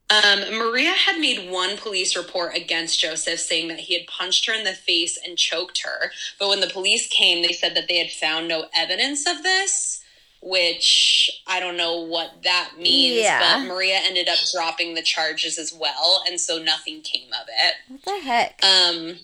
Um, 0.10 0.40
Maria 0.58 0.92
had 0.92 1.20
made 1.20 1.52
one 1.52 1.76
police 1.76 2.16
report 2.16 2.56
against 2.56 3.00
Joseph 3.00 3.42
saying 3.42 3.68
that 3.68 3.82
he 3.82 3.94
had 3.94 4.08
punched 4.08 4.46
her 4.46 4.54
in 4.54 4.64
the 4.64 4.74
face 4.74 5.20
and 5.24 5.38
choked 5.38 5.84
her. 5.84 6.12
But 6.40 6.48
when 6.48 6.62
the 6.62 6.68
police 6.68 7.08
came, 7.08 7.42
they 7.42 7.52
said 7.52 7.76
that 7.76 7.90
they 7.90 7.98
had 7.98 8.12
found 8.12 8.48
no 8.48 8.68
evidence 8.74 9.28
of 9.28 9.44
this, 9.44 10.02
which 10.42 11.30
I 11.46 11.60
don't 11.60 11.76
know 11.76 12.00
what 12.00 12.44
that 12.44 12.72
means. 12.78 13.22
Yeah. 13.24 13.60
But 13.60 13.68
Maria 13.68 14.00
ended 14.02 14.30
up 14.30 14.40
dropping 14.54 14.94
the 14.94 15.02
charges 15.02 15.58
as 15.58 15.74
well, 15.74 16.24
and 16.26 16.40
so 16.40 16.58
nothing 16.58 17.02
came 17.02 17.28
of 17.34 17.48
it. 17.50 17.76
What 17.90 18.04
the 18.04 18.26
heck? 18.26 18.64
Um, 18.64 19.18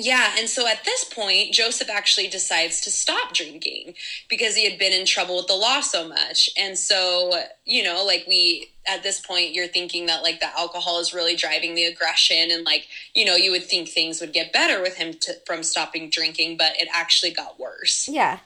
yeah, 0.00 0.34
and 0.38 0.48
so 0.48 0.66
at 0.66 0.84
this 0.84 1.04
point, 1.04 1.52
Joseph 1.52 1.90
actually 1.90 2.28
decides 2.28 2.80
to 2.82 2.90
stop 2.90 3.32
drinking 3.34 3.94
because 4.28 4.56
he 4.56 4.68
had 4.68 4.78
been 4.78 4.92
in 4.92 5.06
trouble 5.06 5.36
with 5.36 5.46
the 5.46 5.54
law 5.54 5.80
so 5.80 6.08
much. 6.08 6.50
And 6.56 6.78
so, 6.78 7.32
you 7.64 7.82
know, 7.82 8.04
like 8.04 8.24
we, 8.26 8.70
at 8.88 9.02
this 9.02 9.20
point, 9.20 9.52
you're 9.52 9.68
thinking 9.68 10.06
that 10.06 10.22
like 10.22 10.40
the 10.40 10.58
alcohol 10.58 10.98
is 11.00 11.12
really 11.12 11.36
driving 11.36 11.74
the 11.74 11.84
aggression, 11.84 12.50
and 12.50 12.64
like, 12.64 12.86
you 13.14 13.24
know, 13.24 13.36
you 13.36 13.50
would 13.50 13.64
think 13.64 13.88
things 13.88 14.20
would 14.20 14.32
get 14.32 14.52
better 14.52 14.80
with 14.80 14.96
him 14.96 15.14
to, 15.20 15.34
from 15.46 15.62
stopping 15.62 16.10
drinking, 16.10 16.56
but 16.56 16.72
it 16.80 16.88
actually 16.92 17.32
got 17.32 17.60
worse. 17.60 18.08
yeah. 18.10 18.38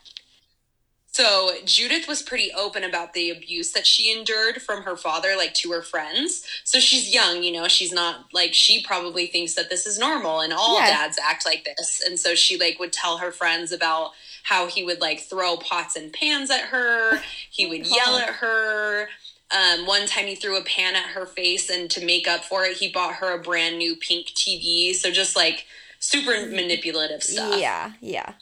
So 1.15 1.53
Judith 1.65 2.09
was 2.09 2.23
pretty 2.23 2.51
open 2.53 2.83
about 2.83 3.13
the 3.13 3.31
abuse 3.31 3.71
that 3.71 3.87
she 3.87 4.11
endured 4.13 4.61
from 4.61 4.83
her 4.83 4.97
father, 4.97 5.35
like 5.37 5.55
to 5.55 5.71
her 5.71 5.81
friends. 5.81 6.45
So 6.65 6.81
she's 6.81 7.15
young, 7.15 7.45
you 7.45 7.53
know, 7.53 7.69
she's 7.69 7.93
not 7.93 8.27
like 8.33 8.53
she 8.53 8.83
probably 8.83 9.29
thinks 9.29 9.55
that 9.55 9.71
this 9.71 9.87
is 9.87 9.97
normal 9.97 10.41
and 10.41 10.53
all 10.53 10.75
Yeah. 10.81 10.89
dads 10.89 11.17
act 11.23 11.47
like 11.47 11.65
this. 11.65 12.03
And 12.05 12.19
so 12.19 12.35
she 12.35 12.59
like 12.59 12.81
would 12.81 12.93
tell 12.93 13.19
her 13.19 13.31
friends 13.31 13.71
about 13.71 14.11
how 14.43 14.67
he 14.67 14.83
would 14.83 15.01
like 15.01 15.21
throw 15.21 15.57
pots 15.57 15.95
and 15.95 16.13
pans 16.13 16.51
at 16.51 16.63
her, 16.63 17.21
he 17.49 17.65
would 17.67 17.87
yell 17.97 18.17
at 18.17 18.31
her. 18.31 19.09
Um, 19.53 19.87
one 19.87 20.09
time 20.09 20.27
he 20.27 20.35
threw 20.35 20.57
a 20.59 20.65
pan 20.65 20.97
at 20.97 21.11
her 21.11 21.27
face, 21.27 21.71
and 21.71 21.89
to 21.93 22.05
make 22.05 22.27
up 22.27 22.43
for 22.43 22.65
it, 22.65 22.79
he 22.79 22.89
bought 22.91 23.15
her 23.17 23.33
a 23.33 23.39
brand 23.41 23.79
new 23.79 23.95
pink 23.95 24.29
TV. 24.35 24.93
So 24.97 25.13
just 25.13 25.37
like 25.37 25.67
super 26.01 26.33
manipulative 26.49 27.23
stuff. 27.23 27.57
Yeah. 27.61 27.93
Yeah. 28.01 28.33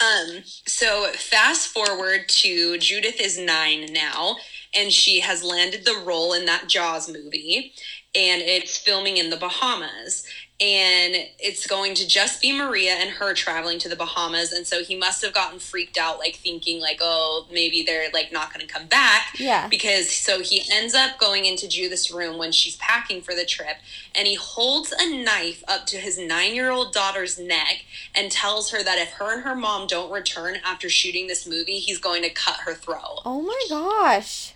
Um, 0.00 0.42
so 0.44 1.10
fast 1.14 1.68
forward 1.68 2.28
to 2.28 2.78
Judith 2.78 3.20
is 3.20 3.36
nine 3.36 3.92
now, 3.92 4.36
and 4.74 4.92
she 4.92 5.20
has 5.20 5.42
landed 5.42 5.84
the 5.84 6.00
role 6.04 6.34
in 6.34 6.44
that 6.46 6.68
Jaws 6.68 7.08
movie, 7.08 7.72
and 8.14 8.40
it's 8.40 8.78
filming 8.78 9.16
in 9.16 9.30
the 9.30 9.36
Bahamas. 9.36 10.24
And 10.60 11.14
it's 11.38 11.68
going 11.68 11.94
to 11.94 12.08
just 12.08 12.42
be 12.42 12.52
Maria 12.52 12.94
and 12.94 13.10
her 13.10 13.32
traveling 13.32 13.78
to 13.78 13.88
the 13.88 13.94
Bahamas, 13.94 14.52
and 14.52 14.66
so 14.66 14.82
he 14.82 14.96
must 14.96 15.24
have 15.24 15.32
gotten 15.32 15.60
freaked 15.60 15.96
out, 15.96 16.18
like 16.18 16.34
thinking 16.34 16.80
like, 16.80 16.98
oh, 17.00 17.46
maybe 17.52 17.84
they're 17.84 18.10
like 18.12 18.32
not 18.32 18.52
going 18.52 18.66
to 18.66 18.72
come 18.72 18.88
back. 18.88 19.38
Yeah. 19.38 19.68
Because 19.68 20.10
so 20.10 20.40
he 20.42 20.64
ends 20.68 20.94
up 20.94 21.16
going 21.20 21.44
into 21.44 21.68
Judith's 21.68 22.10
room 22.10 22.38
when 22.38 22.50
she's 22.50 22.74
packing 22.78 23.22
for 23.22 23.36
the 23.36 23.44
trip, 23.44 23.76
and 24.16 24.26
he 24.26 24.34
holds 24.34 24.92
a 24.98 25.22
knife 25.22 25.62
up 25.68 25.86
to 25.86 25.98
his 25.98 26.18
nine-year-old 26.18 26.92
daughter's 26.92 27.38
neck 27.38 27.84
and 28.12 28.32
tells 28.32 28.72
her 28.72 28.82
that 28.82 28.98
if 28.98 29.10
her 29.10 29.32
and 29.32 29.44
her 29.44 29.54
mom 29.54 29.86
don't 29.86 30.10
return 30.10 30.56
after 30.64 30.88
shooting 30.88 31.28
this 31.28 31.46
movie, 31.46 31.78
he's 31.78 32.00
going 32.00 32.24
to 32.24 32.30
cut 32.30 32.56
her 32.64 32.74
throat. 32.74 33.20
Oh 33.24 33.42
my 33.42 33.66
gosh. 33.68 34.54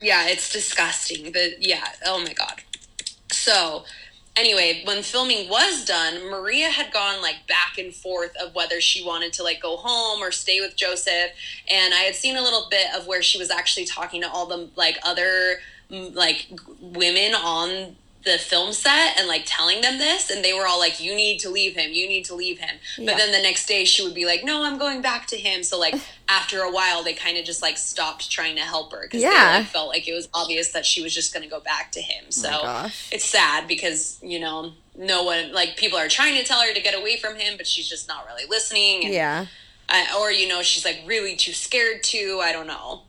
Yeah, 0.00 0.26
it's 0.26 0.52
disgusting. 0.52 1.30
But 1.30 1.62
yeah, 1.62 1.86
oh 2.04 2.18
my 2.18 2.32
god. 2.32 2.62
So, 3.30 3.84
anyway, 4.36 4.82
when 4.84 5.02
filming 5.02 5.48
was 5.48 5.84
done, 5.84 6.28
Maria 6.30 6.68
had 6.70 6.92
gone 6.92 7.22
like 7.22 7.46
back 7.46 7.78
and 7.78 7.94
forth 7.94 8.34
of 8.36 8.54
whether 8.54 8.80
she 8.80 9.04
wanted 9.04 9.32
to 9.34 9.42
like 9.42 9.60
go 9.60 9.76
home 9.76 10.20
or 10.20 10.32
stay 10.32 10.60
with 10.60 10.76
Joseph, 10.76 11.30
and 11.70 11.94
I 11.94 12.00
had 12.00 12.14
seen 12.14 12.36
a 12.36 12.42
little 12.42 12.66
bit 12.70 12.88
of 12.96 13.06
where 13.06 13.22
she 13.22 13.38
was 13.38 13.50
actually 13.50 13.86
talking 13.86 14.22
to 14.22 14.30
all 14.30 14.46
the 14.46 14.68
like 14.76 14.98
other 15.04 15.58
like 15.90 16.48
women 16.80 17.34
on 17.34 17.96
the 18.24 18.38
film 18.38 18.72
set 18.72 19.18
and 19.18 19.28
like 19.28 19.42
telling 19.44 19.80
them 19.82 19.98
this 19.98 20.30
and 20.30 20.42
they 20.44 20.52
were 20.54 20.66
all 20.66 20.78
like 20.78 20.98
you 20.98 21.14
need 21.14 21.38
to 21.38 21.50
leave 21.50 21.76
him 21.76 21.90
you 21.92 22.08
need 22.08 22.24
to 22.24 22.34
leave 22.34 22.58
him 22.58 22.76
Yeah. 22.98 23.12
but 23.12 23.18
then 23.18 23.32
the 23.32 23.42
next 23.42 23.66
day 23.66 23.84
she 23.84 24.02
would 24.02 24.14
be 24.14 24.24
like 24.24 24.42
no 24.44 24.62
i'm 24.64 24.78
going 24.78 25.02
back 25.02 25.26
to 25.26 25.36
him 25.36 25.62
so 25.62 25.78
like 25.78 25.94
after 26.28 26.60
a 26.60 26.70
while 26.72 27.02
they 27.04 27.12
kind 27.12 27.36
of 27.36 27.44
just 27.44 27.60
like 27.60 27.76
stopped 27.76 28.30
trying 28.30 28.56
to 28.56 28.62
help 28.62 28.92
her 28.92 29.02
because 29.02 29.20
they 29.22 29.28
Yeah. 29.28 29.58
like, 29.58 29.66
felt 29.66 29.88
like 29.88 30.08
it 30.08 30.14
was 30.14 30.28
obvious 30.32 30.70
that 30.72 30.86
she 30.86 31.02
was 31.02 31.14
just 31.14 31.34
going 31.34 31.42
to 31.44 31.50
go 31.50 31.60
back 31.60 31.92
to 31.92 32.00
him 32.00 32.30
so 32.30 32.48
Oh 32.50 32.90
it's 33.12 33.26
sad 33.26 33.68
because 33.68 34.18
you 34.22 34.40
know 34.40 34.72
no 34.96 35.22
one 35.24 35.52
like 35.52 35.76
people 35.76 35.98
are 35.98 36.08
trying 36.08 36.38
to 36.38 36.44
tell 36.44 36.60
her 36.62 36.72
to 36.72 36.80
get 36.80 36.98
away 36.98 37.16
from 37.18 37.36
him 37.36 37.58
but 37.58 37.66
she's 37.66 37.88
just 37.88 38.08
not 38.08 38.24
really 38.26 38.44
listening 38.48 39.04
and 39.04 39.12
Yeah. 39.12 39.46
uh, 39.90 40.04
or 40.18 40.30
you 40.32 40.48
know 40.48 40.62
she's 40.62 40.84
like 40.84 41.02
really 41.06 41.36
too 41.36 41.52
scared 41.52 42.02
to 42.04 42.40
i 42.42 42.52
don't 42.52 42.66
know 42.68 43.02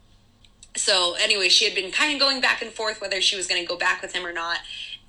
so 0.76 1.16
anyway 1.22 1.47
she 1.47 1.63
had 1.63 1.74
been 1.74 1.89
kind 1.91 2.13
of 2.13 2.20
going 2.20 2.41
back 2.41 2.61
and 2.61 2.72
forth 2.72 2.99
whether 2.99 3.22
she 3.22 3.38
was 3.38 3.47
going 3.47 3.61
to 3.61 3.68
go 3.68 3.78
back 3.78 4.01
with 4.01 4.13
him 4.13 4.26
or 4.26 4.34
not 4.34 4.57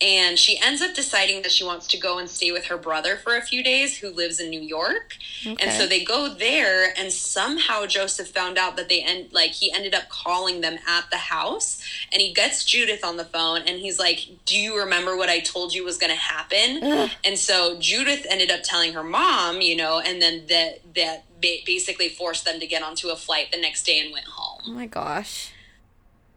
and 0.01 0.39
she 0.39 0.59
ends 0.63 0.83
up 0.83 0.95
deciding 0.95 1.43
that 1.43 1.53
she 1.53 1.65
wants 1.65 1.87
to 1.87 1.99
go 1.99 2.19
and 2.19 2.29
stay 2.29 2.53
with 2.53 2.67
her 2.67 2.77
brother 2.77 3.17
for 3.17 3.37
a 3.37 3.41
few 3.41 3.63
days 3.63 3.99
who 3.99 4.11
lives 4.11 4.41
in 4.41 4.51
new 4.51 4.61
york 4.61 5.17
and 5.45 5.71
so 5.73 5.87
they 5.87 6.05
go 6.05 6.35
there 6.35 6.93
and 6.99 7.13
somehow 7.13 7.87
joseph 7.87 8.29
found 8.29 8.59
out 8.59 8.77
that 8.77 8.89
they 8.89 9.01
end 9.03 9.33
like 9.33 9.53
he 9.53 9.73
ended 9.73 9.95
up 9.95 10.09
calling 10.09 10.61
them 10.61 10.79
at 10.87 11.05
the 11.11 11.17
house 11.17 11.81
and 12.13 12.21
he 12.21 12.33
gets 12.33 12.65
judith 12.65 13.05
on 13.05 13.17
the 13.17 13.25
phone 13.25 13.63
and 13.67 13.81
he's 13.81 13.99
like 13.99 14.29
do 14.45 14.59
you 14.59 14.79
remember 14.79 15.17
what 15.17 15.29
i 15.29 15.41
told 15.41 15.73
you 15.73 15.85
was 15.85 15.97
going 15.97 16.13
to 16.13 16.19
happen 16.19 16.83
Ugh. 16.83 17.11
and 17.25 17.39
so 17.39 17.79
Judith 17.79 18.27
ended 18.29 18.51
up 18.51 18.61
telling 18.65 18.93
her 18.95 19.03
mom, 19.03 19.61
you 19.61 19.77
know, 19.77 20.01
and 20.01 20.21
then 20.21 20.47
that 20.49 20.81
that 20.95 21.25
basically 21.41 22.09
forced 22.09 22.45
them 22.45 22.59
to 22.61 22.67
get 22.67 22.83
onto 22.83 23.09
a 23.09 23.17
flight 23.17 23.49
the 23.53 23.61
next 23.61 23.85
day 23.85 24.01
and 24.01 24.13
went 24.13 24.27
home. 24.27 24.63
Oh 24.67 24.73
my 24.73 24.87
gosh. 24.87 25.53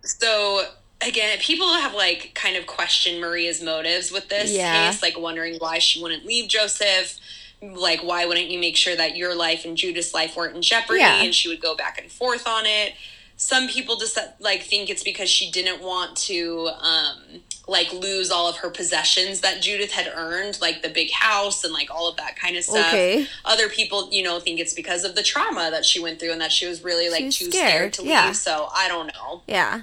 So 0.04 0.64
again, 1.02 1.38
people 1.40 1.74
have 1.74 1.94
like 1.94 2.32
kind 2.36 2.56
of 2.56 2.68
questioned 2.68 3.22
Maria's 3.22 3.62
motives 3.62 4.12
with 4.12 4.30
this 4.30 4.52
Yeah. 4.52 4.92
case, 4.92 5.02
like 5.02 5.18
wondering 5.18 5.56
why 5.60 5.80
she 5.80 6.02
wouldn't 6.02 6.26
leave 6.26 6.50
Joseph. 6.50 7.18
Like, 7.62 8.02
why 8.02 8.26
wouldn't 8.26 8.48
you 8.50 8.60
make 8.60 8.78
sure 8.78 8.96
that 8.96 9.18
your 9.18 9.36
life 9.36 9.66
and 9.66 9.76
Judith's 9.76 10.14
life 10.14 10.36
weren't 10.36 10.56
in 10.56 10.62
jeopardy? 10.62 11.00
Yeah. 11.02 11.22
And 11.22 11.36
she 11.36 11.50
would 11.50 11.62
go 11.62 11.76
back 11.76 12.00
and 12.02 12.12
forth 12.12 12.48
on 12.48 12.66
it. 12.66 12.94
Some 13.36 13.68
people 13.68 13.98
just 13.98 14.18
like 14.40 14.64
think 14.64 14.90
it's 14.90 15.04
because 15.04 15.30
she 15.30 15.50
didn't 15.52 15.82
want 15.82 16.18
to 16.18 16.70
um, 16.82 17.42
like 17.68 17.92
lose 17.94 18.32
all 18.32 18.50
of 18.50 18.58
her 18.58 18.70
possessions 18.70 19.42
that 19.42 19.62
Judith 19.62 19.92
had 19.92 20.12
earned, 20.14 20.60
like 20.62 20.82
the 20.82 20.90
big 20.90 21.12
house 21.12 21.64
and 21.64 21.74
like 21.74 21.90
all 21.90 22.10
of 22.10 22.18
that 22.18 22.36
kind 22.38 22.58
of 22.58 22.64
stuff. 22.64 22.88
Okay. 22.88 23.28
Other 23.46 23.70
people, 23.70 24.10
you 24.12 24.24
know, 24.24 24.40
think 24.40 24.60
it's 24.60 24.74
because 24.74 25.04
of 25.06 25.16
the 25.16 25.24
trauma 25.24 25.70
that 25.72 25.86
she 25.86 26.02
went 26.02 26.20
through 26.20 26.32
and 26.34 26.42
that 26.42 26.52
she 26.52 26.66
was 26.66 26.84
really 26.84 27.10
like 27.10 27.26
too 27.26 27.46
scared, 27.50 27.52
scared, 27.52 27.94
to 27.94 28.04
yeah. 28.04 28.28
leave. 28.28 28.36
So 28.36 28.70
I 28.74 28.88
don't 28.90 29.08
know. 29.08 29.42
Yeah. 29.48 29.82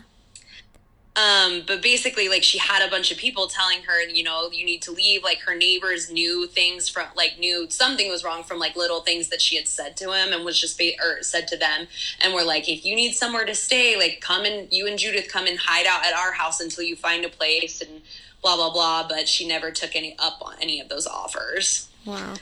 Um, 1.16 1.62
but 1.66 1.82
basically, 1.82 2.28
like 2.28 2.42
she 2.42 2.58
had 2.58 2.86
a 2.86 2.90
bunch 2.90 3.10
of 3.10 3.16
people 3.16 3.46
telling 3.46 3.82
her, 3.84 4.02
you 4.02 4.22
know, 4.22 4.50
you 4.52 4.66
need 4.66 4.82
to 4.82 4.92
leave. 4.92 5.22
Like 5.24 5.40
her 5.40 5.56
neighbors 5.56 6.10
knew 6.10 6.46
things 6.46 6.90
from, 6.90 7.06
like 7.16 7.38
knew 7.38 7.70
something 7.70 8.10
was 8.10 8.22
wrong 8.22 8.44
from 8.44 8.58
like 8.58 8.76
little 8.76 9.00
things 9.00 9.30
that 9.30 9.40
she 9.40 9.56
had 9.56 9.66
said 9.66 9.96
to 9.96 10.12
him 10.12 10.34
and 10.34 10.44
was 10.44 10.60
just 10.60 10.76
ba- 10.76 10.92
or 11.02 11.22
said 11.22 11.48
to 11.48 11.56
them, 11.56 11.86
and 12.20 12.34
were 12.34 12.44
like, 12.44 12.68
if 12.68 12.84
you 12.84 12.94
need 12.94 13.12
somewhere 13.12 13.46
to 13.46 13.54
stay, 13.54 13.96
like 13.96 14.20
come 14.20 14.44
and 14.44 14.70
you 14.70 14.86
and 14.86 14.98
Judith 14.98 15.28
come 15.32 15.46
and 15.46 15.58
hide 15.58 15.86
out 15.86 16.04
at 16.04 16.12
our 16.12 16.32
house 16.32 16.60
until 16.60 16.84
you 16.84 16.94
find 16.94 17.24
a 17.24 17.30
place 17.30 17.80
and 17.80 18.02
blah 18.42 18.56
blah 18.56 18.70
blah. 18.70 19.08
But 19.08 19.26
she 19.26 19.48
never 19.48 19.70
took 19.70 19.96
any 19.96 20.14
up 20.18 20.38
on 20.42 20.56
any 20.60 20.80
of 20.80 20.90
those 20.90 21.06
offers. 21.06 21.88
Wow. 22.04 22.34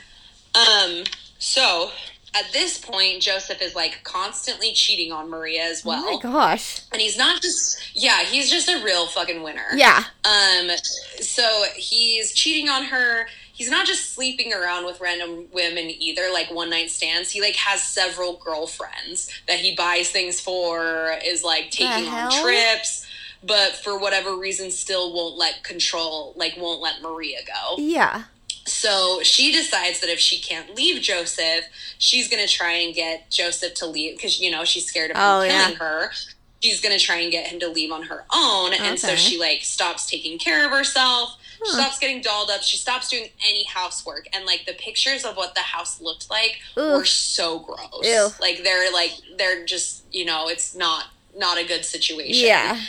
Um, 0.53 1.05
so 1.39 1.91
at 2.35 2.51
this 2.51 2.77
point, 2.77 3.21
Joseph 3.21 3.61
is 3.61 3.75
like 3.75 4.03
constantly 4.03 4.73
cheating 4.73 5.11
on 5.11 5.29
Maria 5.29 5.63
as 5.63 5.85
well. 5.85 6.03
oh 6.05 6.15
my 6.15 6.21
gosh. 6.21 6.81
And 6.91 7.01
he's 7.01 7.17
not 7.17 7.41
just 7.41 7.81
yeah, 7.93 8.23
he's 8.23 8.49
just 8.51 8.67
a 8.69 8.83
real 8.83 9.07
fucking 9.07 9.41
winner. 9.41 9.67
Yeah. 9.73 10.03
Um 10.25 10.69
so 11.19 11.63
he's 11.75 12.33
cheating 12.33 12.69
on 12.69 12.85
her. 12.85 13.27
He's 13.53 13.71
not 13.71 13.85
just 13.85 14.13
sleeping 14.13 14.53
around 14.53 14.85
with 14.85 14.99
random 14.99 15.45
women 15.53 15.89
either, 15.97 16.23
like 16.33 16.51
one 16.51 16.69
night 16.69 16.89
stands. 16.89 17.31
He 17.31 17.39
like 17.39 17.55
has 17.55 17.81
several 17.81 18.35
girlfriends 18.43 19.31
that 19.47 19.59
he 19.59 19.73
buys 19.75 20.11
things 20.11 20.41
for, 20.41 21.15
is 21.23 21.41
like 21.41 21.71
taking 21.71 22.09
on 22.09 22.31
trips, 22.43 23.07
but 23.41 23.71
for 23.77 23.97
whatever 23.97 24.35
reason 24.35 24.71
still 24.71 25.13
won't 25.13 25.37
let 25.37 25.63
control 25.63 26.33
like 26.35 26.57
won't 26.57 26.81
let 26.81 27.01
Maria 27.01 27.39
go. 27.47 27.75
Yeah. 27.77 28.23
So 28.65 29.19
she 29.21 29.51
decides 29.51 29.99
that 30.01 30.09
if 30.09 30.19
she 30.19 30.39
can't 30.39 30.75
leave 30.75 31.01
Joseph, 31.01 31.65
she's 31.99 32.27
going 32.27 32.45
to 32.45 32.51
try 32.51 32.71
and 32.73 32.95
get 32.95 33.29
Joseph 33.29 33.75
to 33.75 33.85
leave 33.85 34.17
because, 34.17 34.39
you 34.39 34.49
know, 34.49 34.63
she's 34.65 34.85
scared 34.87 35.11
of 35.11 35.17
him 35.17 35.23
Oh, 35.23 35.41
yeah. 35.43 35.63
killing 35.65 35.77
her. 35.77 36.11
She's 36.61 36.81
going 36.81 36.97
to 36.97 37.03
try 37.03 37.17
and 37.17 37.31
get 37.31 37.47
him 37.47 37.59
to 37.59 37.67
leave 37.69 37.91
on 37.91 38.03
her 38.03 38.25
own. 38.33 38.73
And 38.73 38.99
so 38.99 39.15
she, 39.15 39.39
like, 39.39 39.61
stops 39.61 40.09
taking 40.09 40.39
care 40.39 40.65
of 40.65 40.71
herself. 40.71 41.37
She 41.63 41.71
stops 41.73 41.99
getting 41.99 42.21
dolled 42.21 42.49
up. 42.49 42.63
She 42.63 42.77
stops 42.77 43.09
doing 43.09 43.27
any 43.47 43.65
housework. 43.65 44.27
And, 44.33 44.45
like, 44.45 44.65
the 44.65 44.73
pictures 44.73 45.25
of 45.25 45.37
what 45.37 45.53
the 45.53 45.61
house 45.61 46.01
looked 46.01 46.29
like 46.31 46.57
Ugh. 46.75 46.97
were 46.97 47.05
so 47.05 47.59
gross. 47.59 48.01
Ew. 48.03 48.29
Like, 48.41 48.63
they're, 48.63 48.91
like, 48.91 49.11
they're 49.37 49.63
just, 49.65 50.05
you 50.11 50.25
know, 50.25 50.47
it's 50.47 50.75
not. 50.75 51.05
Not 51.37 51.57
a 51.57 51.65
good 51.67 51.83
situation. 51.83 52.47
Yeah. 52.47 52.79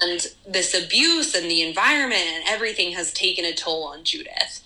And 0.00 0.24
this 0.46 0.72
abuse 0.72 1.34
and 1.34 1.50
the 1.50 1.62
environment 1.62 2.22
and 2.22 2.44
everything 2.46 2.92
has 2.92 3.12
taken 3.12 3.44
a 3.44 3.52
toll 3.52 3.82
on 3.88 4.04
Judith. 4.04 4.62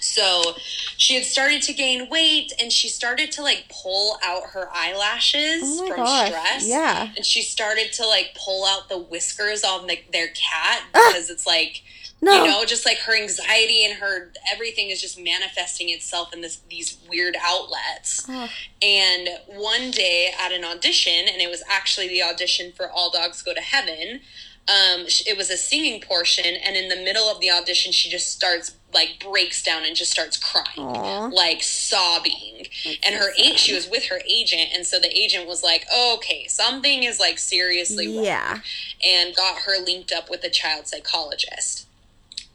So 0.00 0.54
she 0.96 1.14
had 1.14 1.24
started 1.24 1.62
to 1.62 1.72
gain 1.72 2.08
weight 2.08 2.52
and 2.60 2.72
she 2.72 2.88
started 2.88 3.32
to 3.32 3.42
like 3.42 3.66
pull 3.70 4.18
out 4.24 4.50
her 4.52 4.68
eyelashes 4.72 5.62
Oh 5.64 5.86
from 5.88 5.96
gosh, 5.96 6.28
stress. 6.28 6.66
yeah. 6.68 7.10
And 7.16 7.24
she 7.24 7.42
started 7.42 7.92
to 7.94 8.06
like 8.06 8.36
pull 8.36 8.64
out 8.64 8.88
the 8.88 8.98
whiskers 8.98 9.64
on 9.64 9.86
the, 9.86 9.98
their 10.12 10.28
cat 10.28 10.82
ah! 10.94 11.02
because 11.08 11.28
it's 11.30 11.46
like 11.46 11.82
No. 12.22 12.44
you 12.44 12.50
know, 12.50 12.64
just 12.64 12.86
like 12.86 12.98
her 12.98 13.14
anxiety 13.16 13.84
and 13.84 13.94
her 13.98 14.32
everything 14.52 14.90
is 14.90 15.00
just 15.02 15.18
manifesting 15.18 15.90
itself 15.90 16.32
in 16.32 16.40
this 16.40 16.60
these 16.70 16.98
weird 17.08 17.36
outlets. 17.42 18.24
Oh. 18.28 18.48
And 18.82 19.28
one 19.48 19.90
day 19.90 20.30
at 20.38 20.52
an 20.52 20.64
audition, 20.64 21.26
and 21.30 21.40
it 21.42 21.50
was 21.50 21.62
actually 21.68 22.08
the 22.08 22.22
audition 22.22 22.72
for 22.72 22.90
All 22.90 23.10
Dogs 23.10 23.42
Go 23.42 23.52
to 23.54 23.60
Heaven. 23.60 24.20
Um, 24.68 25.06
it 25.26 25.36
was 25.36 25.48
a 25.50 25.56
singing 25.56 26.00
portion, 26.00 26.44
and 26.56 26.76
in 26.76 26.88
the 26.88 26.96
middle 26.96 27.30
of 27.30 27.40
the 27.40 27.50
audition, 27.52 27.92
she 27.92 28.08
just 28.10 28.32
starts 28.32 28.74
like 28.92 29.18
breaks 29.20 29.62
down 29.62 29.84
and 29.84 29.94
just 29.94 30.10
starts 30.10 30.36
crying, 30.36 30.64
Aw. 30.78 31.26
like 31.28 31.62
sobbing. 31.62 32.66
and 33.04 33.14
her 33.14 33.28
aunt, 33.38 33.58
she 33.58 33.74
was 33.74 33.88
with 33.88 34.06
her 34.06 34.20
agent, 34.28 34.70
and 34.74 34.84
so 34.84 34.98
the 34.98 35.16
agent 35.16 35.46
was 35.46 35.62
like, 35.62 35.86
"Okay, 35.96 36.46
something 36.48 37.04
is 37.04 37.20
like 37.20 37.38
seriously 37.38 38.08
wrong." 38.08 38.24
Yeah. 38.24 38.58
and 39.04 39.36
got 39.36 39.58
her 39.66 39.78
linked 39.84 40.10
up 40.12 40.28
with 40.28 40.42
a 40.42 40.50
child 40.50 40.88
psychologist. 40.88 41.86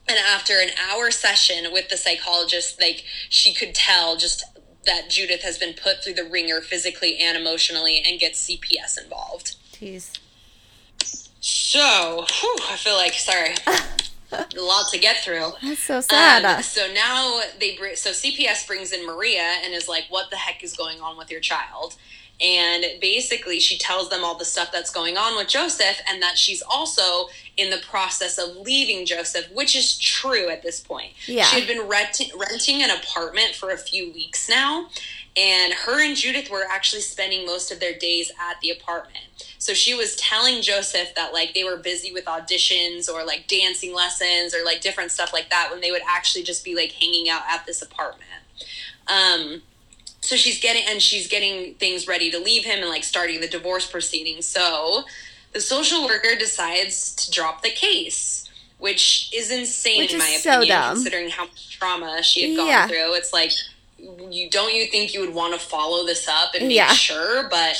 And 0.10 0.18
after 0.20 0.60
an 0.60 0.72
hour 0.90 1.12
session 1.12 1.72
with 1.72 1.88
the 1.90 1.96
psychologist, 1.96 2.82
like 2.82 3.06
she 3.30 3.54
could 3.54 3.74
tell 3.74 4.18
just 4.18 4.44
that 4.86 5.10
Judith 5.10 5.44
has 5.44 5.58
been 5.58 5.74
put 5.74 6.04
through 6.04 6.16
the 6.16 6.26
ringer 6.26 6.60
physically 6.60 7.18
and 7.20 7.38
emotionally 7.38 8.04
and 8.06 8.20
gets 8.20 8.50
CPS 8.50 9.02
involved. 9.02 9.56
Jeez. 9.74 10.18
So, 11.42 12.26
whew, 12.30 12.56
I 12.70 12.78
feel 12.78 12.96
like, 12.96 13.14
sorry, 13.14 13.56
a 14.32 14.62
lot 14.62 14.90
to 14.92 15.00
get 15.00 15.18
through. 15.24 15.52
That's 15.62 15.82
so 15.82 16.00
sad. 16.00 16.46
Um, 16.46 16.62
so 16.62 16.88
now 16.94 17.42
they 17.60 17.76
bring, 17.76 17.96
so 17.96 18.12
CPS 18.12 18.68
brings 18.68 18.92
in 18.92 19.06
Maria 19.06 19.56
and 19.64 19.74
is 19.74 19.88
like, 19.90 20.06
"What 20.10 20.30
the 20.30 20.38
heck 20.38 20.64
is 20.64 20.74
going 20.74 21.02
on 21.02 21.18
with 21.18 21.32
your 21.32 21.42
child?" 21.42 21.96
And 22.40 22.86
basically, 23.00 23.60
she 23.60 23.78
tells 23.78 24.10
them 24.10 24.24
all 24.24 24.36
the 24.36 24.46
stuff 24.46 24.72
that's 24.72 24.90
going 24.90 25.16
on 25.18 25.36
with 25.36 25.48
Joseph, 25.48 26.00
and 26.08 26.22
that 26.24 26.38
she's 26.38 26.62
also 26.62 27.28
in 27.58 27.70
the 27.70 27.78
process 27.90 28.38
of 28.38 28.56
leaving 28.58 29.06
Joseph, 29.06 29.52
which 29.52 29.76
is 29.76 29.98
true 29.98 30.50
at 30.50 30.64
this 30.64 30.80
point. 30.80 31.14
Yeah. 31.28 31.44
she 31.46 31.60
had 31.60 31.68
been 31.68 31.88
renting 31.88 32.30
renting 32.38 32.84
an 32.84 32.92
apartment 32.92 33.56
for 33.56 33.72
a 33.72 33.78
few 33.78 34.12
weeks 34.14 34.48
now, 34.48 34.90
and 35.36 35.74
her 35.74 36.04
and 36.04 36.16
Judith 36.16 36.50
were 36.50 36.66
actually 36.70 37.02
spending 37.02 37.46
most 37.46 37.72
of 37.72 37.80
their 37.80 37.98
days 37.98 38.32
at 38.40 38.60
the 38.62 38.70
apartment. 38.70 39.51
So 39.62 39.76
she 39.76 39.94
was 39.94 40.16
telling 40.16 40.64
Joseph 40.64 41.14
that 41.16 41.34
like 41.34 41.54
they 41.54 41.64
were 41.64 41.78
busy 41.78 42.12
with 42.12 42.26
auditions 42.26 43.08
or 43.08 43.24
like 43.24 43.48
dancing 43.48 43.94
lessons 43.94 44.56
or 44.56 44.66
like 44.66 44.82
different 44.82 45.12
stuff 45.12 45.32
like 45.34 45.52
that 45.52 45.70
when 45.72 45.82
they 45.82 45.92
would 45.92 46.02
actually 46.10 46.44
just 46.44 46.66
be 46.66 46.74
like 46.76 46.94
hanging 46.94 47.30
out 47.30 47.44
at 47.48 47.64
this 47.68 47.84
apartment. 47.84 48.42
Um 49.08 49.62
so 50.22 50.36
she's 50.36 50.60
getting 50.60 50.82
and 50.90 51.00
she's 51.00 51.28
getting 51.28 51.76
things 51.76 52.08
ready 52.08 52.32
to 52.32 52.40
leave 52.40 52.66
him 52.66 52.80
and 52.80 52.90
like 52.90 53.04
starting 53.04 53.40
the 53.40 53.48
divorce 53.48 53.86
proceedings. 53.86 54.48
So 54.48 55.04
the 55.54 55.62
social 55.62 56.06
worker 56.06 56.36
decides 56.40 57.14
to 57.18 57.30
drop 57.32 57.62
the 57.62 57.70
case, 57.70 58.50
which 58.80 59.30
is 59.32 59.52
insane 59.52 60.00
Which 60.00 60.14
in 60.14 60.18
my 60.18 60.26
is 60.26 60.42
so 60.42 60.54
opinion 60.58 60.70
dumb. 60.80 60.96
considering 60.96 61.30
how 61.30 61.44
much 61.46 61.78
trauma 61.78 62.24
she 62.24 62.50
had 62.50 62.58
gone 62.58 62.68
Yeah. 62.68 62.88
through. 62.88 63.14
It's 63.14 63.32
like 63.32 63.52
you 64.32 64.50
don't 64.50 64.74
you 64.74 64.88
think 64.88 65.14
you 65.14 65.20
would 65.20 65.36
want 65.36 65.54
to 65.54 65.60
follow 65.60 66.04
this 66.04 66.28
up 66.28 66.56
and 66.56 66.68
make 66.68 66.78
Yeah. 66.78 66.92
sure, 66.94 67.48
but 67.48 67.78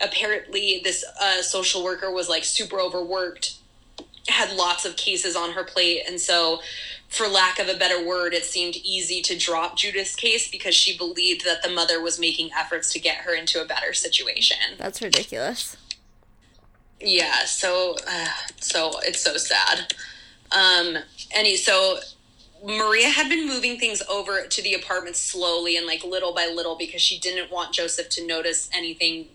apparently 0.00 0.80
this 0.84 1.04
uh, 1.20 1.42
social 1.42 1.82
worker 1.82 2.10
was 2.10 2.28
like 2.28 2.44
super 2.44 2.80
overworked 2.80 3.56
had 4.28 4.54
lots 4.54 4.84
of 4.84 4.94
cases 4.96 5.34
on 5.34 5.52
her 5.52 5.64
plate 5.64 6.02
and 6.06 6.20
so 6.20 6.60
for 7.08 7.26
lack 7.26 7.58
of 7.58 7.66
a 7.68 7.74
better 7.78 8.06
word 8.06 8.34
it 8.34 8.44
seemed 8.44 8.76
easy 8.76 9.22
to 9.22 9.36
drop 9.36 9.76
judith's 9.76 10.14
case 10.14 10.50
because 10.50 10.74
she 10.74 10.96
believed 10.96 11.44
that 11.46 11.62
the 11.62 11.70
mother 11.70 12.00
was 12.02 12.20
making 12.20 12.50
efforts 12.56 12.92
to 12.92 12.98
get 13.00 13.16
her 13.18 13.34
into 13.34 13.60
a 13.62 13.64
better 13.64 13.92
situation 13.94 14.58
That's 14.76 15.00
ridiculous. 15.00 15.76
yeah 17.00 17.44
so 17.46 17.96
uh, 18.06 18.26
so 18.60 18.90
it's 19.02 19.20
so 19.22 19.36
sad 19.38 19.94
um 20.52 20.98
he- 21.32 21.56
so 21.56 21.98
maria 22.64 23.08
had 23.08 23.28
been 23.30 23.46
moving 23.46 23.78
things 23.78 24.02
over 24.10 24.46
to 24.46 24.62
the 24.62 24.74
apartment 24.74 25.16
slowly 25.16 25.76
and 25.76 25.86
like 25.86 26.04
little 26.04 26.34
by 26.34 26.46
little 26.54 26.76
because 26.76 27.00
she 27.00 27.18
didn't 27.18 27.50
want 27.50 27.72
joseph 27.72 28.08
to 28.10 28.26
notice 28.26 28.68
anything 28.74 29.28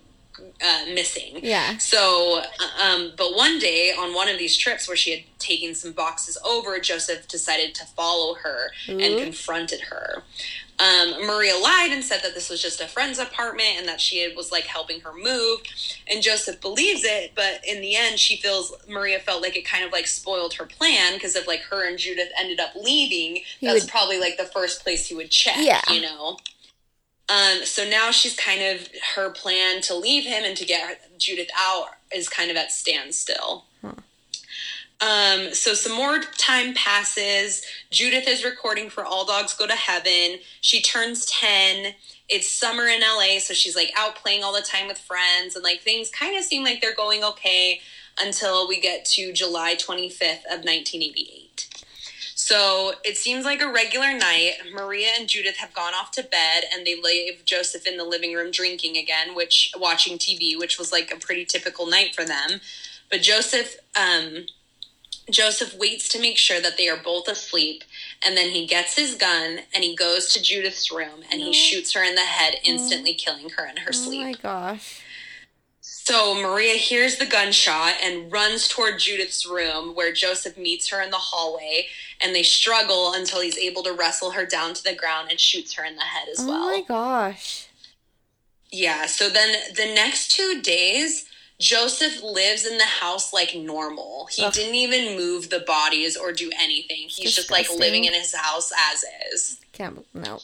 uh, 0.63 0.85
missing 0.93 1.39
Yeah. 1.41 1.77
so, 1.77 2.41
um, 2.81 3.11
but 3.17 3.35
one 3.35 3.59
day 3.59 3.91
on 3.97 4.13
one 4.13 4.27
of 4.29 4.37
these 4.37 4.55
trips 4.55 4.87
where 4.87 4.97
she 4.97 5.11
had 5.11 5.21
taken 5.39 5.75
some 5.75 5.91
boxes 5.91 6.37
over, 6.45 6.79
Joseph 6.79 7.27
decided 7.27 7.75
to 7.75 7.85
follow 7.85 8.35
her 8.35 8.71
and 8.87 9.19
confronted 9.21 9.81
her. 9.81 10.23
Um, 10.79 11.25
Maria 11.27 11.55
lied 11.55 11.91
and 11.91 12.03
said 12.03 12.21
that 12.23 12.33
this 12.33 12.49
was 12.49 12.61
just 12.61 12.81
a 12.81 12.87
friend's 12.87 13.19
apartment 13.19 13.75
and 13.77 13.87
that 13.87 14.01
she 14.01 14.33
was 14.35 14.51
like 14.51 14.63
helping 14.63 15.01
her 15.01 15.13
move. 15.13 15.59
And 16.07 16.21
Joseph 16.23 16.59
believes 16.61 17.03
it, 17.03 17.33
but 17.35 17.61
in 17.65 17.79
the 17.81 17.95
end, 17.95 18.19
she 18.19 18.37
feels 18.37 18.73
Maria 18.89 19.19
felt 19.19 19.41
like 19.43 19.55
it 19.55 19.65
kind 19.65 19.83
of 19.85 19.91
like 19.91 20.07
spoiled 20.07 20.55
her 20.55 20.65
plan 20.65 21.13
because 21.13 21.35
if 21.35 21.47
like 21.47 21.61
her 21.69 21.87
and 21.87 21.97
Judith 21.99 22.29
ended 22.39 22.59
up 22.59 22.71
leaving, 22.75 23.43
He 23.59 23.67
that's 23.67 23.83
would- 23.83 23.89
probably 23.91 24.19
like 24.19 24.37
the 24.37 24.45
first 24.45 24.81
place 24.83 25.07
he 25.07 25.15
would 25.15 25.29
check. 25.29 25.57
Yeah. 25.59 25.81
you 25.91 26.01
know. 26.01 26.37
Um, 27.29 27.65
so 27.65 27.87
now 27.87 28.11
she's 28.11 28.35
kind 28.35 28.61
of 28.61 28.89
her 29.15 29.29
plan 29.29 29.81
to 29.83 29.95
leave 29.95 30.25
him 30.25 30.43
and 30.43 30.57
to 30.57 30.65
get 30.65 31.17
Judith 31.17 31.49
out 31.57 31.87
is 32.13 32.27
kind 32.27 32.51
of 32.51 32.57
at 32.57 32.71
standstill. 32.71 33.65
Um, 35.03 35.53
so 35.53 35.73
some 35.73 35.95
more 35.95 36.21
time 36.37 36.73
passes. 36.73 37.65
Judith 37.91 38.27
is 38.27 38.45
recording 38.45 38.89
for 38.89 39.03
All 39.03 39.25
Dogs 39.25 39.53
Go 39.53 39.67
to 39.67 39.73
Heaven. 39.73 40.39
She 40.61 40.81
turns 40.81 41.25
10. 41.25 41.93
It's 42.29 42.49
summer 42.49 42.85
in 42.87 43.01
LA, 43.01 43.39
so 43.39 43.53
she's 43.53 43.75
like 43.75 43.91
out 43.97 44.15
playing 44.15 44.43
all 44.43 44.53
the 44.53 44.61
time 44.61 44.87
with 44.87 44.97
friends, 44.97 45.55
and 45.55 45.63
like 45.63 45.81
things 45.81 46.09
kind 46.09 46.37
of 46.37 46.43
seem 46.45 46.63
like 46.63 46.81
they're 46.81 46.95
going 46.95 47.23
okay 47.23 47.81
until 48.19 48.67
we 48.67 48.79
get 48.79 49.03
to 49.05 49.33
July 49.33 49.75
25th 49.75 50.45
of 50.45 50.63
1988. 50.63 51.67
So 52.43 52.95
it 53.05 53.15
seems 53.15 53.45
like 53.45 53.61
a 53.61 53.71
regular 53.71 54.11
night. 54.11 54.55
Maria 54.73 55.11
and 55.17 55.29
Judith 55.29 55.55
have 55.55 55.73
gone 55.73 55.93
off 55.93 56.11
to 56.11 56.23
bed 56.23 56.65
and 56.73 56.85
they 56.85 56.99
leave 57.01 57.45
Joseph 57.45 57.87
in 57.87 57.95
the 57.95 58.03
living 58.03 58.33
room 58.33 58.51
drinking 58.51 58.97
again, 58.97 59.33
which 59.33 59.71
watching 59.79 60.17
TV, 60.17 60.59
which 60.59 60.77
was 60.77 60.91
like 60.91 61.09
a 61.09 61.17
pretty 61.17 61.45
typical 61.45 61.87
night 61.87 62.13
for 62.13 62.25
them. 62.25 62.59
But 63.09 63.21
Joseph 63.21 63.77
um 63.95 64.47
Joseph 65.31 65.73
waits 65.77 66.09
to 66.09 66.19
make 66.19 66.37
sure 66.37 66.59
that 66.59 66.75
they 66.75 66.89
are 66.89 67.01
both 67.01 67.29
asleep 67.29 67.85
and 68.27 68.35
then 68.35 68.49
he 68.49 68.67
gets 68.67 68.97
his 68.97 69.15
gun 69.15 69.59
and 69.73 69.85
he 69.85 69.95
goes 69.95 70.33
to 70.33 70.41
Judith's 70.41 70.91
room 70.91 71.23
and 71.31 71.39
he 71.39 71.53
shoots 71.53 71.93
her 71.93 72.03
in 72.03 72.15
the 72.15 72.21
head, 72.21 72.55
instantly 72.65 73.13
killing 73.13 73.51
her 73.51 73.65
in 73.65 73.77
her 73.77 73.93
sleep. 73.93 74.19
Oh 74.19 74.25
my 74.25 74.33
gosh. 74.33 75.02
So 75.85 76.33
Maria 76.33 76.75
hears 76.75 77.17
the 77.17 77.25
gunshot 77.25 77.95
and 78.01 78.31
runs 78.31 78.69
toward 78.69 78.99
Judith's 78.99 79.45
room 79.45 79.95
where 79.95 80.13
Joseph 80.13 80.57
meets 80.57 80.87
her 80.87 81.01
in 81.01 81.11
the 81.11 81.17
hallway 81.17 81.87
and 82.21 82.33
they 82.33 82.43
struggle 82.43 83.13
until 83.13 83.41
he's 83.41 83.57
able 83.57 83.83
to 83.83 83.91
wrestle 83.91 84.31
her 84.31 84.45
down 84.45 84.73
to 84.75 84.83
the 84.83 84.95
ground 84.95 85.27
and 85.29 85.39
shoots 85.39 85.73
her 85.73 85.83
in 85.83 85.97
the 85.97 86.03
head 86.03 86.29
as 86.31 86.39
Oh 86.39 86.47
well. 86.47 86.63
Oh 86.63 86.71
my 86.71 86.81
gosh. 86.87 87.67
Yeah, 88.71 89.07
so 89.07 89.29
then 89.29 89.55
the 89.75 89.93
next 89.93 90.31
2 90.31 90.61
days 90.61 91.25
Joseph 91.59 92.23
lives 92.23 92.65
in 92.65 92.77
the 92.77 92.85
house 92.85 93.33
like 93.33 93.53
normal. 93.53 94.27
He 94.31 94.43
Ugh. 94.43 94.53
didn't 94.53 94.75
even 94.75 95.17
move 95.17 95.49
the 95.49 95.59
bodies 95.59 96.15
or 96.15 96.31
do 96.31 96.49
anything. 96.57 97.09
He's 97.09 97.35
just 97.35 97.51
like 97.51 97.69
living 97.69 98.05
in 98.05 98.13
his 98.13 98.33
house 98.33 98.71
as 98.93 99.03
is. 99.33 99.59
Can't. 99.73 100.05
No. 100.13 100.39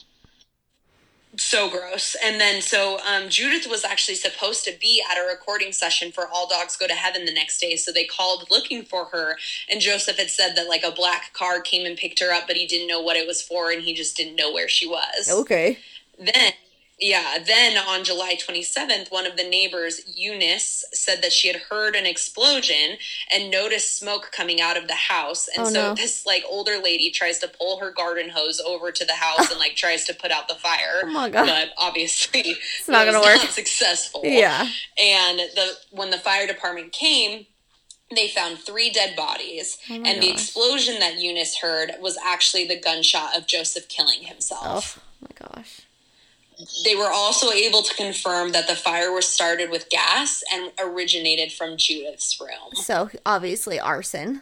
So 1.38 1.70
gross. 1.70 2.16
And 2.24 2.40
then 2.42 2.62
so 2.62 3.00
um, 3.00 3.30
judith 3.30 3.68
was 3.70 3.86
actually 3.86 4.16
supposed 4.16 4.66
to 4.66 4.74
be 4.80 5.04
at 5.10 5.18
a 5.18 5.28
recording 5.28 5.72
session 5.72 6.12
for 6.12 6.28
all 6.28 6.48
dogs 6.48 6.76
go 6.76 6.88
to 6.88 6.94
heaven 6.94 7.26
the 7.26 7.34
next 7.34 7.60
day. 7.60 7.76
So 7.76 7.92
they 7.92 8.06
called 8.06 8.48
looking 8.50 8.84
for 8.84 9.06
her 9.06 9.38
and 9.70 9.80
joseph 9.82 10.18
had 10.18 10.30
said 10.30 10.56
that 10.56 10.68
like 10.68 10.84
a 10.84 10.92
black 10.92 11.34
car 11.34 11.62
came 11.62 11.86
and 11.86 11.98
picked 11.98 12.20
her 12.20 12.32
up 12.34 12.48
but 12.48 12.56
he 12.56 12.66
didn't 12.66 12.88
know 12.88 13.02
what 13.02 13.16
it 13.16 13.28
was 13.28 13.42
for 13.42 13.72
and 13.72 13.84
he 13.84 13.94
just 13.94 14.18
didn't 14.18 14.36
know 14.36 14.52
where 14.52 14.68
she 14.70 14.88
was. 14.88 15.30
Okay. 15.30 15.78
then 16.18 16.54
yeah 17.00 17.38
then 17.46 17.78
on 17.78 18.04
july 18.04 18.36
27th 18.36 19.10
one 19.12 19.26
of 19.26 19.38
the 19.38 19.48
neighbors 19.48 20.02
eunice 20.06 20.84
said 20.92 21.22
that 21.22 21.32
she 21.32 21.48
had 21.48 21.58
heard 21.70 21.96
an 21.96 22.06
explosion 22.06 22.98
and 23.34 23.50
noticed 23.50 23.96
smoke 23.98 24.32
coming 24.32 24.60
out 24.60 24.76
of 24.78 24.88
the 24.88 24.96
house 24.96 25.48
and 25.48 25.66
Oh, 25.68 25.70
so 25.70 25.82
no. 25.90 25.96
this 25.96 26.26
like 26.26 26.44
older 26.50 26.78
lady 26.78 27.10
tries 27.12 27.40
to 27.40 27.48
pull 27.48 27.80
her 27.80 27.92
garden 27.92 28.30
hose 28.30 28.60
over 28.60 28.92
to 28.92 29.06
the 29.06 29.14
house 29.14 29.50
and 29.50 29.60
like 29.60 29.76
tries 29.76 30.06
to 30.06 30.14
put 30.14 30.32
out 30.32 30.48
the 30.48 30.56
fire 30.56 31.02
Oh 31.04 31.08
my 31.12 31.30
God. 31.30 31.46
but 31.46 31.70
obviously 31.78 32.40
it's 32.42 32.88
not 32.88 33.06
gonna 33.06 33.22
work. 33.22 33.40
successful 33.50 34.22
Yeah. 34.24 34.68
and 35.02 35.40
the 35.40 35.72
when 35.92 36.10
the 36.12 36.18
fire 36.18 36.48
department 36.48 36.92
came 36.92 37.46
they 38.14 38.28
found 38.28 38.58
three 38.58 38.90
dead 38.90 39.16
bodies 39.16 39.78
Oh 39.90 39.94
and 39.94 40.22
the 40.22 40.30
explosion 40.32 41.00
that 41.00 41.20
eunice 41.20 41.58
heard 41.60 41.92
was 42.02 42.18
actually 42.26 42.66
the 42.68 42.80
gunshot 42.80 43.38
of 43.38 43.46
joseph 43.48 43.88
killing 43.88 44.24
himself. 44.24 45.00
Oh 45.00 45.04
my 45.22 45.48
gosh. 45.56 45.82
They 46.84 46.96
were 46.96 47.10
also 47.10 47.52
able 47.52 47.84
to 47.84 47.94
confirm 47.96 48.52
that 48.52 48.68
the 48.68 48.76
fire 48.76 49.12
was 49.12 49.28
started 49.28 49.70
with 49.70 49.90
gas 49.90 50.44
and 50.52 50.72
originated 50.80 51.52
from 51.52 51.78
Judith's 51.78 52.40
room. 52.40 52.74
So 52.74 53.10
obviously 53.26 53.80
arson. 53.80 54.42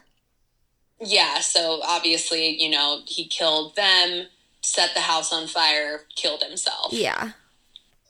Yeah, 0.99 1.39
so 1.41 1.81
obviously, 1.83 2.61
you 2.61 2.69
know, 2.69 3.01
he 3.05 3.27
killed 3.27 3.75
them, 3.75 4.27
set 4.61 4.95
the 4.95 5.01
house 5.01 5.31
on 5.31 5.47
fire, 5.47 6.01
killed 6.15 6.41
himself. 6.41 6.91
Yeah. 6.91 7.33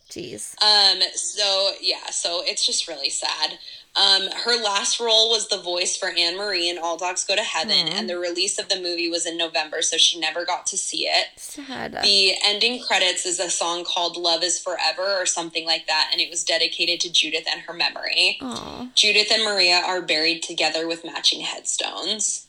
Jeez. 0.10 0.56
Um, 0.64 1.02
so 1.14 1.72
yeah, 1.82 2.10
so 2.12 2.42
it's 2.46 2.66
just 2.66 2.88
really 2.88 3.10
sad. 3.10 3.60
Um, 3.98 4.30
her 4.46 4.62
last 4.62 5.00
role 5.00 5.32
was 5.32 5.48
the 5.48 5.58
voice 5.58 5.98
for 5.98 6.10
Anne 6.10 6.38
Marie 6.38 6.70
in 6.70 6.78
All 6.78 6.98
Dogs 6.98 7.24
Go 7.24 7.36
to 7.36 7.42
Heaven, 7.42 7.88
and 7.88 8.08
the 8.08 8.20
release 8.20 8.60
of 8.60 8.70
the 8.70 8.80
movie 8.80 9.10
was 9.10 9.26
in 9.26 9.38
November, 9.38 9.82
so 9.82 9.98
she 9.98 10.20
never 10.20 10.46
got 10.46 10.68
to 10.68 10.78
see 10.78 11.08
it. 11.08 11.28
Sad. 11.38 11.98
The 12.04 12.34
ending 12.46 12.80
credits 12.84 13.26
is 13.26 13.40
a 13.40 13.50
song 13.50 13.84
called 13.84 14.16
Love 14.16 14.44
is 14.44 14.60
Forever 14.60 15.20
or 15.20 15.26
something 15.26 15.66
like 15.66 15.88
that, 15.88 16.10
and 16.12 16.22
it 16.22 16.30
was 16.30 16.44
dedicated 16.44 17.00
to 17.02 17.12
Judith 17.12 17.46
and 17.52 17.62
her 17.62 17.74
memory. 17.74 18.38
Aw. 18.42 18.90
Judith 18.94 19.32
and 19.32 19.44
Maria 19.44 19.82
are 19.84 20.02
buried 20.02 20.44
together 20.44 20.88
with 20.88 21.04
matching 21.04 21.42
headstones. 21.42 22.48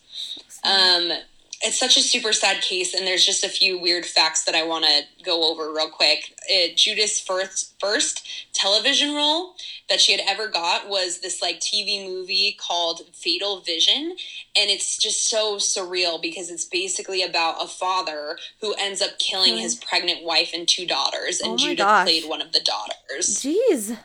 Um, 0.64 1.12
it's 1.60 1.78
such 1.78 1.96
a 1.96 2.00
super 2.00 2.32
sad 2.32 2.62
case, 2.62 2.94
and 2.94 3.06
there's 3.06 3.26
just 3.26 3.42
a 3.42 3.48
few 3.48 3.78
weird 3.78 4.06
facts 4.06 4.44
that 4.44 4.54
I 4.54 4.62
want 4.62 4.84
to 4.84 5.24
go 5.24 5.50
over 5.50 5.72
real 5.72 5.90
quick. 5.90 6.34
It, 6.48 6.76
Judith's 6.76 7.20
first 7.20 7.74
first 7.80 8.26
television 8.52 9.14
role 9.14 9.54
that 9.88 10.00
she 10.00 10.12
had 10.12 10.20
ever 10.28 10.48
got 10.48 10.88
was 10.88 11.20
this 11.20 11.42
like 11.42 11.60
TV 11.60 12.06
movie 12.06 12.56
called 12.60 13.02
Fatal 13.12 13.60
Vision, 13.60 14.16
and 14.56 14.70
it's 14.70 14.98
just 14.98 15.28
so 15.28 15.56
surreal 15.56 16.20
because 16.22 16.50
it's 16.50 16.64
basically 16.64 17.22
about 17.22 17.62
a 17.62 17.66
father 17.66 18.38
who 18.60 18.74
ends 18.78 19.02
up 19.02 19.18
killing 19.18 19.54
hmm. 19.54 19.60
his 19.60 19.74
pregnant 19.74 20.22
wife 20.22 20.52
and 20.54 20.68
two 20.68 20.86
daughters, 20.86 21.40
and 21.40 21.52
Oh 21.52 21.56
Judith 21.56 21.78
gosh. 21.78 22.06
played 22.06 22.28
one 22.28 22.40
of 22.40 22.52
the 22.52 22.60
daughters. 22.60 23.42
Jeez. 23.42 23.98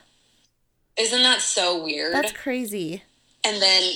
Isn't 0.96 1.22
that 1.22 1.40
so 1.40 1.82
weird? 1.82 2.14
That's 2.14 2.32
crazy. 2.32 3.02
And 3.44 3.60
then 3.60 3.92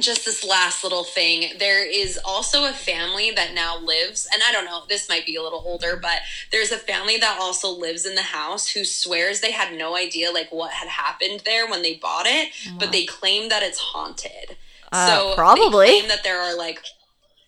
just 0.00 0.24
this 0.24 0.44
last 0.44 0.82
little 0.84 1.04
thing. 1.04 1.52
There 1.58 1.88
is 1.88 2.18
also 2.24 2.64
a 2.64 2.72
family 2.72 3.30
that 3.32 3.54
now 3.54 3.78
lives 3.78 4.28
and 4.32 4.42
i 4.48 4.52
don't 4.52 4.64
know 4.64 4.82
this 4.88 5.08
might 5.08 5.26
be 5.26 5.36
a 5.36 5.42
little 5.42 5.62
older 5.64 5.98
but 6.00 6.20
there's 6.52 6.70
a 6.70 6.76
family 6.76 7.16
that 7.16 7.38
also 7.40 7.68
lives 7.68 8.06
in 8.06 8.14
the 8.14 8.22
house 8.22 8.68
who 8.68 8.84
swears 8.84 9.40
they 9.40 9.52
had 9.52 9.76
no 9.76 9.96
idea 9.96 10.30
like 10.30 10.50
what 10.50 10.70
had 10.72 10.88
happened 10.88 11.40
there 11.44 11.68
when 11.68 11.82
they 11.82 11.94
bought 11.94 12.26
it 12.26 12.52
but 12.78 12.92
they 12.92 13.04
claim 13.04 13.48
that 13.48 13.62
it's 13.62 13.78
haunted. 13.78 14.56
Uh, 14.90 15.06
so 15.06 15.34
probably. 15.34 15.86
they 15.86 15.98
claim 15.98 16.08
that 16.08 16.24
there 16.24 16.40
are 16.40 16.56
like 16.56 16.80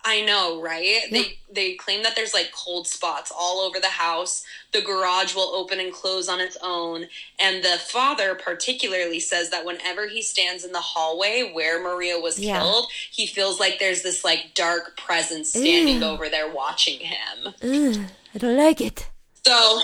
I 0.04 0.22
know, 0.22 0.62
right? 0.62 1.02
They 1.10 1.38
they 1.52 1.74
claim 1.74 2.02
that 2.04 2.16
there's 2.16 2.32
like 2.32 2.52
cold 2.52 2.86
spots 2.86 3.30
all 3.36 3.60
over 3.60 3.78
the 3.78 3.88
house. 3.88 4.44
The 4.72 4.80
garage 4.80 5.34
will 5.34 5.54
open 5.54 5.78
and 5.78 5.92
close 5.92 6.28
on 6.28 6.40
its 6.40 6.56
own, 6.62 7.06
and 7.38 7.62
the 7.62 7.76
father 7.78 8.34
particularly 8.34 9.20
says 9.20 9.50
that 9.50 9.66
whenever 9.66 10.06
he 10.08 10.22
stands 10.22 10.64
in 10.64 10.72
the 10.72 10.80
hallway 10.80 11.50
where 11.52 11.82
Maria 11.82 12.18
was 12.18 12.38
Yeah. 12.38 12.60
killed, 12.60 12.86
he 13.10 13.26
feels 13.26 13.60
like 13.60 13.78
there's 13.78 14.02
this 14.02 14.24
like 14.24 14.54
dark 14.54 14.96
presence 14.96 15.50
standing 15.50 15.98
Ew. 16.00 16.04
over 16.04 16.28
there 16.30 16.50
watching 16.50 17.00
him. 17.00 17.54
Ugh, 17.62 18.06
I 18.34 18.38
don't 18.38 18.56
like 18.56 18.80
it. 18.80 19.06
So 19.44 19.80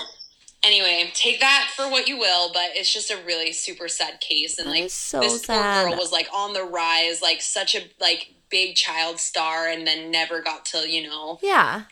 anyway, 0.63 1.11
take 1.13 1.39
that 1.41 1.69
for 1.75 1.89
what 1.91 2.07
you 2.07 2.17
will, 2.17 2.51
but 2.53 2.69
it's 2.73 2.91
just 2.91 3.11
a 3.11 3.17
really 3.25 3.51
super 3.53 3.87
sad 3.87 4.19
case, 4.19 4.57
and 4.57 4.69
like 4.69 4.89
so 4.89 5.19
this 5.19 5.45
poor 5.45 5.57
girl 5.57 5.95
was 5.95 6.11
like 6.11 6.27
on 6.33 6.53
the 6.53 6.63
rise, 6.63 7.21
like 7.21 7.41
such 7.41 7.75
a 7.75 7.81
like 7.99 8.33
big 8.49 8.75
child 8.75 9.19
star, 9.19 9.67
and 9.67 9.85
then 9.85 10.11
never 10.11 10.41
got 10.41 10.65
to 10.67 10.89
you 10.89 11.07
know 11.07 11.39
Yeah. 11.41 11.83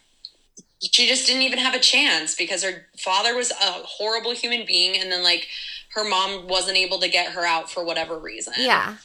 she 0.80 1.08
just 1.08 1.26
didn't 1.28 1.42
even 1.44 1.60
have 1.60 1.74
a 1.74 1.80
chance 1.80 2.36
because 2.36 2.64
her 2.64 2.88
father 2.98 3.36
was 3.36 3.52
a 3.52 3.72
horrible 3.84 4.34
human 4.34 4.66
being, 4.66 5.00
and 5.00 5.12
then 5.12 5.24
like 5.24 5.48
her 5.94 6.04
mom 6.08 6.48
wasn't 6.48 6.78
able 6.78 7.00
to 7.00 7.08
get 7.10 7.32
her 7.34 7.46
out 7.46 7.72
for 7.72 7.84
whatever 7.86 8.20
reason. 8.20 8.54
Yeah. 8.58 8.98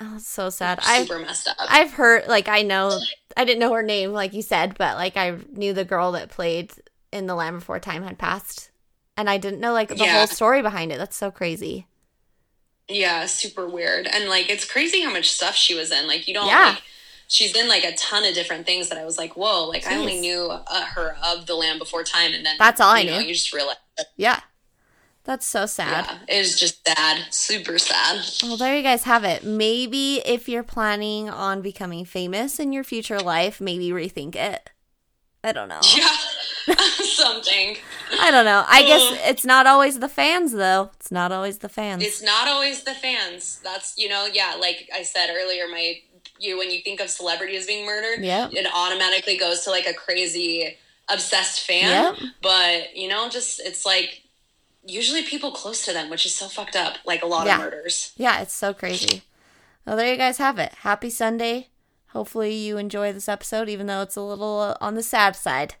Oh, 0.00 0.18
so 0.18 0.50
sad. 0.50 0.80
I've 0.82 1.06
super 1.06 1.18
messed 1.20 1.48
up. 1.48 1.56
I've 1.58 1.92
heard 1.92 2.26
like 2.26 2.48
I 2.48 2.62
know 2.62 2.98
I 3.36 3.44
didn't 3.44 3.60
know 3.60 3.72
her 3.72 3.82
name 3.82 4.12
like 4.12 4.32
you 4.32 4.42
said, 4.42 4.76
but 4.76 4.96
like 4.96 5.16
I 5.16 5.36
knew 5.52 5.72
the 5.72 5.84
girl 5.84 6.12
that 6.12 6.28
played 6.28 6.72
in 7.12 7.26
The 7.26 7.34
Land 7.34 7.60
Before 7.60 7.78
Time 7.78 8.02
had 8.02 8.18
passed. 8.18 8.70
And 9.16 9.28
I 9.28 9.36
didn't 9.38 9.60
know 9.60 9.72
like 9.72 9.88
the 9.88 9.96
Yeah. 9.96 10.18
whole 10.18 10.26
story 10.26 10.62
behind 10.62 10.90
it. 10.92 10.98
That's 10.98 11.16
so 11.16 11.30
crazy. 11.30 11.86
Yeah, 12.88 13.26
super 13.26 13.66
weird. 13.68 14.06
And 14.06 14.28
like 14.28 14.50
it's 14.50 14.64
crazy 14.64 15.02
how 15.02 15.10
much 15.12 15.30
stuff 15.30 15.54
she 15.54 15.74
was 15.74 15.90
in. 15.92 16.06
Like 16.06 16.28
you 16.28 16.34
don't 16.34 16.46
Yeah. 16.46 16.70
like 16.74 16.82
she's 17.28 17.56
in 17.56 17.68
like 17.68 17.84
a 17.84 17.94
ton 17.96 18.24
of 18.24 18.34
different 18.34 18.66
things 18.66 18.88
that 18.90 18.98
I 18.98 19.04
was 19.04 19.16
like, 19.18 19.36
whoa, 19.36 19.64
like 19.68 19.86
I 19.86 19.96
only 19.96 20.20
knew 20.20 20.48
uh, 20.50 20.84
her 20.86 21.16
of 21.24 21.46
the 21.46 21.54
land 21.54 21.78
before 21.78 22.02
time 22.04 22.32
and 22.34 22.44
then 22.44 22.56
That's 22.58 22.80
all 22.80 22.90
I 22.94 23.00
you 23.00 23.10
know, 23.10 23.18
knew. 23.20 23.26
You 23.26 23.32
just 23.34 23.52
realize 23.52 23.76
Yeah. 24.16 24.40
That's 25.24 25.46
so 25.46 25.66
sad. 25.66 26.04
yeah, 26.28 26.36
it 26.36 26.40
was 26.40 26.58
just 26.58 26.84
sad, 26.84 27.32
super 27.32 27.78
sad. 27.78 28.24
Well, 28.42 28.56
there 28.56 28.76
you 28.76 28.82
guys 28.82 29.04
have 29.04 29.22
it. 29.22 29.44
Maybe 29.44 30.16
if 30.26 30.48
you're 30.48 30.64
planning 30.64 31.30
on 31.30 31.62
becoming 31.62 32.04
famous 32.04 32.58
in 32.58 32.72
your 32.72 32.82
future 32.82 33.20
life, 33.20 33.60
maybe 33.60 33.90
rethink 33.90 34.34
it. 34.34 34.70
I 35.44 35.52
don't 35.52 35.68
know. 35.68 35.80
Yeah. 35.96 36.08
Something. 37.02 37.76
I 38.20 38.30
don't 38.30 38.44
know. 38.44 38.64
I 38.68 38.82
guess 38.82 39.18
it's 39.28 39.44
not 39.44 39.66
always 39.66 39.98
the 39.98 40.08
fans 40.08 40.52
though. 40.52 40.90
It's 40.94 41.10
not 41.10 41.32
always 41.32 41.58
the 41.58 41.68
fans. 41.68 42.02
It's 42.04 42.22
not 42.22 42.46
always 42.48 42.84
the 42.84 42.94
fans. 42.94 43.60
That's 43.64 43.94
you 43.96 44.08
know, 44.08 44.26
yeah, 44.32 44.54
like 44.60 44.88
I 44.94 45.02
said 45.02 45.28
earlier, 45.34 45.66
my 45.68 45.98
you 46.38 46.58
when 46.58 46.70
you 46.70 46.80
think 46.80 47.00
of 47.00 47.10
celebrities 47.10 47.66
being 47.66 47.84
murdered, 47.86 48.24
Yep. 48.24 48.50
it 48.54 48.66
automatically 48.72 49.36
goes 49.36 49.60
to 49.64 49.70
like 49.70 49.86
a 49.86 49.94
crazy 49.94 50.76
obsessed 51.08 51.60
fan. 51.66 52.14
Yep. 52.20 52.30
But 52.40 52.96
you 52.96 53.08
know, 53.08 53.28
just 53.28 53.60
it's 53.60 53.84
like 53.84 54.22
usually 54.84 55.22
people 55.24 55.50
close 55.52 55.84
to 55.86 55.92
them, 55.92 56.10
which 56.10 56.24
is 56.26 56.34
so 56.34 56.46
fucked 56.48 56.76
up. 56.76 56.98
Like 57.04 57.22
a 57.22 57.26
lot 57.26 57.46
Yeah. 57.46 57.56
of 57.56 57.60
murders. 57.62 58.12
Yeah, 58.16 58.40
it's 58.40 58.54
so 58.54 58.72
crazy. 58.72 59.22
Well, 59.84 59.96
there 59.96 60.10
you 60.12 60.16
guys 60.16 60.38
have 60.38 60.58
it. 60.60 60.72
Happy 60.82 61.10
Sunday. 61.10 61.68
Hopefully 62.12 62.52
you 62.54 62.76
enjoy 62.76 63.12
this 63.12 63.28
episode, 63.28 63.68
even 63.68 63.86
though 63.86 64.02
it's 64.02 64.16
a 64.16 64.20
little 64.20 64.60
uh, 64.60 64.76
on 64.80 64.94
the 64.94 65.02
sad 65.02 65.34
side. 65.34 65.76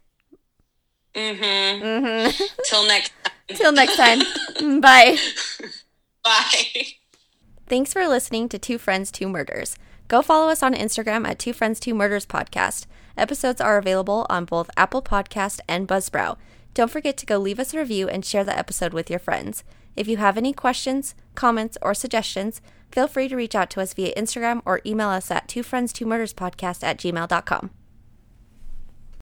Mm-hmm. 1.14 1.84
Mm-hmm. 1.84 2.44
Till 2.64 2.86
next 2.86 3.12
time. 3.22 3.56
Till 3.56 3.72
next 3.72 3.96
time. 3.96 4.20
Bye. 4.80 5.18
Bye. 6.24 6.86
Thanks 7.66 7.92
for 7.92 8.08
listening 8.08 8.48
to 8.48 8.58
Two 8.58 8.78
Friends, 8.78 9.10
Two 9.10 9.28
Murders. 9.28 9.76
Go 10.08 10.22
follow 10.22 10.50
us 10.50 10.62
on 10.62 10.74
Instagram 10.74 11.26
at 11.26 11.38
Two 11.38 11.52
Friends, 11.52 11.78
Two 11.78 11.94
Murders 11.94 12.26
Podcast. 12.26 12.86
Episodes 13.16 13.60
are 13.60 13.76
available 13.76 14.26
on 14.30 14.46
both 14.46 14.70
Apple 14.76 15.02
Podcast 15.02 15.60
and 15.68 15.86
Buzzsprout. 15.86 16.38
Don't 16.72 16.90
forget 16.90 17.18
to 17.18 17.26
go 17.26 17.36
leave 17.36 17.60
us 17.60 17.74
a 17.74 17.78
review 17.78 18.08
and 18.08 18.24
share 18.24 18.44
the 18.44 18.58
episode 18.58 18.94
with 18.94 19.10
your 19.10 19.18
friends. 19.18 19.64
If 19.96 20.08
you 20.08 20.16
have 20.16 20.38
any 20.38 20.54
questions, 20.54 21.14
comments, 21.34 21.76
or 21.82 21.92
suggestions, 21.92 22.62
feel 22.92 23.08
free 23.08 23.28
to 23.28 23.36
reach 23.36 23.54
out 23.54 23.70
to 23.70 23.80
us 23.80 23.94
via 23.94 24.14
Instagram 24.14 24.62
or 24.64 24.80
email 24.86 25.08
us 25.08 25.30
at 25.30 25.48
two 25.48 25.62
friends 25.62 25.92
two 25.92 26.06
murders 26.06 26.34
podcast 26.34 26.84
at 26.84 26.98
gmail.com. 26.98 27.70